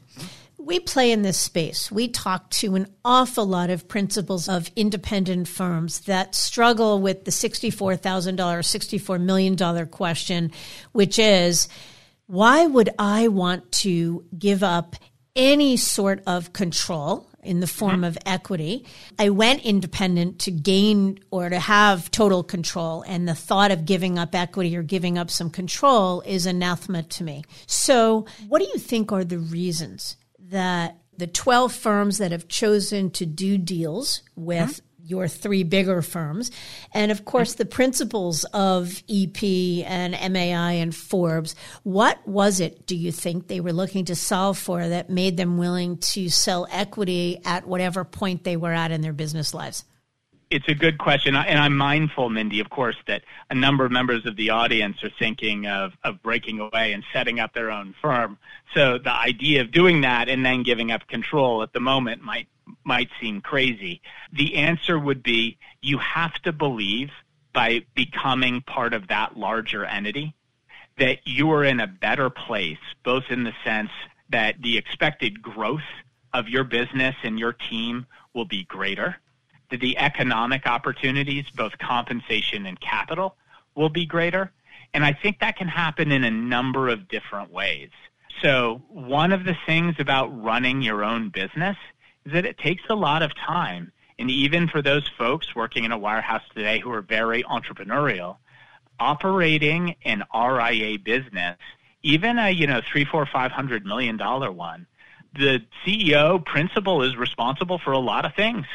We 0.58 0.78
play 0.78 1.10
in 1.10 1.22
this 1.22 1.38
space. 1.38 1.90
We 1.90 2.06
talk 2.06 2.50
to 2.50 2.76
an 2.76 2.86
awful 3.04 3.46
lot 3.46 3.70
of 3.70 3.88
principals 3.88 4.48
of 4.48 4.70
independent 4.76 5.48
firms 5.48 6.00
that 6.02 6.36
struggle 6.36 7.00
with 7.00 7.24
the 7.24 7.32
$64,000, 7.32 8.36
$64 8.36 9.20
million 9.20 9.86
question, 9.88 10.52
which 10.92 11.18
is 11.18 11.66
why 12.26 12.64
would 12.64 12.90
I 12.96 13.26
want 13.26 13.72
to 13.82 14.24
give 14.38 14.62
up 14.62 14.94
any 15.36 15.76
sort 15.76 16.22
of 16.26 16.52
control 16.52 17.28
in 17.46 17.60
the 17.60 17.66
form 17.66 17.96
mm-hmm. 17.96 18.04
of 18.04 18.18
equity. 18.26 18.84
I 19.18 19.30
went 19.30 19.64
independent 19.64 20.40
to 20.40 20.50
gain 20.50 21.20
or 21.30 21.48
to 21.48 21.58
have 21.58 22.10
total 22.10 22.42
control, 22.42 23.02
and 23.06 23.28
the 23.28 23.34
thought 23.34 23.70
of 23.70 23.86
giving 23.86 24.18
up 24.18 24.34
equity 24.34 24.76
or 24.76 24.82
giving 24.82 25.16
up 25.16 25.30
some 25.30 25.50
control 25.50 26.22
is 26.22 26.44
anathema 26.44 27.04
to 27.04 27.24
me. 27.24 27.44
So, 27.66 28.26
what 28.48 28.58
do 28.58 28.68
you 28.72 28.78
think 28.78 29.12
are 29.12 29.24
the 29.24 29.38
reasons 29.38 30.16
that 30.38 30.98
the 31.16 31.26
12 31.26 31.72
firms 31.72 32.18
that 32.18 32.32
have 32.32 32.48
chosen 32.48 33.10
to 33.10 33.24
do 33.24 33.56
deals 33.56 34.22
with 34.34 34.58
mm-hmm. 34.58 34.95
Your 35.06 35.28
three 35.28 35.62
bigger 35.62 36.02
firms. 36.02 36.50
And 36.92 37.12
of 37.12 37.24
course, 37.24 37.54
the 37.54 37.64
principals 37.64 38.44
of 38.52 39.02
EP 39.08 39.42
and 39.86 40.12
MAI 40.32 40.72
and 40.72 40.94
Forbes. 40.94 41.54
What 41.84 42.26
was 42.26 42.60
it, 42.60 42.86
do 42.86 42.96
you 42.96 43.12
think, 43.12 43.46
they 43.46 43.60
were 43.60 43.72
looking 43.72 44.04
to 44.06 44.16
solve 44.16 44.58
for 44.58 44.88
that 44.88 45.08
made 45.08 45.36
them 45.36 45.58
willing 45.58 45.98
to 45.98 46.28
sell 46.28 46.66
equity 46.70 47.40
at 47.44 47.66
whatever 47.66 48.04
point 48.04 48.44
they 48.44 48.56
were 48.56 48.72
at 48.72 48.90
in 48.90 49.00
their 49.00 49.12
business 49.12 49.54
lives? 49.54 49.84
It's 50.48 50.68
a 50.68 50.74
good 50.74 50.98
question, 50.98 51.34
and 51.34 51.58
I'm 51.58 51.76
mindful, 51.76 52.30
Mindy, 52.30 52.60
of 52.60 52.70
course, 52.70 52.96
that 53.08 53.22
a 53.50 53.54
number 53.54 53.84
of 53.84 53.90
members 53.90 54.26
of 54.26 54.36
the 54.36 54.50
audience 54.50 55.02
are 55.02 55.10
thinking 55.18 55.66
of, 55.66 55.92
of 56.04 56.22
breaking 56.22 56.60
away 56.60 56.92
and 56.92 57.02
setting 57.12 57.40
up 57.40 57.52
their 57.52 57.68
own 57.68 57.96
firm. 58.00 58.38
So 58.72 58.98
the 58.98 59.12
idea 59.12 59.60
of 59.62 59.72
doing 59.72 60.02
that 60.02 60.28
and 60.28 60.46
then 60.46 60.62
giving 60.62 60.92
up 60.92 61.08
control 61.08 61.64
at 61.64 61.72
the 61.72 61.80
moment 61.80 62.22
might 62.22 62.46
might 62.84 63.08
seem 63.20 63.40
crazy. 63.40 64.00
The 64.32 64.56
answer 64.56 64.98
would 64.98 65.22
be 65.22 65.58
you 65.82 65.98
have 65.98 66.34
to 66.42 66.52
believe 66.52 67.10
by 67.52 67.84
becoming 67.94 68.60
part 68.62 68.92
of 68.92 69.08
that 69.08 69.36
larger 69.36 69.84
entity 69.84 70.34
that 70.98 71.18
you 71.24 71.50
are 71.52 71.64
in 71.64 71.80
a 71.80 71.86
better 71.86 72.30
place, 72.30 72.78
both 73.02 73.24
in 73.30 73.44
the 73.44 73.52
sense 73.64 73.90
that 74.30 74.60
the 74.62 74.78
expected 74.78 75.42
growth 75.42 75.80
of 76.32 76.48
your 76.48 76.64
business 76.64 77.14
and 77.22 77.38
your 77.38 77.52
team 77.52 78.06
will 78.34 78.44
be 78.44 78.64
greater, 78.64 79.16
that 79.70 79.80
the 79.80 79.96
economic 79.98 80.66
opportunities, 80.66 81.44
both 81.54 81.76
compensation 81.78 82.66
and 82.66 82.80
capital, 82.80 83.36
will 83.74 83.88
be 83.88 84.06
greater. 84.06 84.52
And 84.94 85.04
I 85.04 85.12
think 85.12 85.40
that 85.40 85.56
can 85.56 85.68
happen 85.68 86.12
in 86.12 86.24
a 86.24 86.30
number 86.30 86.88
of 86.88 87.08
different 87.08 87.52
ways. 87.52 87.90
So, 88.42 88.82
one 88.88 89.32
of 89.32 89.44
the 89.44 89.56
things 89.66 89.96
about 89.98 90.26
running 90.42 90.82
your 90.82 91.02
own 91.02 91.30
business 91.30 91.76
is 92.26 92.32
that 92.32 92.44
it 92.44 92.58
takes 92.58 92.82
a 92.90 92.94
lot 92.94 93.22
of 93.22 93.34
time. 93.34 93.92
And 94.18 94.30
even 94.30 94.68
for 94.68 94.82
those 94.82 95.08
folks 95.16 95.54
working 95.54 95.84
in 95.84 95.92
a 95.92 95.98
wirehouse 95.98 96.46
today 96.54 96.80
who 96.80 96.90
are 96.90 97.02
very 97.02 97.42
entrepreneurial, 97.44 98.36
operating 98.98 99.94
an 100.04 100.24
RIA 100.34 100.98
business, 100.98 101.58
even 102.02 102.38
a 102.38 102.50
you 102.50 102.66
know 102.66 102.80
three, 102.80 103.04
four, 103.04 103.26
five 103.26 103.52
hundred 103.52 103.84
million 103.84 104.16
dollar 104.16 104.50
one, 104.50 104.86
the 105.34 105.62
CEO 105.84 106.44
principal 106.44 107.02
is 107.02 107.16
responsible 107.16 107.78
for 107.78 107.92
a 107.92 107.98
lot 107.98 108.24
of 108.24 108.34
things. 108.34 108.66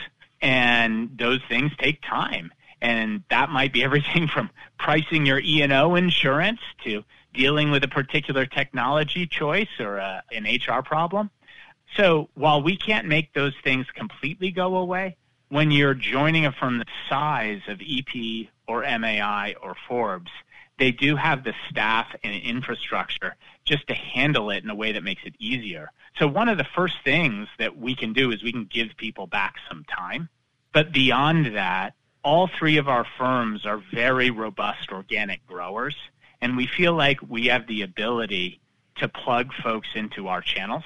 And 0.42 1.18
those 1.18 1.40
things 1.48 1.72
take 1.78 2.02
time. 2.02 2.52
And 2.82 3.24
that 3.30 3.50
might 3.50 3.74
be 3.74 3.84
everything 3.84 4.28
from 4.28 4.50
pricing 4.80 5.26
your 5.26 5.40
E&O 5.40 5.96
insurance 5.96 6.62
to 6.84 7.04
dealing 7.34 7.72
with 7.72 7.84
a 7.84 7.88
particular 7.88 8.46
technology 8.46 9.26
choice 9.26 9.70
or 9.80 9.98
a, 9.98 10.24
an 10.32 10.44
HR 10.46 10.82
problem. 10.82 11.30
So 11.96 12.30
while 12.36 12.62
we 12.62 12.78
can't 12.78 13.08
make 13.08 13.34
those 13.34 13.54
things 13.64 13.86
completely 13.94 14.52
go 14.52 14.78
away, 14.78 15.18
when 15.50 15.72
you're 15.72 15.94
joining 15.94 16.46
a 16.46 16.52
firm 16.52 16.80
the 16.80 16.86
size 17.10 17.62
of 17.68 17.82
EP 17.82 18.48
or 18.68 18.84
MAI 18.84 19.56
or 19.62 19.76
Forbes, 19.88 20.32
they 20.80 20.92
do 20.92 21.16
have 21.16 21.44
the 21.44 21.54
staff 21.70 22.08
and 22.24 22.34
infrastructure 22.42 23.36
just 23.66 23.86
to 23.88 23.94
handle 23.94 24.50
it 24.50 24.64
in 24.64 24.70
a 24.70 24.76
way 24.76 24.94
that 24.94 25.04
makes 25.04 25.24
it 25.26 25.36
easier. 25.38 25.92
So 26.18 26.28
one 26.28 26.48
of 26.48 26.58
the 26.58 26.68
first 26.76 26.96
things 27.04 27.50
that 27.60 27.78
we 27.78 27.96
can 27.96 28.14
do 28.14 28.32
is 28.32 28.42
we 28.42 28.54
can 28.54 28.66
give 28.66 28.96
people 28.98 29.28
back 29.28 29.56
some 29.68 29.84
time. 29.84 30.30
But 30.74 30.94
beyond 30.94 31.58
that, 31.58 31.94
all 32.24 32.48
three 32.48 32.78
of 32.78 32.88
our 32.88 33.06
firms 33.18 33.66
are 33.66 33.84
very 33.94 34.32
robust 34.32 34.92
organic 34.92 35.46
growers, 35.46 35.96
and 36.40 36.56
we 36.56 36.66
feel 36.66 36.94
like 36.94 37.20
we 37.28 37.48
have 37.48 37.68
the 37.68 37.82
ability 37.82 38.62
to 38.96 39.10
plug 39.10 39.54
folks 39.62 39.90
into 39.96 40.30
our 40.30 40.42
channels 40.42 40.84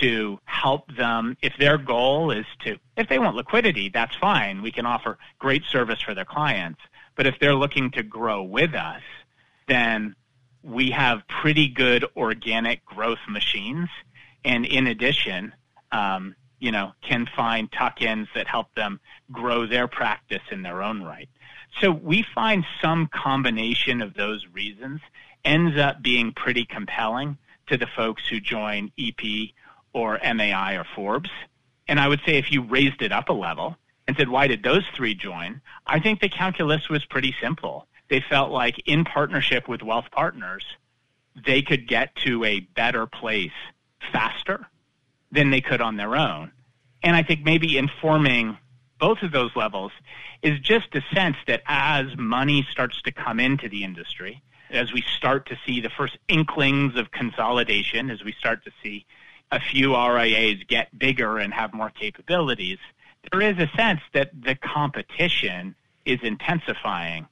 to 0.00 0.38
help 0.44 0.94
them 0.96 1.36
if 1.42 1.52
their 1.58 1.78
goal 1.78 2.30
is 2.30 2.46
to 2.64 2.76
if 2.96 3.08
they 3.08 3.18
want 3.18 3.36
liquidity 3.36 3.88
that's 3.88 4.16
fine. 4.16 4.62
We 4.62 4.72
can 4.72 4.86
offer 4.86 5.18
great 5.38 5.64
service 5.64 6.00
for 6.00 6.14
their 6.14 6.24
clients. 6.24 6.80
But 7.16 7.26
if 7.26 7.38
they're 7.38 7.54
looking 7.54 7.90
to 7.92 8.02
grow 8.02 8.42
with 8.42 8.74
us 8.74 9.02
then 9.66 10.14
we 10.62 10.90
have 10.90 11.26
pretty 11.28 11.68
good 11.68 12.04
organic 12.16 12.84
growth 12.84 13.20
machines. 13.28 13.88
And 14.44 14.66
in 14.66 14.86
addition 14.86 15.52
um, 15.92 16.34
you 16.60 16.70
know, 16.70 16.92
can 17.02 17.26
find 17.34 17.72
tuck-ins 17.72 18.28
that 18.34 18.46
help 18.46 18.72
them 18.74 19.00
grow 19.32 19.66
their 19.66 19.88
practice 19.88 20.42
in 20.50 20.62
their 20.62 20.82
own 20.82 21.02
right. 21.02 21.28
So 21.80 21.90
we 21.90 22.24
find 22.34 22.64
some 22.82 23.08
combination 23.08 24.02
of 24.02 24.14
those 24.14 24.46
reasons 24.52 25.00
ends 25.44 25.78
up 25.78 26.02
being 26.02 26.32
pretty 26.32 26.66
compelling 26.66 27.38
to 27.68 27.78
the 27.78 27.86
folks 27.86 28.28
who 28.28 28.40
join 28.40 28.92
EP 28.98 29.50
or 29.92 30.18
MAI 30.22 30.74
or 30.74 30.84
Forbes. 30.94 31.30
And 31.88 31.98
I 31.98 32.08
would 32.08 32.20
say 32.24 32.36
if 32.36 32.52
you 32.52 32.62
raised 32.62 33.02
it 33.02 33.12
up 33.12 33.28
a 33.28 33.32
level 33.32 33.76
and 34.06 34.16
said, 34.16 34.28
why 34.28 34.46
did 34.46 34.62
those 34.62 34.84
three 34.96 35.14
join? 35.14 35.60
I 35.86 36.00
think 36.00 36.20
the 36.20 36.28
calculus 36.28 36.88
was 36.88 37.04
pretty 37.04 37.34
simple. 37.40 37.86
They 38.08 38.22
felt 38.28 38.50
like 38.50 38.82
in 38.86 39.04
partnership 39.04 39.68
with 39.68 39.82
wealth 39.82 40.06
partners, 40.10 40.64
they 41.46 41.62
could 41.62 41.86
get 41.86 42.14
to 42.16 42.44
a 42.44 42.60
better 42.60 43.06
place 43.06 43.52
faster 44.12 44.66
than 45.30 45.50
they 45.50 45.60
could 45.60 45.80
on 45.80 45.96
their 45.96 46.16
own. 46.16 46.52
And 47.02 47.16
I 47.16 47.22
think 47.22 47.44
maybe 47.44 47.78
informing 47.78 48.58
both 48.98 49.22
of 49.22 49.32
those 49.32 49.54
levels 49.56 49.92
is 50.42 50.58
just 50.60 50.94
a 50.94 51.02
sense 51.14 51.36
that 51.46 51.62
as 51.66 52.16
money 52.16 52.66
starts 52.70 53.00
to 53.02 53.12
come 53.12 53.40
into 53.40 53.68
the 53.68 53.84
industry, 53.84 54.42
as 54.70 54.92
we 54.92 55.02
start 55.16 55.46
to 55.46 55.58
see 55.66 55.80
the 55.80 55.90
first 55.90 56.18
inklings 56.28 56.96
of 56.96 57.10
consolidation, 57.10 58.10
as 58.10 58.22
we 58.22 58.32
start 58.32 58.64
to 58.64 58.70
see 58.82 59.06
a 59.50 59.60
few 59.60 59.96
RIAs 59.96 60.58
get 60.68 60.96
bigger 60.96 61.38
and 61.38 61.52
have 61.52 61.72
more 61.72 61.90
capabilities, 61.90 62.78
there 63.30 63.40
is 63.40 63.58
a 63.58 63.70
sense 63.76 64.00
that 64.12 64.30
the 64.40 64.54
competition 64.54 65.74
is 66.04 66.20
intensifying. 66.22 67.26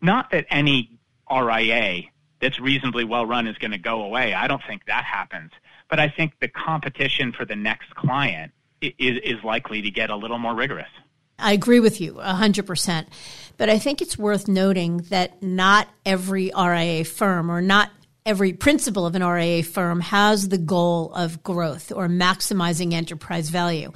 Not 0.00 0.30
that 0.30 0.46
any 0.50 0.90
RIA 1.30 2.02
that's 2.40 2.60
reasonably 2.60 3.04
well 3.04 3.26
run 3.26 3.46
is 3.46 3.56
going 3.58 3.70
to 3.70 3.78
go 3.78 4.02
away. 4.02 4.34
I 4.34 4.48
don't 4.48 4.62
think 4.66 4.84
that 4.86 5.04
happens. 5.04 5.50
But 5.88 6.00
I 6.00 6.08
think 6.08 6.34
the 6.40 6.48
competition 6.48 7.32
for 7.32 7.44
the 7.44 7.56
next 7.56 7.94
client 7.94 8.52
is, 8.80 9.18
is 9.22 9.44
likely 9.44 9.82
to 9.82 9.90
get 9.90 10.10
a 10.10 10.16
little 10.16 10.38
more 10.38 10.54
rigorous. 10.54 10.88
I 11.38 11.52
agree 11.52 11.80
with 11.80 12.00
you 12.00 12.14
100%. 12.14 13.06
But 13.56 13.68
I 13.68 13.78
think 13.78 14.00
it's 14.00 14.18
worth 14.18 14.48
noting 14.48 14.98
that 15.10 15.42
not 15.42 15.88
every 16.06 16.50
RIA 16.56 17.04
firm 17.04 17.50
or 17.50 17.60
not 17.60 17.90
every 18.26 18.54
principal 18.54 19.04
of 19.04 19.14
an 19.14 19.22
RIA 19.22 19.62
firm 19.62 20.00
has 20.00 20.48
the 20.48 20.56
goal 20.56 21.12
of 21.12 21.42
growth 21.42 21.92
or 21.94 22.08
maximizing 22.08 22.94
enterprise 22.94 23.50
value. 23.50 23.92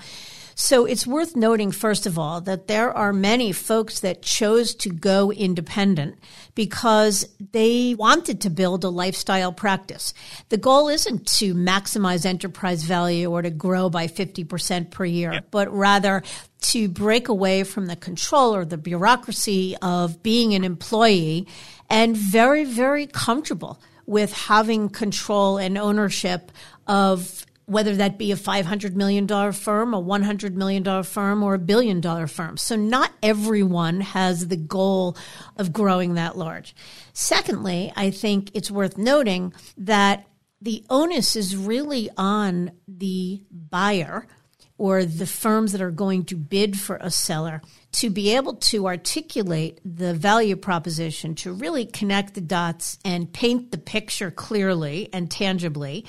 So 0.55 0.85
it's 0.85 1.07
worth 1.07 1.35
noting, 1.35 1.71
first 1.71 2.05
of 2.05 2.19
all, 2.19 2.43
that 2.43 2.67
there 2.67 2.93
are 2.93 3.13
many 3.15 3.53
folks 3.53 4.01
that 4.01 4.21
chose 4.21 4.75
to 4.75 4.91
go 4.91 5.33
independent 5.33 6.19
because 6.55 7.27
they 7.53 7.95
wanted 7.95 8.43
to 8.43 8.51
build 8.51 8.85
a 8.85 8.91
lifestyle 8.91 9.53
practice. 9.53 10.13
The 10.51 10.59
goal 10.59 10.89
isn't 10.89 11.27
to 11.39 11.55
maximize 11.55 12.27
enterprise 12.27 12.83
value 12.83 13.31
or 13.31 13.41
to 13.41 13.51
grow 13.51 13.89
by 13.89 14.09
50% 14.09 14.91
per 14.91 15.07
year, 15.07 15.33
yep. 15.33 15.47
but 15.51 15.73
rather 15.73 16.23
to 16.61 16.89
break 16.89 17.29
away 17.29 17.65
from 17.65 17.87
the 17.87 17.97
control 17.97 18.55
or 18.55 18.67
the 18.67 18.77
bureaucracy 18.77 19.75
of 19.81 20.23
being 20.23 20.53
an 20.55 20.65
employee 20.65 21.47
and 21.89 22.15
very, 22.15 22.65
very 22.65 23.07
comfortable 23.07 23.81
with 24.09 24.33
having 24.33 24.89
control 24.89 25.59
and 25.59 25.77
ownership 25.77 26.51
of 26.87 27.45
whether 27.67 27.95
that 27.95 28.17
be 28.17 28.33
a 28.33 28.37
$500 28.37 28.95
million 28.95 29.29
firm, 29.53 29.93
a 29.93 30.03
$100 30.03 30.55
million 30.55 31.03
firm, 31.03 31.43
or 31.43 31.53
a 31.53 31.59
billion 31.59 32.01
dollar 32.01 32.27
firm. 32.27 32.57
So 32.57 32.75
not 32.75 33.13
everyone 33.23 34.01
has 34.01 34.49
the 34.49 34.57
goal 34.57 35.15
of 35.59 35.75
growing 35.75 36.15
that 36.15 36.39
large. 36.39 36.75
Secondly, 37.13 37.93
I 37.95 38.11
think 38.11 38.51
it's 38.55 38.71
worth 38.71 38.97
noting 38.97 39.53
that 39.77 40.27
the 40.63 40.83
onus 40.89 41.37
is 41.37 41.55
really 41.55 42.09
on 42.17 42.71
the 42.89 43.43
buyer 43.51 44.27
or 44.79 45.05
the 45.05 45.27
firms 45.27 45.73
that 45.73 45.83
are 45.83 45.91
going 45.91 46.25
to 46.25 46.37
bid 46.37 46.79
for 46.79 46.97
a 47.01 47.11
seller 47.11 47.61
to 47.91 48.09
be 48.09 48.35
able 48.35 48.55
to 48.55 48.87
articulate 48.87 49.81
the 49.85 50.15
value 50.15 50.57
proposition, 50.57 51.35
to 51.35 51.53
really 51.53 51.85
connect 51.85 52.35
the 52.35 52.41
dots 52.41 52.99
and 53.05 53.33
paint 53.33 53.73
the 53.73 53.79
picture 53.79 54.31
clearly 54.31 55.09
and 55.13 55.31
tangibly 55.31 56.07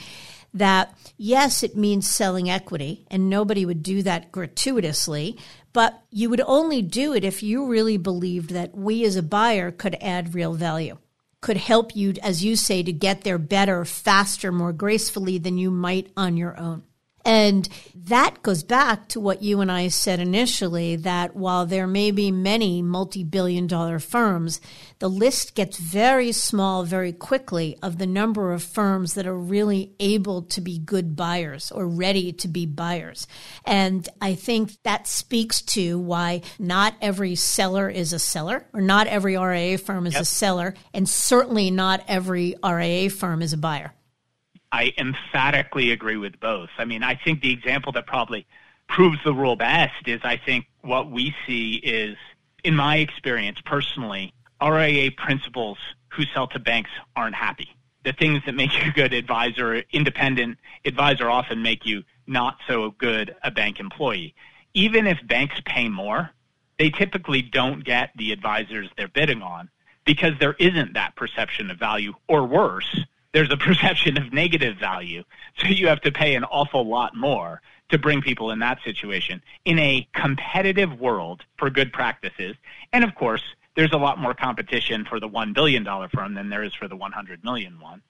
that 0.53 0.97
yes, 1.17 1.63
it 1.63 1.75
means 1.75 2.09
selling 2.09 2.49
equity, 2.49 3.05
and 3.11 3.29
nobody 3.29 3.65
would 3.65 3.83
do 3.83 4.01
that 4.03 4.31
gratuitously, 4.31 5.37
but 5.73 6.01
you 6.09 6.29
would 6.29 6.41
only 6.41 6.81
do 6.81 7.13
it 7.13 7.23
if 7.23 7.43
you 7.43 7.67
really 7.67 7.97
believed 7.97 8.49
that 8.51 8.75
we 8.75 9.03
as 9.05 9.15
a 9.15 9.23
buyer 9.23 9.71
could 9.71 9.95
add 10.01 10.33
real 10.33 10.53
value, 10.53 10.97
could 11.41 11.57
help 11.57 11.95
you, 11.95 12.13
as 12.23 12.43
you 12.43 12.55
say, 12.55 12.81
to 12.81 12.91
get 12.91 13.21
there 13.21 13.37
better, 13.37 13.85
faster, 13.85 14.51
more 14.51 14.73
gracefully 14.73 15.37
than 15.37 15.57
you 15.57 15.69
might 15.69 16.11
on 16.17 16.35
your 16.35 16.59
own. 16.59 16.83
And 17.25 17.67
that 17.95 18.41
goes 18.41 18.63
back 18.63 19.07
to 19.09 19.19
what 19.19 19.43
you 19.43 19.61
and 19.61 19.71
I 19.71 19.89
said 19.89 20.19
initially 20.19 20.95
that 20.97 21.35
while 21.35 21.65
there 21.65 21.87
may 21.87 22.11
be 22.11 22.31
many 22.31 22.81
multi 22.81 23.23
billion 23.23 23.67
dollar 23.67 23.99
firms, 23.99 24.61
the 24.99 25.09
list 25.09 25.53
gets 25.53 25.77
very 25.77 26.31
small 26.31 26.83
very 26.83 27.13
quickly 27.13 27.77
of 27.83 27.97
the 27.97 28.07
number 28.07 28.53
of 28.53 28.63
firms 28.63 29.13
that 29.13 29.27
are 29.27 29.37
really 29.37 29.93
able 29.99 30.41
to 30.43 30.61
be 30.61 30.79
good 30.79 31.15
buyers 31.15 31.71
or 31.71 31.87
ready 31.87 32.31
to 32.33 32.47
be 32.47 32.65
buyers. 32.65 33.27
And 33.65 34.07
I 34.21 34.35
think 34.35 34.81
that 34.83 35.07
speaks 35.07 35.61
to 35.61 35.99
why 35.99 36.41
not 36.57 36.95
every 37.01 37.35
seller 37.35 37.89
is 37.89 38.13
a 38.13 38.19
seller 38.19 38.65
or 38.73 38.81
not 38.81 39.07
every 39.07 39.37
RIA 39.37 39.77
firm 39.77 40.07
is 40.07 40.13
yep. 40.13 40.23
a 40.23 40.25
seller, 40.25 40.73
and 40.93 41.07
certainly 41.07 41.69
not 41.69 42.03
every 42.07 42.55
RIA 42.63 43.09
firm 43.09 43.41
is 43.41 43.53
a 43.53 43.57
buyer. 43.57 43.93
I 44.71 44.93
emphatically 44.97 45.91
agree 45.91 46.17
with 46.17 46.39
both. 46.39 46.69
I 46.77 46.85
mean, 46.85 47.03
I 47.03 47.15
think 47.15 47.41
the 47.41 47.51
example 47.51 47.91
that 47.93 48.05
probably 48.05 48.45
proves 48.87 49.17
the 49.23 49.33
rule 49.33 49.55
best 49.55 50.07
is 50.07 50.19
I 50.23 50.37
think 50.37 50.65
what 50.81 51.09
we 51.09 51.35
see 51.47 51.75
is, 51.75 52.17
in 52.63 52.75
my 52.75 52.97
experience 52.97 53.59
personally, 53.65 54.33
RIA 54.61 55.11
principals 55.11 55.77
who 56.09 56.23
sell 56.33 56.47
to 56.47 56.59
banks 56.59 56.89
aren't 57.15 57.35
happy. 57.35 57.69
The 58.03 58.13
things 58.13 58.41
that 58.45 58.55
make 58.55 58.73
you 58.73 58.89
a 58.89 58.93
good 58.93 59.13
advisor, 59.13 59.83
independent 59.91 60.57
advisor, 60.85 61.29
often 61.29 61.61
make 61.61 61.85
you 61.85 62.03
not 62.27 62.57
so 62.67 62.91
good 62.91 63.35
a 63.43 63.51
bank 63.51 63.79
employee. 63.79 64.35
Even 64.73 65.07
if 65.07 65.17
banks 65.27 65.61
pay 65.65 65.89
more, 65.89 66.29
they 66.77 66.89
typically 66.89 67.41
don't 67.41 67.83
get 67.83 68.11
the 68.15 68.31
advisors 68.31 68.89
they're 68.97 69.07
bidding 69.07 69.41
on 69.41 69.69
because 70.05 70.33
there 70.39 70.55
isn't 70.59 70.93
that 70.93 71.15
perception 71.15 71.69
of 71.69 71.77
value, 71.77 72.13
or 72.27 72.45
worse, 72.45 73.05
there's 73.33 73.51
a 73.51 73.57
perception 73.67 74.17
of 74.17 74.33
negative 74.33 74.77
value. 74.77 75.23
So 75.57 75.67
you 75.67 75.87
have 75.87 76.01
to 76.01 76.11
pay 76.11 76.35
an 76.35 76.43
awful 76.45 76.87
lot 76.87 77.15
more 77.15 77.61
to 77.89 77.97
bring 77.97 78.21
people 78.21 78.51
in 78.51 78.59
that 78.59 78.79
situation 78.83 79.41
in 79.65 79.79
a 79.79 80.07
competitive 80.13 80.99
world 80.99 81.43
for 81.57 81.69
good 81.69 81.91
practices. 81.91 82.55
And 82.93 83.03
of 83.03 83.15
course, 83.15 83.41
there's 83.75 83.93
a 83.93 83.97
lot 83.97 84.19
more 84.19 84.33
competition 84.33 85.05
for 85.05 85.19
the 85.19 85.29
$1 85.29 85.53
billion 85.53 85.85
firm 86.09 86.33
than 86.33 86.49
there 86.49 86.63
is 86.63 86.73
for 86.73 86.87
the 86.87 86.95
100 86.95 87.43
million 87.43 87.79
one. 87.79 88.01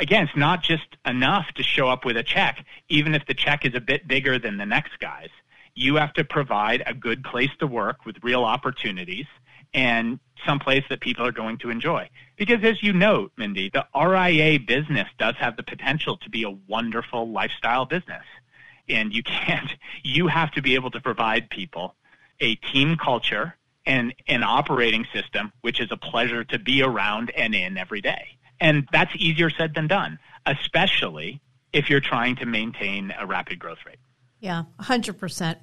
Again, 0.00 0.24
it's 0.24 0.36
not 0.36 0.62
just 0.62 0.96
enough 1.04 1.46
to 1.56 1.62
show 1.62 1.88
up 1.88 2.04
with 2.04 2.16
a 2.16 2.22
check, 2.22 2.64
even 2.88 3.14
if 3.14 3.26
the 3.26 3.34
check 3.34 3.64
is 3.64 3.74
a 3.74 3.80
bit 3.80 4.06
bigger 4.06 4.38
than 4.38 4.56
the 4.56 4.66
next 4.66 4.98
guy's. 5.00 5.30
You 5.74 5.96
have 5.96 6.12
to 6.14 6.24
provide 6.24 6.82
a 6.86 6.94
good 6.94 7.24
place 7.24 7.50
to 7.58 7.66
work 7.66 8.06
with 8.06 8.16
real 8.22 8.44
opportunities 8.44 9.26
and 9.74 10.18
someplace 10.46 10.84
that 10.88 11.00
people 11.00 11.26
are 11.26 11.32
going 11.32 11.58
to 11.58 11.70
enjoy. 11.70 12.08
Because 12.36 12.62
as 12.62 12.82
you 12.82 12.92
note, 12.92 13.32
Mindy, 13.36 13.70
the 13.70 13.86
RIA 13.94 14.60
business 14.60 15.08
does 15.18 15.34
have 15.36 15.56
the 15.56 15.62
potential 15.62 16.16
to 16.18 16.30
be 16.30 16.44
a 16.44 16.50
wonderful 16.50 17.30
lifestyle 17.30 17.84
business. 17.84 18.24
And 18.88 19.12
you 19.12 19.22
can't, 19.24 19.70
you 20.02 20.28
have 20.28 20.52
to 20.52 20.62
be 20.62 20.74
able 20.74 20.90
to 20.92 21.00
provide 21.00 21.50
people 21.50 21.94
a 22.40 22.54
team 22.54 22.96
culture 22.96 23.56
and 23.84 24.14
an 24.28 24.42
operating 24.42 25.06
system, 25.12 25.52
which 25.62 25.80
is 25.80 25.90
a 25.90 25.96
pleasure 25.96 26.44
to 26.44 26.58
be 26.58 26.82
around 26.82 27.30
and 27.30 27.54
in 27.54 27.76
every 27.76 28.00
day. 28.00 28.38
And 28.60 28.86
that's 28.92 29.12
easier 29.16 29.50
said 29.50 29.74
than 29.74 29.86
done, 29.88 30.18
especially 30.46 31.40
if 31.72 31.88
you're 31.88 32.00
trying 32.00 32.36
to 32.36 32.46
maintain 32.46 33.14
a 33.18 33.26
rapid 33.26 33.58
growth 33.58 33.78
rate. 33.86 33.98
Yeah, 34.40 34.64
100%. 34.80 35.56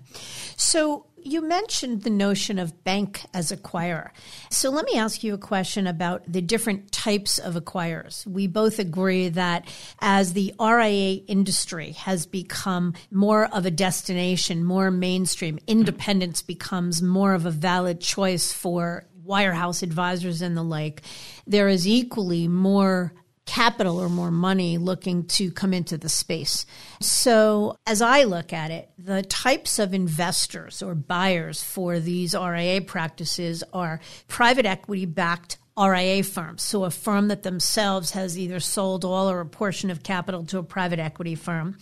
So 0.57 1.05
you 1.25 1.41
mentioned 1.41 2.03
the 2.03 2.09
notion 2.09 2.59
of 2.59 2.83
bank 2.83 3.21
as 3.33 3.51
acquirer. 3.51 4.09
So 4.51 4.69
let 4.69 4.85
me 4.85 4.95
ask 4.95 5.23
you 5.23 5.33
a 5.33 5.39
question 5.39 5.87
about 5.87 6.23
the 6.31 6.41
different 6.41 6.91
types 6.91 7.39
of 7.39 7.55
acquirers. 7.55 8.27
We 8.27 8.45
both 8.47 8.77
agree 8.77 9.29
that 9.29 9.67
as 9.99 10.33
the 10.33 10.53
RIA 10.59 11.21
industry 11.27 11.93
has 11.93 12.27
become 12.27 12.93
more 13.11 13.45
of 13.45 13.65
a 13.65 13.71
destination, 13.71 14.63
more 14.63 14.91
mainstream, 14.91 15.57
independence 15.65 16.43
becomes 16.43 17.01
more 17.01 17.33
of 17.33 17.45
a 17.45 17.51
valid 17.51 18.01
choice 18.01 18.53
for 18.53 19.07
wirehouse 19.25 19.81
advisors 19.81 20.41
and 20.43 20.55
the 20.55 20.63
like. 20.63 21.01
There 21.47 21.69
is 21.69 21.87
equally 21.87 22.47
more 22.47 23.13
capital 23.45 23.99
or 23.99 24.09
more 24.09 24.31
money 24.31 24.77
looking 24.77 25.25
to 25.25 25.51
come 25.51 25.73
into 25.73 25.97
the 25.97 26.09
space. 26.09 26.65
So, 26.99 27.77
as 27.85 28.01
I 28.01 28.23
look 28.23 28.51
at 28.53 28.71
it, 28.71 28.89
the 28.97 29.21
types 29.23 29.79
of 29.79 29.93
investors 29.93 30.81
or 30.81 30.95
buyers 30.95 31.63
for 31.63 31.99
these 31.99 32.33
RIA 32.33 32.81
practices 32.81 33.63
are 33.73 33.99
private 34.27 34.65
equity 34.65 35.05
backed 35.05 35.57
RIA 35.77 36.23
firms. 36.23 36.63
So, 36.63 36.85
a 36.85 36.91
firm 36.91 37.27
that 37.27 37.43
themselves 37.43 38.11
has 38.11 38.37
either 38.37 38.59
sold 38.59 39.05
all 39.05 39.29
or 39.29 39.41
a 39.41 39.45
portion 39.45 39.89
of 39.89 40.03
capital 40.03 40.43
to 40.45 40.57
a 40.57 40.63
private 40.63 40.99
equity 40.99 41.35
firm 41.35 41.77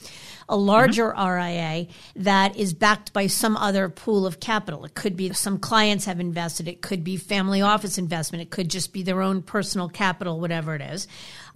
a 0.50 0.58
larger 0.58 1.12
mm-hmm. 1.12 1.28
RIA 1.28 1.88
that 2.16 2.56
is 2.56 2.74
backed 2.74 3.14
by 3.14 3.28
some 3.28 3.58
other 3.58 3.90
pool 3.90 4.26
of 4.26 4.40
capital. 4.40 4.86
It 4.86 4.94
could 4.94 5.16
be 5.16 5.32
some 5.34 5.58
clients 5.58 6.06
have 6.06 6.20
invested, 6.20 6.68
it 6.68 6.82
could 6.82 7.04
be 7.04 7.18
family 7.18 7.62
office 7.62 7.98
investment, 7.98 8.42
it 8.42 8.50
could 8.50 8.70
just 8.70 8.94
be 8.94 9.04
their 9.04 9.22
own 9.22 9.42
personal 9.42 9.90
capital, 9.90 10.40
whatever 10.40 10.76
it 10.76 10.82
is. 10.82 11.08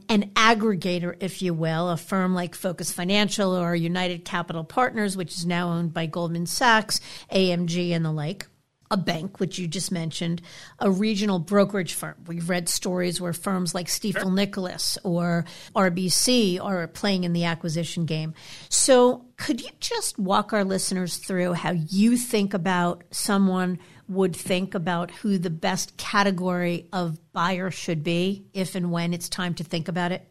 An 0.09 0.31
aggregator, 0.35 1.15
if 1.19 1.41
you 1.41 1.53
will, 1.53 1.89
a 1.89 1.97
firm 1.97 2.33
like 2.33 2.55
Focus 2.55 2.91
Financial 2.91 3.55
or 3.55 3.75
United 3.75 4.23
Capital 4.23 4.63
Partners, 4.63 5.17
which 5.17 5.33
is 5.35 5.45
now 5.45 5.69
owned 5.69 5.93
by 5.93 6.05
Goldman 6.05 6.45
Sachs, 6.45 7.01
AMG, 7.31 7.91
and 7.91 8.05
the 8.05 8.11
like 8.11 8.47
a 8.89 8.97
bank, 8.97 9.39
which 9.39 9.59
you 9.59 9.67
just 9.67 9.91
mentioned, 9.91 10.41
a 10.79 10.89
regional 10.89 11.39
brokerage 11.39 11.93
firm. 11.93 12.15
We've 12.25 12.49
read 12.49 12.69
stories 12.69 13.19
where 13.19 13.33
firms 13.33 13.75
like 13.75 13.87
Stifel 13.87 14.21
sure. 14.21 14.31
Nicolaus 14.31 14.97
or 15.03 15.45
RBC 15.75 16.63
are 16.63 16.87
playing 16.87 17.23
in 17.23 17.33
the 17.33 17.45
acquisition 17.45 18.05
game. 18.05 18.33
So, 18.69 19.25
could 19.35 19.61
you 19.61 19.69
just 19.79 20.17
walk 20.17 20.53
our 20.53 20.63
listeners 20.63 21.17
through 21.17 21.53
how 21.53 21.71
you 21.71 22.17
think 22.17 22.53
about 22.53 23.03
someone 23.11 23.79
would 24.07 24.35
think 24.35 24.73
about 24.73 25.11
who 25.11 25.37
the 25.37 25.49
best 25.49 25.97
category 25.97 26.87
of 26.93 27.19
buyer 27.33 27.71
should 27.71 28.03
be 28.03 28.45
if 28.53 28.75
and 28.75 28.91
when 28.91 29.13
it's 29.13 29.29
time 29.29 29.53
to 29.55 29.63
think 29.63 29.87
about 29.87 30.11
it? 30.11 30.27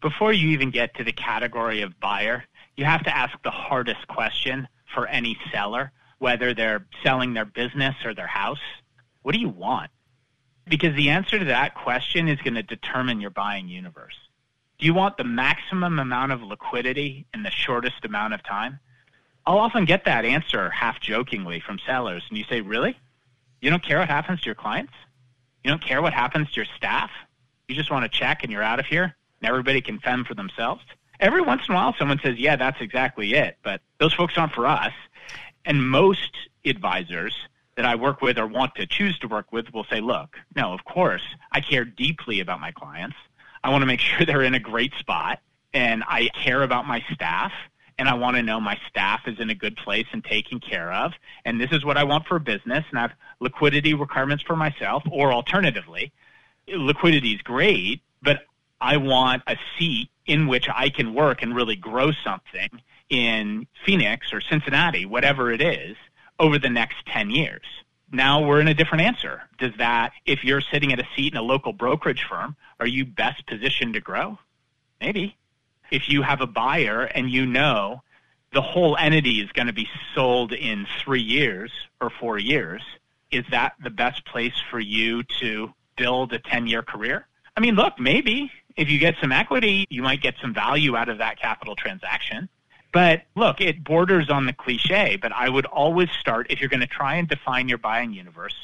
Before 0.00 0.32
you 0.32 0.50
even 0.50 0.70
get 0.70 0.94
to 0.96 1.04
the 1.04 1.12
category 1.12 1.82
of 1.82 1.98
buyer, 2.00 2.44
you 2.76 2.84
have 2.84 3.04
to 3.04 3.16
ask 3.16 3.32
the 3.42 3.50
hardest 3.50 4.06
question 4.08 4.68
for 4.94 5.06
any 5.06 5.38
seller 5.52 5.92
whether 6.18 6.54
they're 6.54 6.86
selling 7.02 7.34
their 7.34 7.44
business 7.44 7.96
or 8.04 8.14
their 8.14 8.26
house. 8.26 8.60
What 9.22 9.32
do 9.32 9.40
you 9.40 9.48
want? 9.48 9.90
Because 10.68 10.94
the 10.94 11.10
answer 11.10 11.38
to 11.38 11.44
that 11.46 11.74
question 11.74 12.28
is 12.28 12.38
going 12.40 12.54
to 12.54 12.62
determine 12.62 13.20
your 13.20 13.30
buying 13.30 13.68
universe. 13.68 14.14
Do 14.78 14.86
you 14.86 14.94
want 14.94 15.16
the 15.16 15.24
maximum 15.24 15.98
amount 15.98 16.32
of 16.32 16.42
liquidity 16.42 17.26
in 17.34 17.42
the 17.42 17.50
shortest 17.50 18.04
amount 18.04 18.34
of 18.34 18.42
time? 18.44 18.78
I'll 19.46 19.58
often 19.58 19.84
get 19.84 20.04
that 20.04 20.24
answer 20.24 20.70
half 20.70 21.00
jokingly 21.00 21.60
from 21.60 21.78
sellers. 21.84 22.24
And 22.28 22.38
you 22.38 22.44
say, 22.44 22.60
Really? 22.60 22.96
You 23.60 23.70
don't 23.70 23.82
care 23.82 23.98
what 23.98 24.08
happens 24.08 24.40
to 24.40 24.46
your 24.46 24.54
clients? 24.54 24.92
You 25.62 25.70
don't 25.70 25.82
care 25.82 26.02
what 26.02 26.12
happens 26.12 26.50
to 26.50 26.56
your 26.56 26.66
staff? 26.76 27.10
You 27.68 27.76
just 27.76 27.90
want 27.90 28.10
to 28.10 28.18
check 28.18 28.42
and 28.42 28.52
you're 28.52 28.62
out 28.62 28.80
of 28.80 28.86
here 28.86 29.04
and 29.40 29.48
everybody 29.48 29.80
can 29.80 30.00
fend 30.00 30.26
for 30.26 30.34
themselves? 30.34 30.82
Every 31.20 31.40
once 31.40 31.62
in 31.68 31.74
a 31.74 31.76
while, 31.76 31.94
someone 31.98 32.20
says, 32.22 32.38
Yeah, 32.38 32.56
that's 32.56 32.80
exactly 32.80 33.34
it. 33.34 33.58
But 33.62 33.80
those 33.98 34.12
folks 34.12 34.36
aren't 34.36 34.52
for 34.52 34.66
us. 34.66 34.92
And 35.64 35.88
most 35.88 36.36
advisors 36.64 37.36
that 37.76 37.84
I 37.84 37.94
work 37.94 38.20
with 38.20 38.38
or 38.38 38.46
want 38.46 38.74
to 38.76 38.86
choose 38.86 39.18
to 39.20 39.28
work 39.28 39.52
with 39.52 39.72
will 39.72 39.84
say, 39.84 40.00
look, 40.00 40.36
no, 40.54 40.72
of 40.72 40.84
course, 40.84 41.22
I 41.52 41.60
care 41.60 41.84
deeply 41.84 42.40
about 42.40 42.60
my 42.60 42.72
clients. 42.72 43.16
I 43.64 43.70
want 43.70 43.82
to 43.82 43.86
make 43.86 44.00
sure 44.00 44.26
they're 44.26 44.42
in 44.42 44.54
a 44.54 44.60
great 44.60 44.92
spot 44.98 45.40
and 45.72 46.04
I 46.06 46.28
care 46.34 46.62
about 46.62 46.86
my 46.86 47.02
staff 47.12 47.52
and 48.02 48.08
I 48.08 48.14
want 48.14 48.34
to 48.34 48.42
know 48.42 48.58
my 48.58 48.76
staff 48.88 49.20
is 49.28 49.38
in 49.38 49.48
a 49.48 49.54
good 49.54 49.76
place 49.76 50.08
and 50.10 50.24
taken 50.24 50.58
care 50.58 50.92
of. 50.92 51.12
And 51.44 51.60
this 51.60 51.70
is 51.70 51.84
what 51.84 51.96
I 51.96 52.02
want 52.02 52.26
for 52.26 52.40
business 52.40 52.84
and 52.90 52.98
I 52.98 53.02
have 53.02 53.12
liquidity 53.38 53.94
requirements 53.94 54.42
for 54.42 54.56
myself 54.56 55.04
or 55.08 55.32
alternatively, 55.32 56.10
liquidity 56.66 57.30
is 57.30 57.42
great, 57.42 58.00
but 58.20 58.40
I 58.80 58.96
want 58.96 59.44
a 59.46 59.56
seat 59.78 60.08
in 60.26 60.48
which 60.48 60.68
I 60.68 60.88
can 60.88 61.14
work 61.14 61.42
and 61.42 61.54
really 61.54 61.76
grow 61.76 62.10
something 62.24 62.70
in 63.08 63.68
Phoenix 63.86 64.32
or 64.32 64.40
Cincinnati, 64.40 65.06
whatever 65.06 65.52
it 65.52 65.60
is, 65.60 65.96
over 66.40 66.58
the 66.58 66.70
next 66.70 67.06
10 67.06 67.30
years. 67.30 67.62
Now 68.10 68.44
we're 68.44 68.60
in 68.60 68.66
a 68.66 68.74
different 68.74 69.02
answer. 69.02 69.42
Does 69.58 69.74
that, 69.78 70.10
if 70.26 70.42
you're 70.42 70.60
sitting 70.60 70.92
at 70.92 70.98
a 70.98 71.06
seat 71.14 71.34
in 71.34 71.38
a 71.38 71.42
local 71.42 71.72
brokerage 71.72 72.24
firm, 72.28 72.56
are 72.80 72.86
you 72.88 73.04
best 73.04 73.46
positioned 73.46 73.94
to 73.94 74.00
grow? 74.00 74.40
Maybe. 75.00 75.36
If 75.92 76.08
you 76.08 76.22
have 76.22 76.40
a 76.40 76.46
buyer 76.46 77.02
and 77.02 77.30
you 77.30 77.44
know 77.44 78.02
the 78.54 78.62
whole 78.62 78.96
entity 78.96 79.42
is 79.42 79.52
going 79.52 79.66
to 79.66 79.74
be 79.74 79.86
sold 80.14 80.54
in 80.54 80.86
three 81.04 81.20
years 81.20 81.70
or 82.00 82.08
four 82.08 82.38
years, 82.38 82.82
is 83.30 83.44
that 83.50 83.74
the 83.84 83.90
best 83.90 84.24
place 84.24 84.54
for 84.70 84.80
you 84.80 85.22
to 85.40 85.70
build 85.98 86.32
a 86.32 86.38
10 86.38 86.66
year 86.66 86.82
career? 86.82 87.26
I 87.58 87.60
mean, 87.60 87.74
look, 87.74 88.00
maybe 88.00 88.50
if 88.74 88.88
you 88.88 88.98
get 88.98 89.16
some 89.20 89.32
equity, 89.32 89.86
you 89.90 90.00
might 90.00 90.22
get 90.22 90.34
some 90.40 90.54
value 90.54 90.96
out 90.96 91.10
of 91.10 91.18
that 91.18 91.38
capital 91.38 91.76
transaction. 91.76 92.48
But 92.90 93.24
look, 93.36 93.60
it 93.60 93.84
borders 93.84 94.30
on 94.30 94.46
the 94.46 94.54
cliche, 94.54 95.18
but 95.20 95.30
I 95.30 95.50
would 95.50 95.66
always 95.66 96.10
start 96.18 96.46
if 96.48 96.60
you're 96.60 96.70
going 96.70 96.80
to 96.80 96.86
try 96.86 97.16
and 97.16 97.28
define 97.28 97.68
your 97.68 97.76
buying 97.76 98.14
universe, 98.14 98.56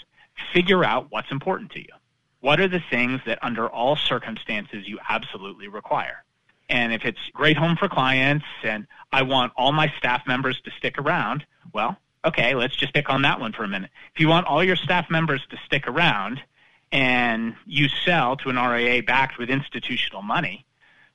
figure 0.54 0.82
out 0.82 1.08
what's 1.10 1.30
important 1.30 1.72
to 1.72 1.80
you. 1.80 1.92
What 2.40 2.58
are 2.58 2.68
the 2.68 2.82
things 2.90 3.20
that 3.26 3.38
under 3.42 3.68
all 3.68 3.96
circumstances 3.96 4.88
you 4.88 4.98
absolutely 5.06 5.68
require? 5.68 6.24
And 6.68 6.92
if 6.92 7.04
it's 7.04 7.18
great 7.32 7.56
home 7.56 7.76
for 7.76 7.88
clients 7.88 8.44
and 8.62 8.86
I 9.12 9.22
want 9.22 9.52
all 9.56 9.72
my 9.72 9.92
staff 9.98 10.26
members 10.26 10.60
to 10.62 10.70
stick 10.72 10.98
around, 10.98 11.46
well, 11.72 11.96
okay, 12.24 12.54
let's 12.54 12.76
just 12.76 12.92
pick 12.92 13.08
on 13.08 13.22
that 13.22 13.40
one 13.40 13.52
for 13.52 13.64
a 13.64 13.68
minute. 13.68 13.90
If 14.14 14.20
you 14.20 14.28
want 14.28 14.46
all 14.46 14.62
your 14.62 14.76
staff 14.76 15.08
members 15.10 15.46
to 15.50 15.56
stick 15.64 15.86
around 15.88 16.42
and 16.92 17.54
you 17.66 17.88
sell 17.88 18.36
to 18.36 18.50
an 18.50 18.56
RIA 18.56 19.02
backed 19.02 19.38
with 19.38 19.48
institutional 19.50 20.22
money, 20.22 20.66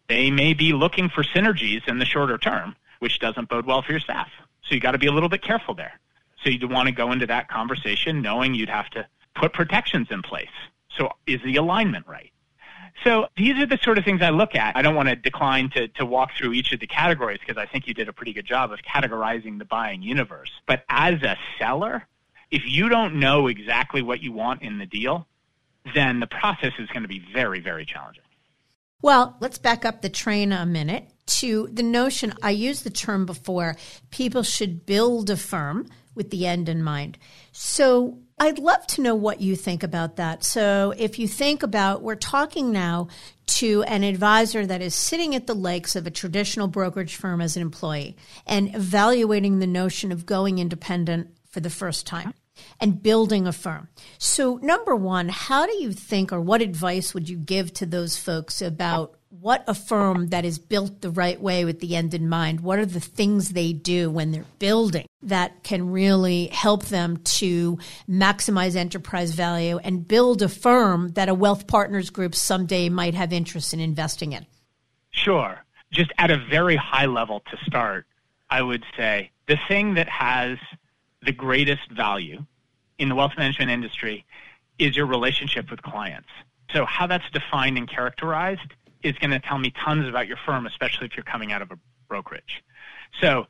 they 0.07 0.31
may 0.31 0.53
be 0.53 0.73
looking 0.73 1.09
for 1.09 1.23
synergies 1.23 1.87
in 1.87 1.99
the 1.99 2.05
shorter 2.05 2.37
term 2.37 2.75
which 3.03 3.19
doesn't 3.19 3.49
bode 3.49 3.65
well 3.65 3.81
for 3.81 3.91
your 3.91 3.99
staff. 3.99 4.29
So 4.61 4.73
you 4.73 4.79
got 4.79 4.93
to 4.93 4.97
be 4.97 5.07
a 5.07 5.11
little 5.11 5.27
bit 5.27 5.41
careful 5.41 5.73
there. 5.73 5.99
So 6.41 6.49
you'd 6.49 6.71
want 6.71 6.87
to 6.87 6.93
go 6.93 7.11
into 7.11 7.25
that 7.25 7.49
conversation 7.49 8.21
knowing 8.21 8.55
you'd 8.55 8.69
have 8.69 8.89
to 8.91 9.05
put 9.35 9.51
protections 9.51 10.07
in 10.09 10.21
place. 10.21 10.55
So 10.97 11.09
is 11.27 11.41
the 11.43 11.57
alignment 11.57 12.07
right? 12.07 12.31
So 13.03 13.27
these 13.35 13.57
are 13.57 13.65
the 13.65 13.77
sort 13.81 13.97
of 13.97 14.05
things 14.05 14.21
I 14.21 14.29
look 14.29 14.55
at. 14.55 14.77
I 14.77 14.81
don't 14.81 14.95
want 14.95 15.09
to 15.09 15.15
decline 15.15 15.69
to, 15.71 15.87
to 15.89 16.05
walk 16.05 16.31
through 16.37 16.53
each 16.53 16.71
of 16.71 16.79
the 16.79 16.87
categories 16.87 17.39
because 17.45 17.57
I 17.61 17.65
think 17.65 17.87
you 17.87 17.93
did 17.93 18.07
a 18.07 18.13
pretty 18.13 18.33
good 18.33 18.45
job 18.45 18.71
of 18.71 18.79
categorizing 18.79 19.59
the 19.59 19.65
buying 19.65 20.01
universe. 20.01 20.51
But 20.67 20.83
as 20.89 21.21
a 21.21 21.37
seller, 21.59 22.07
if 22.49 22.63
you 22.65 22.87
don't 22.87 23.15
know 23.15 23.47
exactly 23.47 24.01
what 24.01 24.21
you 24.21 24.31
want 24.31 24.61
in 24.61 24.77
the 24.77 24.85
deal, 24.85 25.27
then 25.93 26.19
the 26.19 26.27
process 26.27 26.71
is 26.79 26.87
going 26.89 27.01
to 27.01 27.09
be 27.09 27.21
very, 27.33 27.59
very 27.59 27.85
challenging. 27.85 28.23
Well, 29.01 29.35
let's 29.41 29.57
back 29.57 29.83
up 29.83 30.01
the 30.01 30.09
train 30.09 30.53
a 30.53 30.65
minute 30.65 31.09
to 31.25 31.67
the 31.71 31.83
notion 31.83 32.33
I 32.41 32.51
used 32.51 32.85
the 32.85 32.89
term 32.89 33.25
before 33.25 33.75
people 34.11 34.43
should 34.43 34.85
build 34.85 35.29
a 35.29 35.35
firm 35.35 35.87
with 36.15 36.29
the 36.29 36.45
end 36.45 36.69
in 36.69 36.83
mind. 36.83 37.17
So 37.51 38.19
I'd 38.39 38.59
love 38.59 38.85
to 38.87 39.01
know 39.01 39.15
what 39.15 39.41
you 39.41 39.55
think 39.55 39.83
about 39.83 40.15
that. 40.17 40.43
So 40.43 40.93
if 40.97 41.19
you 41.19 41.27
think 41.27 41.63
about, 41.63 42.01
we're 42.01 42.15
talking 42.15 42.71
now 42.71 43.07
to 43.45 43.83
an 43.83 44.03
advisor 44.03 44.65
that 44.65 44.81
is 44.81 44.95
sitting 44.95 45.35
at 45.35 45.47
the 45.47 45.53
lakes 45.53 45.95
of 45.95 46.07
a 46.07 46.11
traditional 46.11 46.67
brokerage 46.67 47.15
firm 47.15 47.41
as 47.41 47.55
an 47.55 47.61
employee 47.61 48.17
and 48.45 48.73
evaluating 48.75 49.59
the 49.59 49.67
notion 49.67 50.11
of 50.11 50.25
going 50.25 50.59
independent 50.59 51.29
for 51.49 51.59
the 51.59 51.69
first 51.69 52.07
time 52.07 52.33
and 52.79 53.01
building 53.01 53.47
a 53.47 53.51
firm. 53.51 53.89
So, 54.17 54.59
number 54.61 54.95
one, 54.95 55.29
how 55.29 55.65
do 55.65 55.73
you 55.73 55.91
think, 55.91 56.31
or 56.31 56.41
what 56.41 56.61
advice 56.61 57.13
would 57.13 57.29
you 57.29 57.37
give 57.37 57.73
to 57.73 57.85
those 57.85 58.17
folks 58.17 58.61
about 58.61 59.15
what 59.39 59.63
a 59.67 59.73
firm 59.73 60.27
that 60.27 60.45
is 60.45 60.59
built 60.59 61.01
the 61.01 61.09
right 61.09 61.41
way 61.41 61.65
with 61.65 61.79
the 61.79 61.95
end 61.95 62.13
in 62.13 62.29
mind, 62.29 62.59
what 62.59 62.77
are 62.77 62.85
the 62.85 62.99
things 62.99 63.49
they 63.49 63.73
do 63.73 64.11
when 64.11 64.31
they're 64.31 64.45
building 64.59 65.07
that 65.23 65.63
can 65.63 65.91
really 65.91 66.47
help 66.47 66.85
them 66.85 67.17
to 67.17 67.79
maximize 68.07 68.75
enterprise 68.75 69.31
value 69.31 69.79
and 69.83 70.07
build 70.07 70.43
a 70.43 70.49
firm 70.49 71.09
that 71.13 71.29
a 71.29 71.33
wealth 71.33 71.65
partners 71.65 72.11
group 72.11 72.35
someday 72.35 72.89
might 72.89 73.15
have 73.15 73.33
interest 73.33 73.73
in 73.73 73.79
investing 73.79 74.33
in? 74.33 74.45
Sure. 75.09 75.63
Just 75.91 76.11
at 76.19 76.29
a 76.29 76.37
very 76.37 76.75
high 76.75 77.07
level 77.07 77.41
to 77.51 77.57
start, 77.65 78.05
I 78.51 78.61
would 78.61 78.83
say 78.95 79.31
the 79.47 79.57
thing 79.67 79.95
that 79.95 80.09
has 80.09 80.59
the 81.23 81.31
greatest 81.31 81.89
value 81.91 82.45
in 82.99 83.09
the 83.09 83.15
wealth 83.15 83.33
management 83.35 83.71
industry 83.71 84.25
is 84.77 84.95
your 84.95 85.07
relationship 85.07 85.71
with 85.71 85.81
clients. 85.81 86.29
So 86.71 86.85
how 86.85 87.07
that's 87.07 87.29
defined 87.31 87.77
and 87.77 87.89
characterized 87.89 88.73
is 89.03 89.17
going 89.17 89.31
to 89.31 89.39
tell 89.39 89.57
me 89.57 89.71
tons 89.71 90.07
about 90.07 90.27
your 90.27 90.37
firm, 90.45 90.65
especially 90.65 91.07
if 91.07 91.15
you're 91.15 91.23
coming 91.23 91.51
out 91.51 91.61
of 91.61 91.71
a 91.71 91.77
brokerage. 92.07 92.63
So 93.21 93.47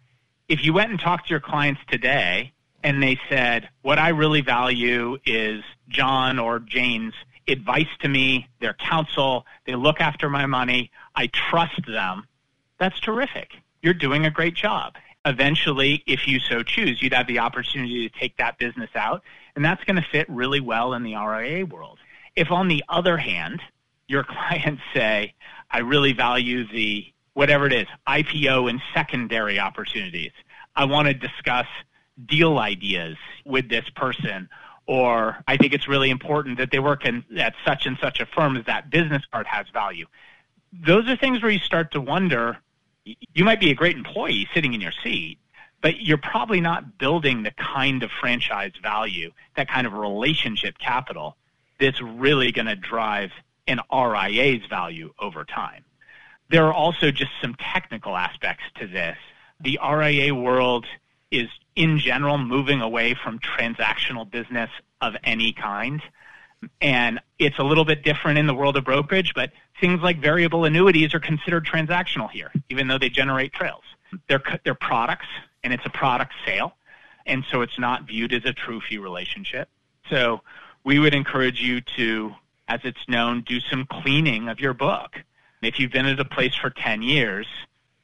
if 0.48 0.64
you 0.64 0.74
went 0.74 0.92
and 0.92 1.00
talked 1.00 1.28
to 1.28 1.32
your 1.32 1.40
clients 1.40 1.82
today 1.88 2.54
and 2.84 3.02
they 3.02 3.20
said, 3.30 3.70
what 3.82 4.00
I 4.00 4.10
really 4.10 4.42
value 4.42 5.18
is 5.26 5.64
John 5.88 6.40
or 6.40 6.60
Jane's 6.60 7.14
advice 7.48 7.88
to 8.02 8.10
me, 8.10 8.48
their 8.60 8.74
counsel, 8.74 9.46
they 9.66 9.76
look 9.76 10.00
after 10.00 10.30
my 10.30 10.46
money, 10.46 10.92
I 11.16 11.28
trust 11.28 11.86
them, 11.88 12.28
that's 12.80 13.00
terrific. 13.00 13.52
You're 13.82 13.94
doing 13.94 14.26
a 14.26 14.32
great 14.32 14.56
job. 14.56 14.96
Eventually, 15.26 16.04
if 16.06 16.28
you 16.28 16.40
so 16.40 16.64
choose, 16.64 17.02
you'd 17.02 17.14
have 17.14 17.28
the 17.28 17.40
opportunity 17.40 18.10
to 18.10 18.20
take 18.20 18.36
that 18.38 18.58
business 18.58 18.90
out, 18.96 19.24
and 19.56 19.64
that's 19.64 19.84
going 19.86 19.96
to 19.96 20.06
fit 20.12 20.28
really 20.30 20.60
well 20.60 20.94
in 20.94 21.04
the 21.04 21.16
RIA 21.16 21.66
world. 21.66 22.00
If, 22.36 22.52
on 22.52 22.68
the 22.68 22.84
other 22.90 23.18
hand, 23.18 23.62
your 24.14 24.24
clients 24.50 24.82
say, 24.94 25.34
I 25.70 25.80
really 25.80 26.14
value 26.14 26.66
the 26.68 27.06
whatever 27.34 27.66
it 27.66 27.74
is, 27.74 27.88
IPO 28.08 28.70
and 28.70 28.80
secondary 28.94 29.60
opportunities. 29.60 30.32
I 30.76 30.86
want 30.86 31.08
to 31.08 31.14
discuss 31.14 31.66
deal 32.26 32.60
ideas 32.60 33.18
with 33.44 33.70
this 33.70 33.90
person 33.96 34.48
or 34.86 35.38
I 35.48 35.58
think 35.58 35.74
it's 35.74 35.88
really 35.88 36.10
important 36.10 36.58
that 36.58 36.72
they 36.72 36.80
work 36.80 37.06
in, 37.06 37.24
at 37.38 37.56
such 37.66 37.86
and 37.86 37.98
such 38.02 38.20
a 38.20 38.26
firm 38.26 38.58
as 38.58 38.66
that 38.66 38.90
business 38.90 39.24
card 39.32 39.48
has 39.48 39.68
value. 39.70 40.06
Those 40.74 41.08
are 41.08 41.16
things 41.16 41.42
where 41.42 41.52
you 41.52 41.60
start 41.60 41.92
to 41.92 42.02
wonder 42.02 42.58
you 43.06 43.44
might 43.44 43.60
be 43.60 43.72
a 43.72 43.76
great 43.76 43.98
employee 43.98 44.48
sitting 44.54 44.74
in 44.74 44.82
your 44.82 44.94
seat, 45.04 45.38
but 45.82 46.02
you're 46.02 46.18
probably 46.18 46.62
not 46.62 46.98
building 46.98 47.44
the 47.44 47.52
kind 47.52 48.04
of 48.04 48.12
franchise 48.12 48.72
value, 48.82 49.32
that 49.56 49.70
kind 49.70 49.86
of 49.86 49.94
relationship 49.94 50.78
capital 50.78 51.36
that's 51.80 52.02
really 52.02 52.52
going 52.52 52.66
to 52.66 52.76
drive 52.76 53.32
an 53.68 53.80
RIA's 53.92 54.66
value 54.70 55.14
over 55.20 55.44
time. 55.46 55.84
There 56.50 56.66
are 56.66 56.74
also 56.74 57.12
just 57.12 57.32
some 57.42 57.56
technical 57.56 58.16
aspects 58.16 58.64
to 58.76 58.88
this. 58.88 59.18
The 59.60 59.80
RIA 59.84 60.36
world 60.36 60.86
is 61.32 61.48
in 61.76 61.98
general 61.98 62.38
moving 62.38 62.82
away 62.82 63.16
from 63.16 63.40
transactional 63.40 64.30
business 64.30 64.70
of 65.02 65.16
any 65.24 65.54
kind. 65.54 66.02
And 66.82 67.20
it's 67.40 67.60
a 67.60 67.64
little 67.64 67.86
bit 67.86 68.04
different 68.04 68.38
in 68.38 68.48
the 68.48 68.54
world 68.54 68.78
of 68.78 68.86
brokerage, 68.86 69.34
but 69.34 69.52
things 69.82 70.02
like 70.02 70.20
variable 70.20 70.66
annuities 70.66 71.14
are 71.14 71.20
considered 71.20 71.66
transactional 71.66 72.30
here, 72.30 72.52
even 72.70 72.88
though 72.88 72.98
they 72.98 73.10
generate 73.10 73.52
trails. 73.54 73.84
They're, 74.28 74.44
they're 74.64 74.76
products, 74.76 75.26
and 75.64 75.74
it's 75.74 75.86
a 75.86 75.90
product 75.90 76.34
sale. 76.46 76.76
And 77.26 77.44
so 77.52 77.62
it's 77.62 77.80
not 77.80 78.04
viewed 78.04 78.34
as 78.34 78.46
a 78.46 78.54
true 78.54 78.80
fee 78.82 78.98
relationship. 78.98 79.70
So 80.10 80.42
we 80.84 81.00
would 81.00 81.14
encourage 81.14 81.62
you 81.62 81.82
to, 81.98 82.34
as 82.74 82.80
it's 82.84 83.08
known, 83.08 83.42
do 83.42 83.60
some 83.60 83.86
cleaning 83.86 84.50
of 84.50 84.60
your 84.60 84.74
book. 84.74 85.22
If 85.62 85.80
you've 85.80 85.92
been 85.92 86.08
at 86.08 86.20
a 86.20 86.26
place 86.26 86.56
for 86.56 86.72
10 86.72 87.04
years, 87.04 87.48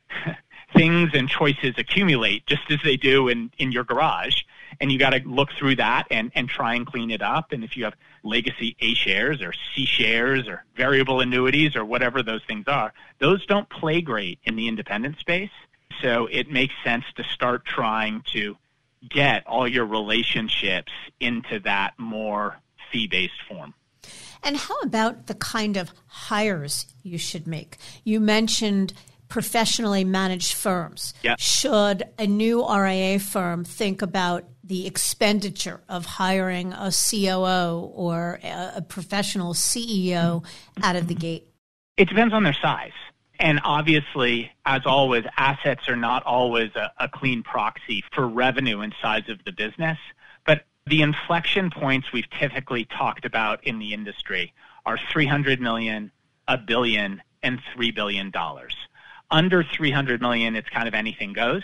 things 0.75 1.09
and 1.13 1.27
choices 1.27 1.73
accumulate 1.77 2.45
just 2.45 2.69
as 2.69 2.77
they 2.83 2.95
do 2.95 3.27
in, 3.29 3.51
in 3.57 3.71
your 3.71 3.83
garage. 3.83 4.43
And 4.79 4.91
you 4.91 4.99
got 4.99 5.09
to 5.09 5.21
look 5.25 5.49
through 5.57 5.77
that 5.77 6.05
and, 6.11 6.31
and 6.35 6.47
try 6.47 6.75
and 6.75 6.85
clean 6.85 7.09
it 7.09 7.23
up. 7.23 7.51
And 7.51 7.63
if 7.63 7.75
you 7.75 7.85
have 7.85 7.95
legacy 8.23 8.75
A 8.79 8.93
shares 8.93 9.41
or 9.41 9.53
C 9.73 9.85
shares 9.85 10.47
or 10.47 10.63
variable 10.75 11.19
annuities 11.19 11.75
or 11.75 11.83
whatever 11.83 12.21
those 12.21 12.43
things 12.47 12.67
are, 12.67 12.93
those 13.17 13.45
don't 13.47 13.67
play 13.69 14.01
great 14.01 14.37
in 14.43 14.55
the 14.55 14.67
independent 14.67 15.17
space. 15.17 15.49
So 16.01 16.27
it 16.31 16.51
makes 16.51 16.75
sense 16.83 17.05
to 17.15 17.23
start 17.23 17.65
trying 17.65 18.21
to 18.33 18.55
get 19.09 19.47
all 19.47 19.67
your 19.67 19.85
relationships 19.85 20.91
into 21.19 21.59
that 21.61 21.97
more 21.97 22.57
fee 22.91 23.07
based 23.07 23.41
form. 23.47 23.73
And 24.43 24.57
how 24.57 24.79
about 24.79 25.27
the 25.27 25.35
kind 25.35 25.77
of 25.77 25.91
hires 26.07 26.85
you 27.03 27.17
should 27.17 27.47
make? 27.47 27.77
You 28.03 28.19
mentioned 28.19 28.93
professionally 29.27 30.03
managed 30.03 30.53
firms. 30.53 31.13
Yeah. 31.21 31.35
Should 31.37 32.03
a 32.17 32.27
new 32.27 32.67
RIA 32.67 33.19
firm 33.19 33.63
think 33.63 34.01
about 34.01 34.45
the 34.63 34.85
expenditure 34.85 35.81
of 35.87 36.05
hiring 36.05 36.73
a 36.73 36.91
COO 36.91 37.91
or 37.93 38.39
a 38.43 38.81
professional 38.81 39.53
CEO 39.53 40.43
out 40.81 40.95
of 40.95 41.07
the 41.07 41.15
gate? 41.15 41.47
It 41.97 42.09
depends 42.09 42.33
on 42.33 42.43
their 42.43 42.55
size. 42.61 42.91
And 43.39 43.61
obviously, 43.63 44.51
as 44.65 44.81
always, 44.85 45.23
assets 45.37 45.87
are 45.87 45.95
not 45.95 46.23
always 46.23 46.71
a, 46.75 46.91
a, 46.99 47.07
clean 47.07 47.41
proxy 47.41 48.03
for 48.13 48.27
revenue 48.27 48.81
and 48.81 48.93
size 49.01 49.29
of 49.29 49.39
the 49.45 49.53
business. 49.53 49.97
The 50.87 51.01
inflection 51.01 51.69
points 51.69 52.11
we've 52.11 52.29
typically 52.29 52.85
talked 52.85 53.25
about 53.25 53.63
in 53.63 53.79
the 53.79 53.93
industry 53.93 54.53
are 54.85 54.97
300 55.11 55.61
million, 55.61 56.11
a 56.47 56.57
billion, 56.57 57.21
and 57.43 57.59
$3 57.75 57.93
billion. 57.93 58.31
Under 59.31 59.63
300 59.63 60.21
million, 60.21 60.55
it's 60.55 60.69
kind 60.69 60.87
of 60.87 60.93
anything 60.93 61.33
goes. 61.33 61.63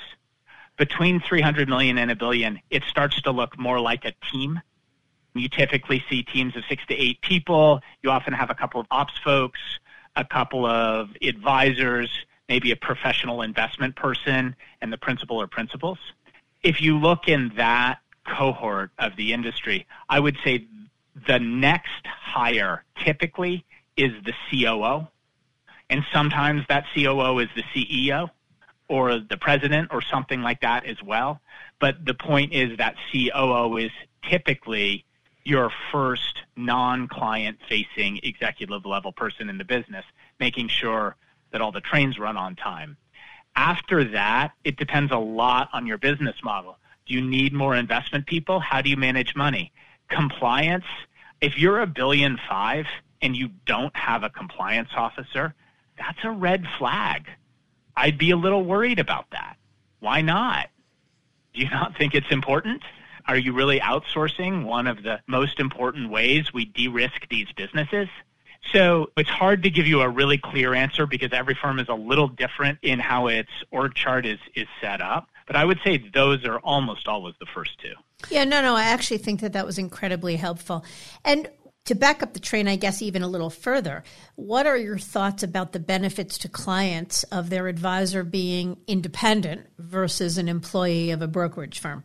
Between 0.78 1.20
300 1.22 1.70
million 1.70 1.98
and 1.98 2.12
a 2.12 2.16
billion, 2.16 2.60
it 2.70 2.84
starts 2.84 3.22
to 3.24 3.32
look 3.32 3.58
more 3.58 3.80
like 3.80 4.06
a 4.06 4.14
team. 4.32 4.62
You 5.34 5.50
typically 5.50 6.04
see 6.10 6.24
teams 6.24 6.56
of 6.56 6.64
six 6.70 6.86
to 6.88 6.96
eight 6.96 7.22
people. 7.22 7.82
You 8.04 8.12
often 8.12 8.34
have 8.34 8.50
a 8.50 8.56
couple 8.56 8.80
of 8.80 8.88
ops 8.92 9.18
folks, 9.24 9.60
a 10.16 10.24
couple 10.24 10.66
of 10.66 11.10
advisors, 11.22 12.10
maybe 12.48 12.72
a 12.72 12.76
professional 12.76 13.42
investment 13.42 13.96
person, 13.96 14.56
and 14.82 14.94
the 14.94 14.98
principal 14.98 15.42
or 15.42 15.48
principals. 15.48 15.98
If 16.64 16.82
you 16.82 16.98
look 16.98 17.28
in 17.28 17.52
that 17.58 18.00
cohort 18.26 18.92
of 19.00 19.16
the 19.16 19.34
industry, 19.34 19.86
I 20.10 20.20
would 20.20 20.38
say 20.44 20.68
the 21.28 21.40
next 21.40 22.06
hire 22.06 22.84
typically 23.04 23.66
is 23.96 24.12
the 24.24 24.34
COO 24.50 25.08
and 25.90 26.04
sometimes 26.12 26.64
that 26.68 26.86
COO 26.94 27.40
is 27.40 27.50
the 27.56 27.64
CEO 27.74 28.30
or 28.88 29.20
the 29.20 29.38
president 29.38 29.90
or 29.92 30.02
something 30.02 30.42
like 30.42 30.62
that 30.62 30.86
as 30.86 31.02
well. 31.04 31.40
But 31.80 32.06
the 32.06 32.14
point 32.14 32.54
is 32.54 32.78
that 32.78 32.96
COO 33.12 33.78
is 33.78 33.92
typically 34.24 35.06
your 35.44 35.72
first 35.92 36.40
non-client 36.56 37.60
facing 37.70 38.20
executive 38.24 38.86
level 38.86 39.12
person 39.12 39.50
in 39.50 39.58
the 39.58 39.64
business, 39.64 40.06
making 40.40 40.70
sure 40.70 41.16
that 41.52 41.62
all 41.62 41.72
the 41.72 41.82
trains 41.82 42.18
run 42.18 42.36
on 42.36 42.56
time. 42.56 42.98
After 43.56 44.04
that, 44.06 44.52
it 44.64 44.76
depends 44.78 45.12
a 45.12 45.18
lot 45.18 45.70
on 45.72 45.86
your 45.86 45.98
business 45.98 46.36
model. 46.44 46.78
Do 47.06 47.14
you 47.14 47.22
need 47.22 47.54
more 47.54 47.76
investment 47.76 48.26
people? 48.26 48.60
How 48.60 48.82
do 48.82 48.90
you 48.90 48.98
manage 48.98 49.36
money? 49.36 49.72
Compliance. 50.10 50.86
If 51.40 51.58
you're 51.58 51.82
a 51.82 51.88
billion 51.88 52.40
five 52.50 52.86
and 53.22 53.36
you 53.36 53.50
don't 53.66 53.96
have 53.96 54.24
a 54.24 54.30
compliance 54.30 54.90
officer, 54.96 55.54
that's 55.98 56.20
a 56.24 56.32
red 56.32 56.66
flag. 56.80 57.28
I'd 57.96 58.18
be 58.18 58.32
a 58.32 58.38
little 58.38 58.64
worried 58.64 59.00
about 59.00 59.30
that. 59.32 59.58
Why 60.00 60.22
not? 60.22 60.70
Do 61.54 61.62
you 61.62 61.70
not 61.72 61.98
think 61.98 62.16
it's 62.16 62.32
important? 62.32 62.82
Are 63.28 63.38
you 63.38 63.54
really 63.54 63.80
outsourcing 63.80 64.66
one 64.66 64.88
of 64.88 65.04
the 65.04 65.20
most 65.28 65.60
important 65.60 66.10
ways 66.10 66.54
we 66.54 66.66
de 66.66 66.88
risk 66.88 67.28
these 67.30 67.48
businesses? 67.56 68.08
So 68.72 69.12
it's 69.16 69.30
hard 69.30 69.64
to 69.64 69.70
give 69.70 69.88
you 69.88 70.02
a 70.02 70.10
really 70.10 70.38
clear 70.38 70.74
answer 70.74 71.06
because 71.06 71.30
every 71.34 71.56
firm 71.56 71.80
is 71.80 71.88
a 71.88 71.94
little 71.94 72.28
different 72.28 72.80
in 72.82 73.00
how 73.00 73.28
its 73.28 73.50
org 73.72 73.94
chart 73.94 74.26
is, 74.26 74.40
is 74.56 74.68
set 74.82 75.02
up. 75.02 75.28
But 75.48 75.56
I 75.56 75.66
would 75.66 75.80
say 75.84 75.98
those 76.14 76.44
are 76.46 76.60
almost 76.60 77.08
always 77.08 77.36
the 77.40 77.46
first 77.54 77.80
two. 77.80 77.94
Yeah, 78.30 78.46
no, 78.46 78.62
no. 78.62 78.76
I 78.76 78.86
actually 78.86 79.20
think 79.20 79.42
that 79.42 79.54
that 79.54 79.66
was 79.66 79.78
incredibly 79.78 80.38
helpful. 80.38 80.84
And 81.24 81.50
to 81.86 81.94
back 81.94 82.24
up 82.24 82.34
the 82.34 82.40
train, 82.40 82.68
I 82.68 82.76
guess, 82.78 83.02
even 83.02 83.22
a 83.22 83.28
little 83.28 83.52
further, 83.52 84.04
what 84.36 84.66
are 84.66 84.78
your 84.78 84.98
thoughts 84.98 85.44
about 85.44 85.72
the 85.72 85.80
benefits 85.80 86.38
to 86.40 86.50
clients 86.50 87.24
of 87.26 87.50
their 87.52 87.68
advisor 87.68 88.24
being 88.24 88.78
independent 88.88 89.68
versus 89.78 90.40
an 90.40 90.50
employee 90.50 91.12
of 91.12 91.22
a 91.22 91.28
brokerage 91.28 91.80
firm? 91.80 92.04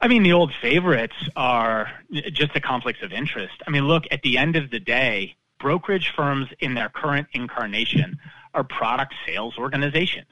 I 0.00 0.06
mean, 0.06 0.22
the 0.22 0.32
old 0.32 0.52
favorites 0.62 1.16
are 1.34 1.90
just 2.32 2.54
the 2.54 2.60
conflicts 2.60 3.02
of 3.02 3.12
interest. 3.12 3.54
I 3.66 3.70
mean, 3.70 3.88
look, 3.88 4.04
at 4.12 4.22
the 4.22 4.38
end 4.38 4.54
of 4.54 4.70
the 4.70 4.78
day, 4.78 5.34
brokerage 5.58 6.12
firms 6.14 6.46
in 6.60 6.74
their 6.74 6.88
current 6.88 7.26
incarnation 7.32 8.18
are 8.54 8.62
product 8.62 9.12
sales 9.26 9.58
organizations. 9.58 10.28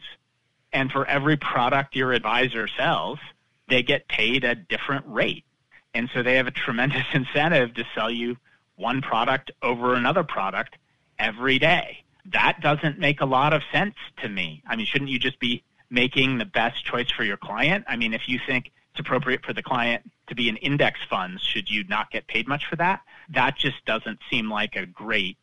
And 0.77 0.93
for 0.93 1.07
every 1.07 1.39
product 1.39 1.97
your 1.97 2.13
advisor 2.13 2.69
sells, 2.69 3.19
they 3.67 3.83
get 3.83 4.09
paid 4.09 4.45
a 4.45 4.55
different 4.55 5.07
rate. 5.09 5.47
And 5.95 6.11
so 6.13 6.23
they 6.23 6.35
have 6.37 6.47
a 6.47 6.51
tremendous 6.51 7.07
incentive 7.15 7.73
to 7.77 7.85
sell 7.95 8.11
you 8.11 8.37
one 8.75 9.01
product 9.01 9.51
over 9.63 9.95
another 9.95 10.23
product 10.23 10.77
every 11.19 11.59
day. 11.59 12.05
That 12.27 12.61
doesn't 12.61 12.99
make 12.99 13.23
a 13.23 13.25
lot 13.25 13.55
of 13.55 13.63
sense 13.73 13.95
to 14.19 14.29
me. 14.29 14.63
I 14.67 14.77
mean, 14.77 14.85
shouldn't 14.85 15.11
you 15.11 15.19
just 15.19 15.41
be 15.41 15.63
making 15.89 16.37
the 16.37 16.45
best 16.45 16.85
choice 16.85 17.11
for 17.11 17.25
your 17.25 17.39
client? 17.39 17.87
I 17.89 17.97
mean, 17.97 18.13
if 18.13 18.29
you 18.29 18.39
think 18.47 18.71
it's 18.91 19.01
appropriate 19.01 19.47
for 19.47 19.55
the 19.55 19.63
client 19.63 20.03
to 20.27 20.35
be 20.35 20.51
in 20.51 20.59
index 20.59 21.01
funds, 21.09 21.43
should 21.43 21.71
you 21.71 21.85
not 21.85 22.11
get 22.11 22.27
paid 22.27 22.47
much 22.47 22.67
for 22.67 22.77
that? 22.77 23.01
That 23.31 23.57
just 23.57 23.83
doesn't 23.87 24.19
seem 24.29 24.51
like 24.51 24.77
a 24.77 24.85
great 24.85 25.39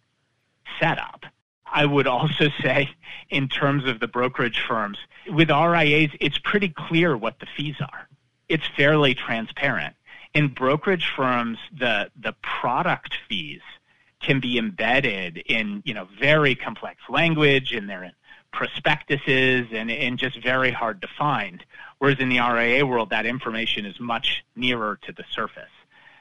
setup. 0.80 1.26
I 1.74 1.86
would 1.86 2.08
also 2.08 2.50
say, 2.62 2.90
in 3.30 3.50
terms 3.50 3.86
of 3.86 4.00
the 4.00 4.08
brokerage 4.08 4.64
firms, 4.68 4.98
with 5.28 5.50
RIAs, 5.50 6.12
it's 6.22 6.38
pretty 6.38 6.70
clear 6.70 7.18
what 7.18 7.40
the 7.40 7.48
fees 7.58 7.76
are 7.82 8.08
it's 8.50 8.68
fairly 8.76 9.16
transparent. 9.16 9.96
In 10.34 10.48
brokerage 10.48 11.12
firms, 11.16 11.58
the 11.78 12.12
the 12.20 12.34
product 12.44 13.16
fees 13.28 13.62
can 14.22 14.40
be 14.40 14.58
embedded 14.58 15.38
in 15.38 15.82
you 15.86 15.94
know 15.94 16.08
very 16.20 16.56
complex 16.56 17.02
language 17.10 17.74
and 17.74 17.90
they're 17.90 18.04
in 18.04 18.12
prospectuses 18.52 19.66
and, 19.72 19.90
and 19.90 20.20
just 20.20 20.42
very 20.44 20.70
hard 20.72 21.02
to 21.02 21.08
find. 21.08 21.64
Whereas 21.98 22.20
in 22.20 22.30
the 22.30 22.40
RIA 22.40 22.86
world, 22.86 23.10
that 23.10 23.26
information 23.26 23.86
is 23.86 24.00
much 24.00 24.44
nearer 24.56 25.00
to 25.02 25.12
the 25.12 25.24
surface. 25.32 25.74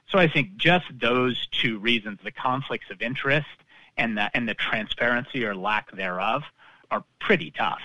So 0.08 0.18
I 0.18 0.28
think 0.28 0.56
just 0.56 0.86
those 0.98 1.46
two 1.48 1.78
reasons, 1.78 2.20
the 2.24 2.30
conflicts 2.30 2.90
of 2.90 3.02
interest 3.02 3.48
and 3.96 4.16
the, 4.16 4.30
and 4.34 4.48
the 4.48 4.54
transparency 4.54 5.44
or 5.44 5.54
lack 5.54 5.90
thereof, 5.92 6.42
are 6.90 7.04
pretty 7.20 7.50
tough. 7.50 7.80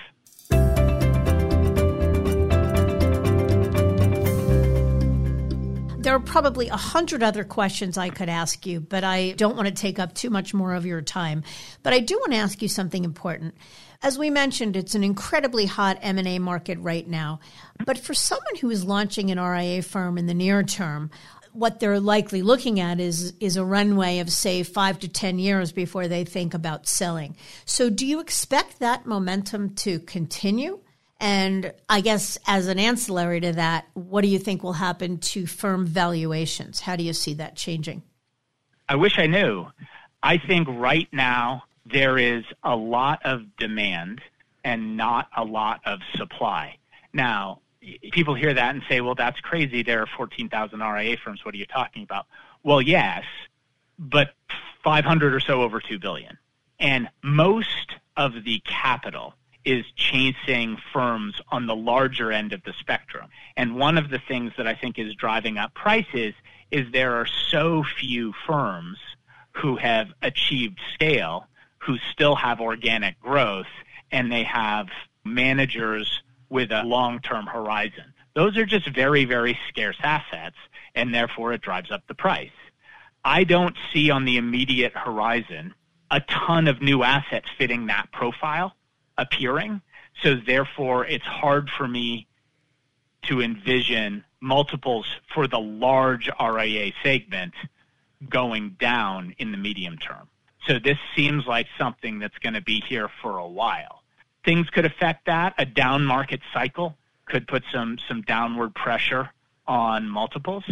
There 6.08 6.16
are 6.16 6.22
probably 6.22 6.70
a 6.70 6.78
hundred 6.78 7.22
other 7.22 7.44
questions 7.44 7.98
I 7.98 8.10
could 8.10 8.30
ask 8.30 8.66
you, 8.66 8.80
but 8.80 9.04
I 9.04 9.32
don't 9.32 9.58
want 9.58 9.68
to 9.68 9.74
take 9.74 10.00
up 10.00 10.14
too 10.14 10.30
much 10.30 10.54
more 10.54 10.74
of 10.74 10.86
your 10.86 11.02
time. 11.02 11.44
But 11.84 11.92
I 11.92 12.00
do 12.00 12.16
want 12.20 12.32
to 12.32 12.38
ask 12.38 12.62
you 12.62 12.70
something 12.70 13.04
important. 13.04 13.56
As 14.02 14.18
we 14.18 14.30
mentioned, 14.30 14.78
it's 14.78 14.96
an 14.96 15.04
incredibly 15.04 15.66
hot 15.66 15.98
M&A 16.02 16.40
market 16.40 16.78
right 16.80 17.06
now. 17.06 17.42
But 17.84 17.98
for 17.98 18.14
someone 18.14 18.56
who 18.62 18.70
is 18.70 18.86
launching 18.86 19.32
an 19.32 19.40
RIA 19.40 19.82
firm 19.82 20.18
in 20.18 20.28
the 20.28 20.34
near 20.34 20.64
term, 20.64 21.10
what 21.58 21.80
they're 21.80 22.00
likely 22.00 22.44
looking 22.44 22.80
at 22.80 23.00
is 23.00 23.34
is 23.40 23.58
a 23.58 23.66
runway 23.66 24.20
of 24.20 24.32
say 24.32 24.62
5 24.62 25.00
to 25.00 25.08
10 25.08 25.40
years 25.40 25.72
before 25.72 26.08
they 26.08 26.24
think 26.24 26.54
about 26.54 26.88
selling. 26.88 27.36
So 27.66 27.90
do 27.90 28.06
you 28.06 28.20
expect 28.20 28.80
that 28.80 29.08
momentum 29.08 29.74
to 29.76 30.00
continue? 30.00 30.80
And 31.20 31.74
I 31.90 32.02
guess 32.02 32.38
as 32.46 32.68
an 32.68 32.78
ancillary 32.78 33.42
to 33.42 33.54
that, 33.54 33.88
what 33.96 34.22
do 34.22 34.28
you 34.28 34.38
think 34.38 34.62
will 34.62 34.74
happen 34.74 35.18
to 35.18 35.48
firm 35.48 35.88
valuations? 35.88 36.82
How 36.82 36.96
do 36.96 37.04
you 37.04 37.14
see 37.14 37.34
that 37.36 37.56
changing? 37.56 38.04
I 38.88 38.96
wish 38.96 39.18
I 39.18 39.26
knew. 39.26 39.66
I 40.22 40.38
think 40.38 40.68
right 40.70 41.08
now 41.12 41.64
there 41.92 42.20
is 42.20 42.44
a 42.64 42.76
lot 42.76 43.26
of 43.26 43.42
demand 43.58 44.22
and 44.64 44.96
not 44.96 45.28
a 45.36 45.44
lot 45.44 45.82
of 45.86 46.00
supply. 46.16 46.78
Now, 47.14 47.62
people 48.12 48.36
hear 48.36 48.54
that 48.54 48.76
and 48.76 48.84
say, 48.90 49.02
well, 49.02 49.16
that's 49.16 49.40
crazy. 49.40 49.84
There 49.84 50.02
are 50.02 50.08
14,000 50.18 50.80
RIA 50.80 51.18
firms. 51.18 51.44
What 51.44 51.54
are 51.54 51.58
you 51.58 51.66
talking 51.66 52.04
about? 52.04 52.26
Well, 52.64 52.82
yes, 52.82 53.24
but 53.98 54.34
500 54.84 55.34
or 55.34 55.40
so 55.40 55.62
over 55.62 55.80
2 55.80 56.00
billion. 56.00 56.38
And 56.80 57.10
most 57.24 57.96
of 58.16 58.44
the 58.44 58.62
capital 58.66 59.34
is 59.66 59.86
chasing 59.96 60.78
firms 60.94 61.42
on 61.50 61.68
the 61.68 61.76
larger 61.76 62.32
end 62.32 62.54
of 62.54 62.64
the 62.64 62.74
spectrum. 62.80 63.30
And 63.58 63.76
one 63.76 63.98
of 63.98 64.10
the 64.10 64.20
things 64.20 64.54
that 64.58 64.68
I 64.68 64.76
think 64.76 64.98
is 64.98 65.14
driving 65.16 65.58
up 65.58 65.74
prices 65.74 66.34
is 66.72 66.92
there 66.92 67.16
are 67.16 67.26
so 67.26 67.84
few 68.00 68.34
firms 68.46 68.98
who 69.52 69.76
have 69.76 70.10
achieved 70.22 70.80
scale 70.94 71.48
who 71.80 71.98
still 72.12 72.36
have 72.36 72.60
organic 72.60 73.20
growth 73.20 73.68
and 74.12 74.32
they 74.32 74.44
have 74.44 74.88
managers 75.26 76.22
with 76.50 76.72
a 76.72 76.84
long-term 76.84 77.46
horizon. 77.46 78.14
Those 78.34 78.58
are 78.58 78.66
just 78.66 78.88
very, 78.90 79.26
very 79.26 79.58
scarce 79.68 79.98
assets 80.04 80.56
and 80.96 81.14
therefore 81.14 81.54
it 81.54 81.62
drives 81.62 81.92
up 81.92 82.04
the 82.08 82.16
price. 82.16 82.52
I 83.26 83.44
don't 83.44 83.76
see 83.92 84.10
on 84.10 84.26
the 84.26 84.38
immediate 84.38 84.94
horizon 84.94 85.74
a 86.12 86.22
ton 86.22 86.68
of 86.68 86.82
new 86.82 87.04
assets 87.04 87.48
fitting 87.58 87.88
that 87.88 88.12
profile 88.12 88.76
appearing. 89.18 89.82
So 90.24 90.36
therefore, 90.36 91.06
it's 91.06 91.26
hard 91.26 91.70
for 91.70 91.88
me 91.88 92.28
to 93.24 93.42
envision 93.42 94.24
multiples 94.40 95.06
for 95.34 95.48
the 95.48 95.60
large 95.60 96.30
RIA 96.40 96.94
segment 97.04 97.54
going 98.30 98.76
down 98.80 99.36
in 99.38 99.52
the 99.52 99.58
medium 99.58 99.98
term. 99.98 100.30
So 100.68 100.80
this 100.80 100.98
seems 101.16 101.46
like 101.46 101.68
something 101.78 102.20
that's 102.20 102.38
going 102.40 102.54
to 102.54 102.62
be 102.62 102.82
here 102.88 103.10
for 103.22 103.38
a 103.38 103.48
while. 103.48 104.04
Things 104.48 104.70
could 104.70 104.86
affect 104.86 105.26
that. 105.26 105.56
A 105.58 105.66
down 105.66 106.06
market 106.06 106.40
cycle 106.54 106.96
could 107.26 107.50
put 107.50 107.64
some 107.70 107.98
some 108.08 108.22
downward 108.22 108.74
pressure 108.74 109.30
on 109.68 110.08
multiples. 110.08 110.64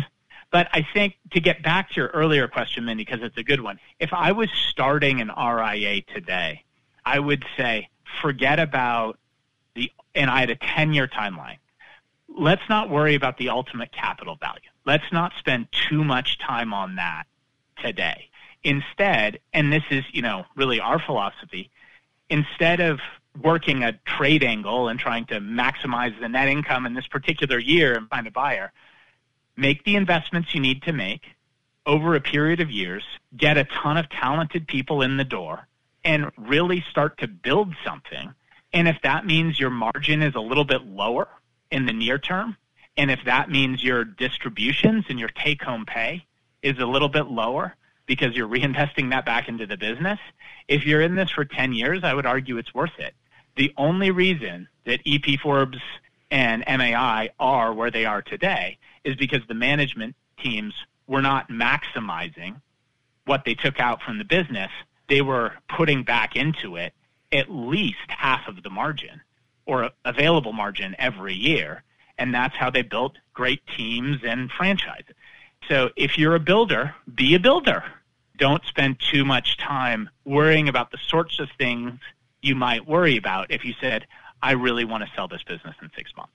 But 0.49 0.69
I 0.71 0.87
think 0.93 1.17
to 1.31 1.41
get 1.41 1.61
back 1.61 1.89
to 1.89 1.95
your 1.97 2.07
earlier 2.07 2.47
question, 2.47 2.85
Mindy, 2.85 3.03
because 3.03 3.21
it's 3.21 3.35
a 3.35 3.43
good 3.43 3.59
one. 3.59 3.77
If 3.99 4.13
I 4.13 4.31
was 4.31 4.49
starting 4.69 5.19
an 5.19 5.27
RIA 5.27 6.03
today, 6.03 6.63
I 7.05 7.19
would 7.19 7.43
say 7.57 7.89
forget 8.21 8.61
about 8.61 9.19
the, 9.73 9.91
and 10.15 10.29
I 10.29 10.39
had 10.39 10.51
a 10.51 10.55
10 10.55 10.93
year 10.93 11.09
timeline. 11.09 11.57
Let's 12.29 12.69
not 12.69 12.89
worry 12.89 13.15
about 13.15 13.37
the 13.37 13.49
ultimate 13.49 13.91
capital 13.91 14.37
value. 14.37 14.69
Let's 14.85 15.11
not 15.11 15.33
spend 15.37 15.67
too 15.89 16.05
much 16.05 16.39
time 16.39 16.73
on 16.73 16.95
that 16.95 17.25
today. 17.83 18.29
Instead, 18.63 19.39
and 19.53 19.73
this 19.73 19.83
is, 19.91 20.05
you 20.13 20.21
know, 20.21 20.45
really 20.55 20.79
our 20.79 20.97
philosophy, 20.97 21.69
instead 22.29 22.79
of 22.79 23.01
working 23.41 23.83
a 23.83 23.93
trade 24.05 24.43
angle 24.43 24.87
and 24.87 24.99
trying 24.99 25.25
to 25.25 25.39
maximize 25.39 26.19
the 26.19 26.29
net 26.29 26.47
income 26.47 26.85
in 26.85 26.93
this 26.93 27.07
particular 27.07 27.59
year 27.59 27.93
and 27.93 28.09
find 28.09 28.27
a 28.27 28.31
buyer, 28.31 28.71
make 29.57 29.83
the 29.83 29.95
investments 29.95 30.53
you 30.53 30.61
need 30.61 30.81
to 30.83 30.93
make 30.93 31.23
over 31.85 32.15
a 32.15 32.21
period 32.21 32.59
of 32.59 32.71
years, 32.71 33.03
get 33.37 33.57
a 33.57 33.63
ton 33.65 33.97
of 33.97 34.09
talented 34.09 34.67
people 34.67 35.01
in 35.01 35.17
the 35.17 35.23
door, 35.23 35.67
and 36.03 36.31
really 36.37 36.83
start 36.89 37.17
to 37.19 37.27
build 37.27 37.75
something. 37.85 38.33
And 38.73 38.87
if 38.87 38.97
that 39.03 39.25
means 39.25 39.59
your 39.59 39.69
margin 39.69 40.21
is 40.21 40.35
a 40.35 40.39
little 40.39 40.65
bit 40.65 40.85
lower 40.85 41.27
in 41.71 41.85
the 41.85 41.93
near 41.93 42.17
term, 42.17 42.57
and 42.97 43.11
if 43.11 43.19
that 43.25 43.49
means 43.49 43.83
your 43.83 44.03
distributions 44.03 45.05
and 45.09 45.19
your 45.19 45.29
take 45.29 45.61
home 45.61 45.85
pay 45.85 46.25
is 46.61 46.79
a 46.79 46.85
little 46.85 47.09
bit 47.09 47.27
lower 47.27 47.75
because 48.05 48.35
you're 48.35 48.47
reinvesting 48.55 49.09
that 49.11 49.25
back 49.25 49.47
into 49.47 49.65
the 49.65 49.77
business, 49.77 50.19
if 50.67 50.85
you're 50.85 51.01
in 51.01 51.15
this 51.15 51.29
for 51.29 51.45
10 51.45 51.73
years, 51.73 52.03
I 52.03 52.13
would 52.13 52.25
argue 52.25 52.57
it's 52.57 52.73
worth 52.73 52.97
it. 52.97 53.13
The 53.55 53.73
only 53.77 54.11
reason 54.11 54.67
that 54.85 54.99
EP 55.05 55.39
Forbes 55.39 55.79
and 56.31 56.63
MAI 56.67 57.29
are 57.39 57.73
where 57.73 57.91
they 57.91 58.05
are 58.05 58.21
today 58.21 58.77
is 59.03 59.15
because 59.15 59.41
the 59.47 59.53
management 59.53 60.15
teams 60.37 60.73
were 61.07 61.21
not 61.21 61.49
maximizing 61.49 62.61
what 63.25 63.45
they 63.45 63.55
took 63.55 63.79
out 63.79 64.01
from 64.01 64.17
the 64.17 64.23
business 64.23 64.71
they 65.07 65.21
were 65.21 65.53
putting 65.69 66.03
back 66.03 66.35
into 66.35 66.75
it 66.75 66.93
at 67.31 67.49
least 67.49 67.97
half 68.07 68.47
of 68.47 68.63
the 68.63 68.69
margin 68.69 69.21
or 69.65 69.89
available 70.03 70.53
margin 70.53 70.95
every 70.99 71.33
year. 71.33 71.83
And 72.17 72.33
that's 72.33 72.55
how 72.55 72.69
they 72.69 72.81
built 72.81 73.17
great 73.33 73.61
teams 73.75 74.19
and 74.23 74.51
franchises. 74.51 75.15
So 75.67 75.89
if 75.95 76.17
you're 76.17 76.35
a 76.35 76.39
builder, 76.39 76.95
be 77.13 77.35
a 77.35 77.39
builder. 77.39 77.83
Don't 78.37 78.63
spend 78.65 78.99
too 78.99 79.25
much 79.25 79.57
time 79.57 80.09
worrying 80.23 80.69
about 80.69 80.91
the 80.91 80.97
sorts 80.97 81.39
of 81.39 81.49
things 81.57 81.99
you 82.45 82.55
might 82.55 82.87
worry 82.87 83.17
about 83.17 83.51
if 83.51 83.65
you 83.65 83.73
said, 83.81 84.05
I 84.41 84.51
really 84.51 84.85
want 84.85 85.03
to 85.03 85.09
sell 85.15 85.27
this 85.27 85.41
business 85.43 85.75
in 85.81 85.89
six 85.97 86.11
months. 86.15 86.33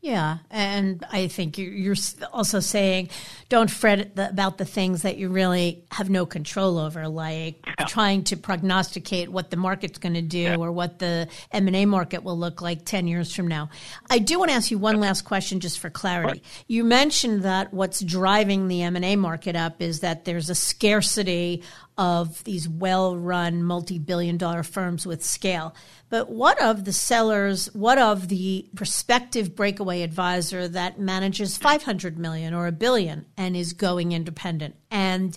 Yeah, 0.00 0.38
and 0.48 1.04
I 1.10 1.26
think 1.26 1.58
you're 1.58 1.96
also 2.32 2.60
saying 2.60 3.10
don't 3.48 3.68
fret 3.68 4.12
about 4.16 4.56
the 4.56 4.64
things 4.64 5.02
that 5.02 5.16
you 5.16 5.28
really 5.28 5.82
have 5.90 6.08
no 6.08 6.24
control 6.24 6.78
over, 6.78 7.08
like 7.08 7.66
yeah. 7.66 7.84
trying 7.86 8.22
to 8.24 8.36
prognosticate 8.36 9.28
what 9.28 9.50
the 9.50 9.56
market's 9.56 9.98
going 9.98 10.14
to 10.14 10.22
do 10.22 10.38
yeah. 10.38 10.56
or 10.56 10.70
what 10.70 11.00
the 11.00 11.26
M 11.50 11.66
and 11.66 11.74
A 11.74 11.84
market 11.84 12.22
will 12.22 12.38
look 12.38 12.62
like 12.62 12.84
ten 12.84 13.08
years 13.08 13.34
from 13.34 13.48
now. 13.48 13.70
I 14.08 14.20
do 14.20 14.38
want 14.38 14.52
to 14.52 14.54
ask 14.54 14.70
you 14.70 14.78
one 14.78 15.00
last 15.00 15.22
question, 15.22 15.58
just 15.58 15.80
for 15.80 15.90
clarity. 15.90 16.44
You 16.68 16.84
mentioned 16.84 17.42
that 17.42 17.74
what's 17.74 18.00
driving 18.00 18.68
the 18.68 18.82
M 18.82 18.94
and 18.94 19.04
A 19.04 19.16
market 19.16 19.56
up 19.56 19.82
is 19.82 19.98
that 20.00 20.24
there's 20.24 20.48
a 20.48 20.54
scarcity 20.54 21.64
of 21.98 22.44
these 22.44 22.68
well-run 22.68 23.62
multi-billion 23.64 24.38
dollar 24.38 24.62
firms 24.62 25.04
with 25.04 25.24
scale. 25.24 25.74
But 26.08 26.30
what 26.30 26.62
of 26.62 26.84
the 26.84 26.92
sellers, 26.92 27.66
what 27.74 27.98
of 27.98 28.28
the 28.28 28.66
prospective 28.76 29.56
breakaway 29.56 30.02
advisor 30.02 30.68
that 30.68 31.00
manages 31.00 31.58
500 31.58 32.16
million 32.16 32.54
or 32.54 32.68
a 32.68 32.72
billion 32.72 33.26
and 33.36 33.56
is 33.56 33.72
going 33.72 34.12
independent 34.12 34.76
and 34.90 35.36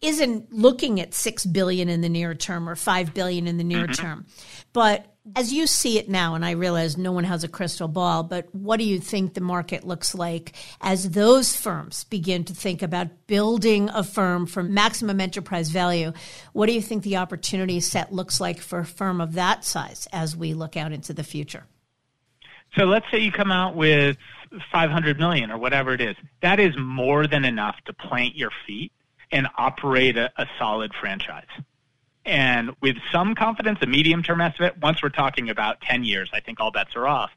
isn't 0.00 0.52
looking 0.52 1.00
at 1.00 1.12
6 1.12 1.44
billion 1.46 1.88
in 1.88 2.00
the 2.00 2.08
near 2.08 2.34
term 2.34 2.68
or 2.68 2.76
5 2.76 3.12
billion 3.12 3.46
in 3.46 3.58
the 3.58 3.64
near 3.64 3.84
mm-hmm. 3.84 3.92
term. 3.92 4.26
But 4.72 5.09
as 5.36 5.52
you 5.52 5.66
see 5.66 5.98
it 5.98 6.08
now, 6.08 6.34
and 6.34 6.44
I 6.44 6.52
realize 6.52 6.96
no 6.96 7.12
one 7.12 7.24
has 7.24 7.44
a 7.44 7.48
crystal 7.48 7.88
ball, 7.88 8.22
but 8.22 8.52
what 8.54 8.78
do 8.78 8.84
you 8.84 8.98
think 8.98 9.34
the 9.34 9.40
market 9.40 9.84
looks 9.84 10.14
like 10.14 10.54
as 10.80 11.10
those 11.10 11.54
firms 11.54 12.04
begin 12.04 12.44
to 12.44 12.54
think 12.54 12.82
about 12.82 13.26
building 13.26 13.90
a 13.90 14.02
firm 14.02 14.46
for 14.46 14.62
maximum 14.62 15.20
enterprise 15.20 15.68
value? 15.68 16.12
What 16.52 16.66
do 16.66 16.72
you 16.72 16.80
think 16.80 17.02
the 17.02 17.18
opportunity 17.18 17.80
set 17.80 18.12
looks 18.12 18.40
like 18.40 18.60
for 18.60 18.80
a 18.80 18.86
firm 18.86 19.20
of 19.20 19.34
that 19.34 19.64
size 19.64 20.08
as 20.12 20.36
we 20.36 20.54
look 20.54 20.76
out 20.76 20.92
into 20.92 21.12
the 21.12 21.24
future? 21.24 21.64
So 22.76 22.84
let's 22.84 23.06
say 23.10 23.18
you 23.18 23.32
come 23.32 23.52
out 23.52 23.76
with 23.76 24.16
500 24.72 25.18
million 25.18 25.50
or 25.50 25.58
whatever 25.58 25.92
it 25.92 26.00
is. 26.00 26.16
That 26.40 26.60
is 26.60 26.74
more 26.78 27.26
than 27.26 27.44
enough 27.44 27.76
to 27.86 27.92
plant 27.92 28.36
your 28.36 28.50
feet 28.66 28.92
and 29.32 29.48
operate 29.58 30.16
a, 30.16 30.32
a 30.36 30.46
solid 30.58 30.92
franchise. 30.98 31.46
And 32.24 32.76
with 32.80 32.96
some 33.10 33.34
confidence, 33.34 33.78
a 33.82 33.86
medium 33.86 34.22
term 34.22 34.40
estimate, 34.40 34.78
once 34.78 35.02
we're 35.02 35.08
talking 35.08 35.48
about 35.48 35.80
10 35.80 36.04
years, 36.04 36.30
I 36.32 36.40
think 36.40 36.60
all 36.60 36.70
bets 36.70 36.94
are 36.96 37.06
off. 37.06 37.30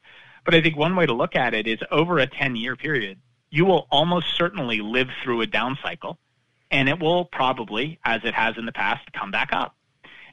But 0.45 0.55
I 0.55 0.61
think 0.61 0.75
one 0.75 0.95
way 0.95 1.05
to 1.05 1.13
look 1.13 1.35
at 1.35 1.53
it 1.53 1.67
is 1.67 1.79
over 1.89 2.19
a 2.19 2.27
10 2.27 2.55
year 2.55 2.75
period, 2.75 3.17
you 3.49 3.65
will 3.65 3.87
almost 3.89 4.35
certainly 4.35 4.81
live 4.81 5.09
through 5.23 5.41
a 5.41 5.47
down 5.47 5.77
cycle 5.81 6.17
and 6.73 6.89
it 6.89 6.99
will 6.99 7.25
probably, 7.25 7.99
as 8.03 8.21
it 8.25 8.33
has 8.33 8.57
in 8.57 8.65
the 8.65 8.71
past, 8.71 9.13
come 9.13 9.29
back 9.29 9.53
up. 9.53 9.75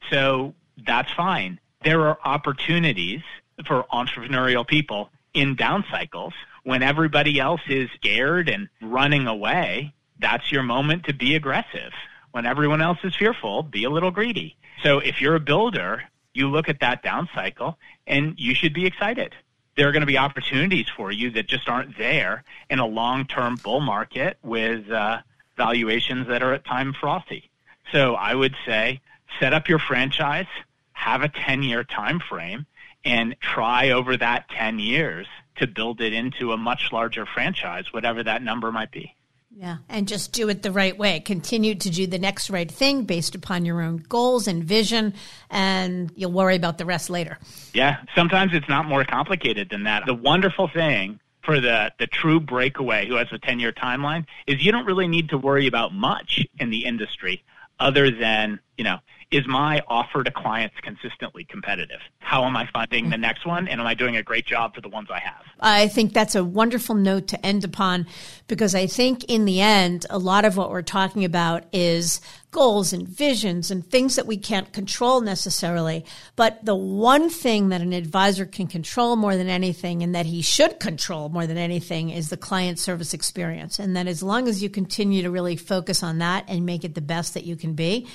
So 0.08 0.54
that's 0.86 1.12
fine. 1.12 1.60
There 1.84 2.00
are 2.08 2.18
opportunities 2.24 3.20
for 3.66 3.84
entrepreneurial 3.92 4.66
people 4.66 5.10
in 5.34 5.54
down 5.54 5.84
cycles 5.90 6.32
when 6.64 6.82
everybody 6.82 7.38
else 7.38 7.60
is 7.68 7.90
scared 7.94 8.48
and 8.48 8.70
running 8.80 9.26
away. 9.26 9.92
That's 10.18 10.50
your 10.50 10.62
moment 10.62 11.04
to 11.04 11.12
be 11.12 11.34
aggressive. 11.34 11.92
When 12.32 12.46
everyone 12.46 12.80
else 12.80 12.98
is 13.02 13.14
fearful, 13.14 13.62
be 13.62 13.84
a 13.84 13.90
little 13.90 14.10
greedy. 14.10 14.56
So 14.82 14.98
if 14.98 15.20
you're 15.20 15.34
a 15.34 15.40
builder, 15.40 16.04
you 16.32 16.48
look 16.48 16.68
at 16.68 16.80
that 16.80 17.02
down 17.02 17.28
cycle 17.34 17.78
and 18.06 18.34
you 18.38 18.54
should 18.54 18.72
be 18.72 18.86
excited. 18.86 19.34
There 19.76 19.88
are 19.88 19.92
going 19.92 20.02
to 20.02 20.06
be 20.06 20.18
opportunities 20.18 20.86
for 20.94 21.10
you 21.10 21.30
that 21.32 21.46
just 21.46 21.68
aren't 21.68 21.96
there 21.96 22.44
in 22.68 22.78
a 22.78 22.86
long-term 22.86 23.56
bull 23.62 23.80
market 23.80 24.38
with 24.42 24.90
uh, 24.90 25.20
valuations 25.56 26.28
that 26.28 26.42
are 26.42 26.52
at 26.52 26.64
time 26.64 26.92
frothy. 26.92 27.50
So 27.92 28.14
I 28.14 28.34
would 28.34 28.54
say 28.66 29.00
set 29.38 29.52
up 29.52 29.68
your 29.68 29.78
franchise, 29.78 30.46
have 30.92 31.22
a 31.22 31.28
10-year 31.28 31.84
time 31.84 32.20
frame, 32.20 32.66
and 33.04 33.36
try 33.40 33.90
over 33.90 34.16
that 34.16 34.48
10 34.50 34.78
years 34.78 35.26
to 35.56 35.66
build 35.66 36.00
it 36.00 36.12
into 36.12 36.52
a 36.52 36.56
much 36.56 36.92
larger 36.92 37.26
franchise, 37.26 37.92
whatever 37.92 38.22
that 38.22 38.42
number 38.42 38.70
might 38.70 38.90
be. 38.90 39.14
Yeah, 39.52 39.78
and 39.88 40.06
just 40.06 40.32
do 40.32 40.48
it 40.48 40.62
the 40.62 40.70
right 40.70 40.96
way. 40.96 41.20
Continue 41.20 41.74
to 41.74 41.90
do 41.90 42.06
the 42.06 42.18
next 42.18 42.50
right 42.50 42.70
thing 42.70 43.02
based 43.02 43.34
upon 43.34 43.64
your 43.64 43.82
own 43.82 44.04
goals 44.08 44.46
and 44.46 44.62
vision, 44.62 45.14
and 45.50 46.12
you'll 46.14 46.32
worry 46.32 46.54
about 46.54 46.78
the 46.78 46.84
rest 46.84 47.10
later. 47.10 47.38
Yeah, 47.74 47.96
sometimes 48.14 48.54
it's 48.54 48.68
not 48.68 48.86
more 48.86 49.04
complicated 49.04 49.68
than 49.68 49.84
that. 49.84 50.06
The 50.06 50.14
wonderful 50.14 50.68
thing 50.68 51.18
for 51.42 51.60
the, 51.60 51.92
the 51.98 52.06
true 52.06 52.38
breakaway 52.38 53.08
who 53.08 53.16
has 53.16 53.26
a 53.32 53.38
10 53.38 53.58
year 53.58 53.72
timeline 53.72 54.24
is 54.46 54.64
you 54.64 54.70
don't 54.70 54.86
really 54.86 55.08
need 55.08 55.30
to 55.30 55.38
worry 55.38 55.66
about 55.66 55.92
much 55.92 56.46
in 56.58 56.70
the 56.70 56.84
industry 56.84 57.42
other 57.80 58.10
than, 58.10 58.60
you 58.76 58.84
know, 58.84 58.98
is 59.30 59.46
my 59.46 59.80
offer 59.86 60.24
to 60.24 60.30
clients 60.30 60.74
consistently 60.82 61.44
competitive? 61.44 62.00
How 62.18 62.44
am 62.44 62.56
I 62.56 62.68
funding 62.72 63.10
the 63.10 63.16
next 63.16 63.46
one? 63.46 63.68
And 63.68 63.80
am 63.80 63.86
I 63.86 63.94
doing 63.94 64.16
a 64.16 64.22
great 64.22 64.44
job 64.44 64.74
for 64.74 64.80
the 64.80 64.88
ones 64.88 65.08
I 65.10 65.20
have? 65.20 65.44
I 65.60 65.86
think 65.86 66.12
that's 66.12 66.34
a 66.34 66.44
wonderful 66.44 66.96
note 66.96 67.28
to 67.28 67.46
end 67.46 67.62
upon 67.62 68.06
because 68.48 68.74
I 68.74 68.86
think 68.86 69.24
in 69.24 69.44
the 69.44 69.60
end, 69.60 70.04
a 70.10 70.18
lot 70.18 70.44
of 70.44 70.56
what 70.56 70.70
we're 70.70 70.82
talking 70.82 71.24
about 71.24 71.64
is 71.72 72.20
goals 72.50 72.92
and 72.92 73.06
visions 73.06 73.70
and 73.70 73.86
things 73.86 74.16
that 74.16 74.26
we 74.26 74.36
can't 74.36 74.72
control 74.72 75.20
necessarily. 75.20 76.04
But 76.34 76.64
the 76.64 76.74
one 76.74 77.30
thing 77.30 77.68
that 77.68 77.82
an 77.82 77.92
advisor 77.92 78.46
can 78.46 78.66
control 78.66 79.14
more 79.14 79.36
than 79.36 79.48
anything 79.48 80.02
and 80.02 80.12
that 80.16 80.26
he 80.26 80.42
should 80.42 80.80
control 80.80 81.28
more 81.28 81.46
than 81.46 81.58
anything 81.58 82.10
is 82.10 82.30
the 82.30 82.36
client 82.36 82.80
service 82.80 83.14
experience. 83.14 83.78
And 83.78 83.96
that 83.96 84.08
as 84.08 84.24
long 84.24 84.48
as 84.48 84.60
you 84.60 84.68
continue 84.68 85.22
to 85.22 85.30
really 85.30 85.54
focus 85.54 86.02
on 86.02 86.18
that 86.18 86.44
and 86.48 86.66
make 86.66 86.82
it 86.82 86.96
the 86.96 87.00
best 87.00 87.34
that 87.34 87.44
you 87.44 87.54
can 87.54 87.74
be, 87.74 88.08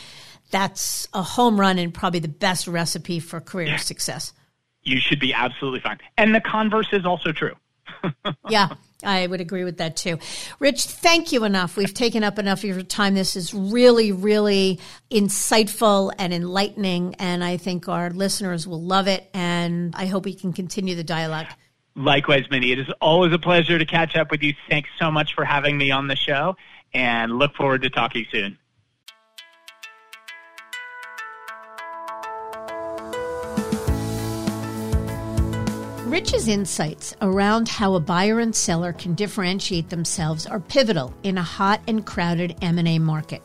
that's 0.52 1.08
a 1.14 1.22
home 1.22 1.60
run 1.60 1.80
and 1.80 1.94
probably 1.94 2.20
the 2.20 2.28
best 2.28 2.68
recipe 2.68 3.20
for 3.20 3.40
career 3.42 3.68
yeah. 3.68 3.78
success. 3.78 4.34
You 4.84 5.00
should 5.00 5.20
be 5.20 5.34
absolutely 5.34 5.80
fine. 5.80 5.98
And 6.18 6.34
the 6.34 6.42
converse 6.42 6.90
is 6.92 7.06
also 7.06 7.32
true. 7.32 7.56
yeah, 8.50 8.76
I 9.04 9.28
would 9.28 9.42
agree 9.42 9.64
with 9.64 9.78
that 9.78 9.96
too. 9.96 10.20
Rich, 10.60 10.86
thank 10.86 11.32
you 11.32 11.44
enough. 11.44 11.78
We've 11.78 11.94
taken 11.94 12.24
up 12.24 12.40
enough 12.40 12.60
of 12.60 12.66
your 12.66 12.82
time. 12.82 13.16
This 13.16 13.36
is 13.36 13.54
really, 13.54 14.12
really 14.12 14.80
insightful 15.12 16.12
and 16.18 16.34
enlightening, 16.34 17.16
and 17.16 17.44
I 17.44 17.58
think 17.58 17.88
our 17.88 18.10
listeners 18.10 18.68
will 18.68 18.82
love 18.82 19.08
it. 19.08 19.30
And 19.34 19.96
I 19.96 20.06
hope 20.06 20.26
we 20.26 20.34
can 20.34 20.54
continue 20.54 20.96
the 20.96 21.04
dialogue. 21.04 21.48
Likewise, 21.96 22.44
Mindy. 22.52 22.72
It 22.72 22.80
is 22.80 22.88
always 23.00 23.34
a 23.34 23.40
pleasure 23.40 23.80
to 23.80 23.86
catch 23.86 24.16
up 24.16 24.30
with 24.30 24.44
you. 24.44 24.54
Thanks 24.70 24.90
so 25.00 25.10
much 25.10 25.34
for 25.34 25.46
having 25.46 25.78
me 25.78 25.92
on 25.92 26.08
the 26.08 26.16
show, 26.16 26.56
and 26.94 27.40
look 27.40 27.56
forward 27.56 27.84
to 27.84 27.90
talking 27.90 28.26
soon. 28.32 28.58
Rich's 36.16 36.48
insights 36.48 37.14
around 37.22 37.68
how 37.68 37.96
a 37.96 38.00
buyer 38.00 38.40
and 38.40 38.56
seller 38.56 38.94
can 38.94 39.16
differentiate 39.16 39.90
themselves 39.90 40.48
are 40.48 40.62
pivotal 40.62 41.14
in 41.24 41.38
a 41.38 41.44
hot 41.44 41.82
and 41.90 42.06
crowded 42.06 42.56
M&A 42.62 43.00
market. 43.00 43.42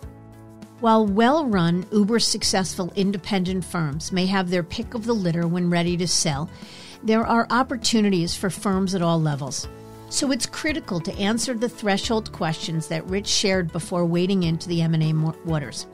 While 0.79 1.05
well-run, 1.05 1.85
uber 1.91 2.21
successful 2.21 2.93
independent 2.95 3.65
firms 3.65 4.13
may 4.13 4.25
have 4.27 4.51
their 4.51 4.63
pick 4.63 4.95
of 4.95 5.05
the 5.05 5.13
litter 5.13 5.49
when 5.49 5.69
ready 5.69 5.97
to 5.97 6.07
sell, 6.07 6.49
there 7.03 7.27
are 7.27 7.49
opportunities 7.51 8.37
for 8.37 8.51
firms 8.51 8.95
at 8.95 9.03
all 9.03 9.21
levels. 9.21 9.67
So 10.09 10.31
it's 10.31 10.47
critical 10.47 11.01
to 11.01 11.15
answer 11.15 11.55
the 11.55 11.69
threshold 11.69 12.31
questions 12.31 12.87
that 12.87 13.05
Rich 13.07 13.27
shared 13.27 13.73
before 13.73 14.07
wading 14.07 14.45
into 14.45 14.69
the 14.69 14.83
M&A 14.83 15.13
waters. 15.45 15.89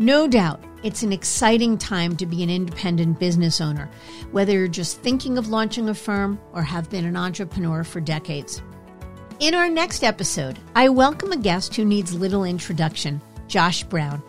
No 0.00 0.28
doubt, 0.28 0.62
it's 0.84 1.02
an 1.02 1.12
exciting 1.12 1.76
time 1.76 2.16
to 2.18 2.26
be 2.26 2.44
an 2.44 2.50
independent 2.50 3.18
business 3.18 3.60
owner, 3.60 3.90
whether 4.30 4.52
you're 4.52 4.68
just 4.68 5.00
thinking 5.00 5.36
of 5.36 5.48
launching 5.48 5.88
a 5.88 5.94
firm 5.94 6.38
or 6.52 6.62
have 6.62 6.88
been 6.88 7.04
an 7.04 7.16
entrepreneur 7.16 7.82
for 7.82 8.00
decades. 8.00 8.62
In 9.40 9.56
our 9.56 9.68
next 9.68 10.04
episode, 10.04 10.56
I 10.76 10.88
welcome 10.88 11.32
a 11.32 11.36
guest 11.36 11.74
who 11.74 11.84
needs 11.84 12.14
little 12.14 12.44
introduction, 12.44 13.20
Josh 13.48 13.82
Brown. 13.82 14.22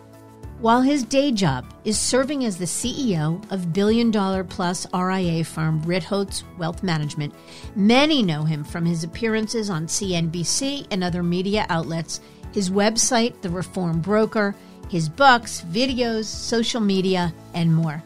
While 0.58 0.80
his 0.80 1.04
day 1.04 1.30
job 1.30 1.72
is 1.84 1.96
serving 1.96 2.44
as 2.44 2.58
the 2.58 2.64
CEO 2.64 3.40
of 3.52 3.72
billion 3.72 4.10
dollar 4.10 4.42
plus 4.42 4.88
RIA 4.92 5.44
firm 5.44 5.80
Ritholtz 5.82 6.42
Wealth 6.58 6.82
Management, 6.82 7.32
many 7.76 8.24
know 8.24 8.42
him 8.42 8.64
from 8.64 8.84
his 8.84 9.04
appearances 9.04 9.70
on 9.70 9.86
CNBC 9.86 10.88
and 10.90 11.04
other 11.04 11.22
media 11.22 11.64
outlets, 11.68 12.20
his 12.52 12.70
website, 12.70 13.40
The 13.40 13.50
Reformed 13.50 14.02
Broker, 14.02 14.56
his 14.90 15.08
books, 15.08 15.64
videos, 15.70 16.24
social 16.24 16.80
media, 16.80 17.32
and 17.54 17.72
more. 17.72 18.02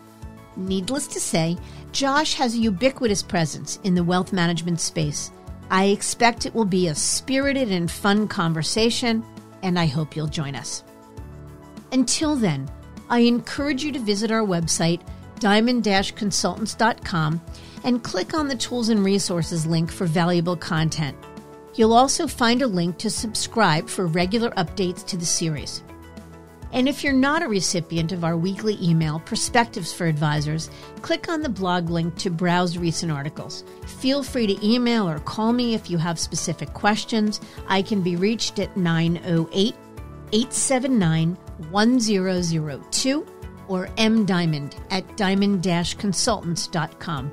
Needless 0.57 1.07
to 1.09 1.21
say, 1.21 1.57
Josh 1.93 2.35
has 2.35 2.55
a 2.55 2.59
ubiquitous 2.59 3.23
presence 3.23 3.79
in 3.85 3.95
the 3.95 4.05
wealth 4.05 4.35
management 4.35 4.81
space. 4.81 5.31
I 5.71 5.87
expect 5.87 6.45
it 6.45 6.55
will 6.55 6.67
be 6.67 6.89
a 6.89 6.95
spirited 6.95 7.71
and 7.71 7.91
fun 7.91 8.29
conversation, 8.29 9.25
and 9.63 9.79
I 9.79 9.87
hope 9.87 10.15
you'll 10.15 10.27
join 10.27 10.55
us. 10.55 10.85
Until 11.91 12.37
then, 12.37 12.69
I 13.09 13.21
encourage 13.21 13.83
you 13.83 13.93
to 13.93 13.99
visit 13.99 14.31
our 14.31 14.43
website, 14.43 15.01
diamond 15.41 15.85
consultants.com, 15.85 17.41
and 17.85 18.03
click 18.03 18.35
on 18.35 18.49
the 18.49 18.57
Tools 18.57 18.91
and 18.91 19.03
Resources 19.05 19.65
link 19.65 19.91
for 19.91 20.07
valuable 20.07 20.57
content. 20.57 21.17
You'll 21.77 21.95
also 21.95 22.27
find 22.27 22.61
a 22.61 22.67
link 22.67 22.99
to 22.99 23.09
subscribe 23.09 23.89
for 23.89 24.07
regular 24.07 24.51
updates 24.51 25.07
to 25.07 25.17
the 25.17 25.25
series. 25.25 25.84
And 26.75 26.89
if 26.89 27.05
you're 27.05 27.13
not 27.13 27.45
a 27.45 27.49
recipient 27.49 28.11
of 28.11 28.25
our 28.25 28.37
weekly 28.37 28.77
email, 28.83 29.21
Perspectives 29.21 29.93
for 29.93 30.07
Advisors, 30.07 30.71
click 31.03 31.29
on 31.29 31.41
the 31.41 31.49
blog 31.49 31.89
link 31.89 32.17
to 32.17 32.31
browse 32.31 32.77
recent 32.77 33.13
articles. 33.13 33.63
Feel 33.87 34.25
free 34.25 34.49
to 34.49 34.67
email 34.67 35.09
or 35.09 35.21
call 35.21 35.53
me 35.53 35.75
if 35.75 35.89
you 35.89 35.99
have 35.99 36.19
specific 36.19 36.75
questions. 36.75 37.41
I 37.69 37.81
can 37.81 38.03
be 38.03 38.17
reached 38.17 38.59
at 38.59 38.77
908 38.77 39.73
879 40.33 41.39
1002 41.71 43.27
or 43.69 43.87
mdiamond 43.87 44.75
at 44.91 45.17
diamond 45.17 45.63
consultants.com. 45.63 47.33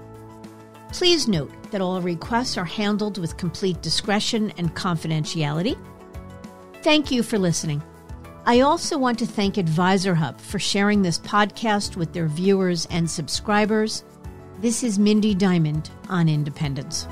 Please 0.91 1.27
note 1.27 1.51
that 1.71 1.81
all 1.81 1.99
requests 1.99 2.59
are 2.59 2.65
handled 2.65 3.17
with 3.17 3.37
complete 3.37 3.81
discretion 3.81 4.51
and 4.57 4.75
confidentiality. 4.75 5.79
Thank 6.83 7.09
you 7.09 7.23
for 7.23 7.39
listening. 7.39 7.81
I 8.43 8.61
also 8.61 8.97
want 8.97 9.19
to 9.19 9.27
thank 9.27 9.57
Advisor 9.57 10.15
Hub 10.15 10.41
for 10.41 10.57
sharing 10.57 11.03
this 11.03 11.19
podcast 11.19 11.95
with 11.95 12.11
their 12.11 12.27
viewers 12.27 12.87
and 12.89 13.09
subscribers. 13.09 14.03
This 14.59 14.83
is 14.83 14.97
Mindy 14.97 15.35
Diamond 15.35 15.91
on 16.09 16.27
Independence. 16.27 17.07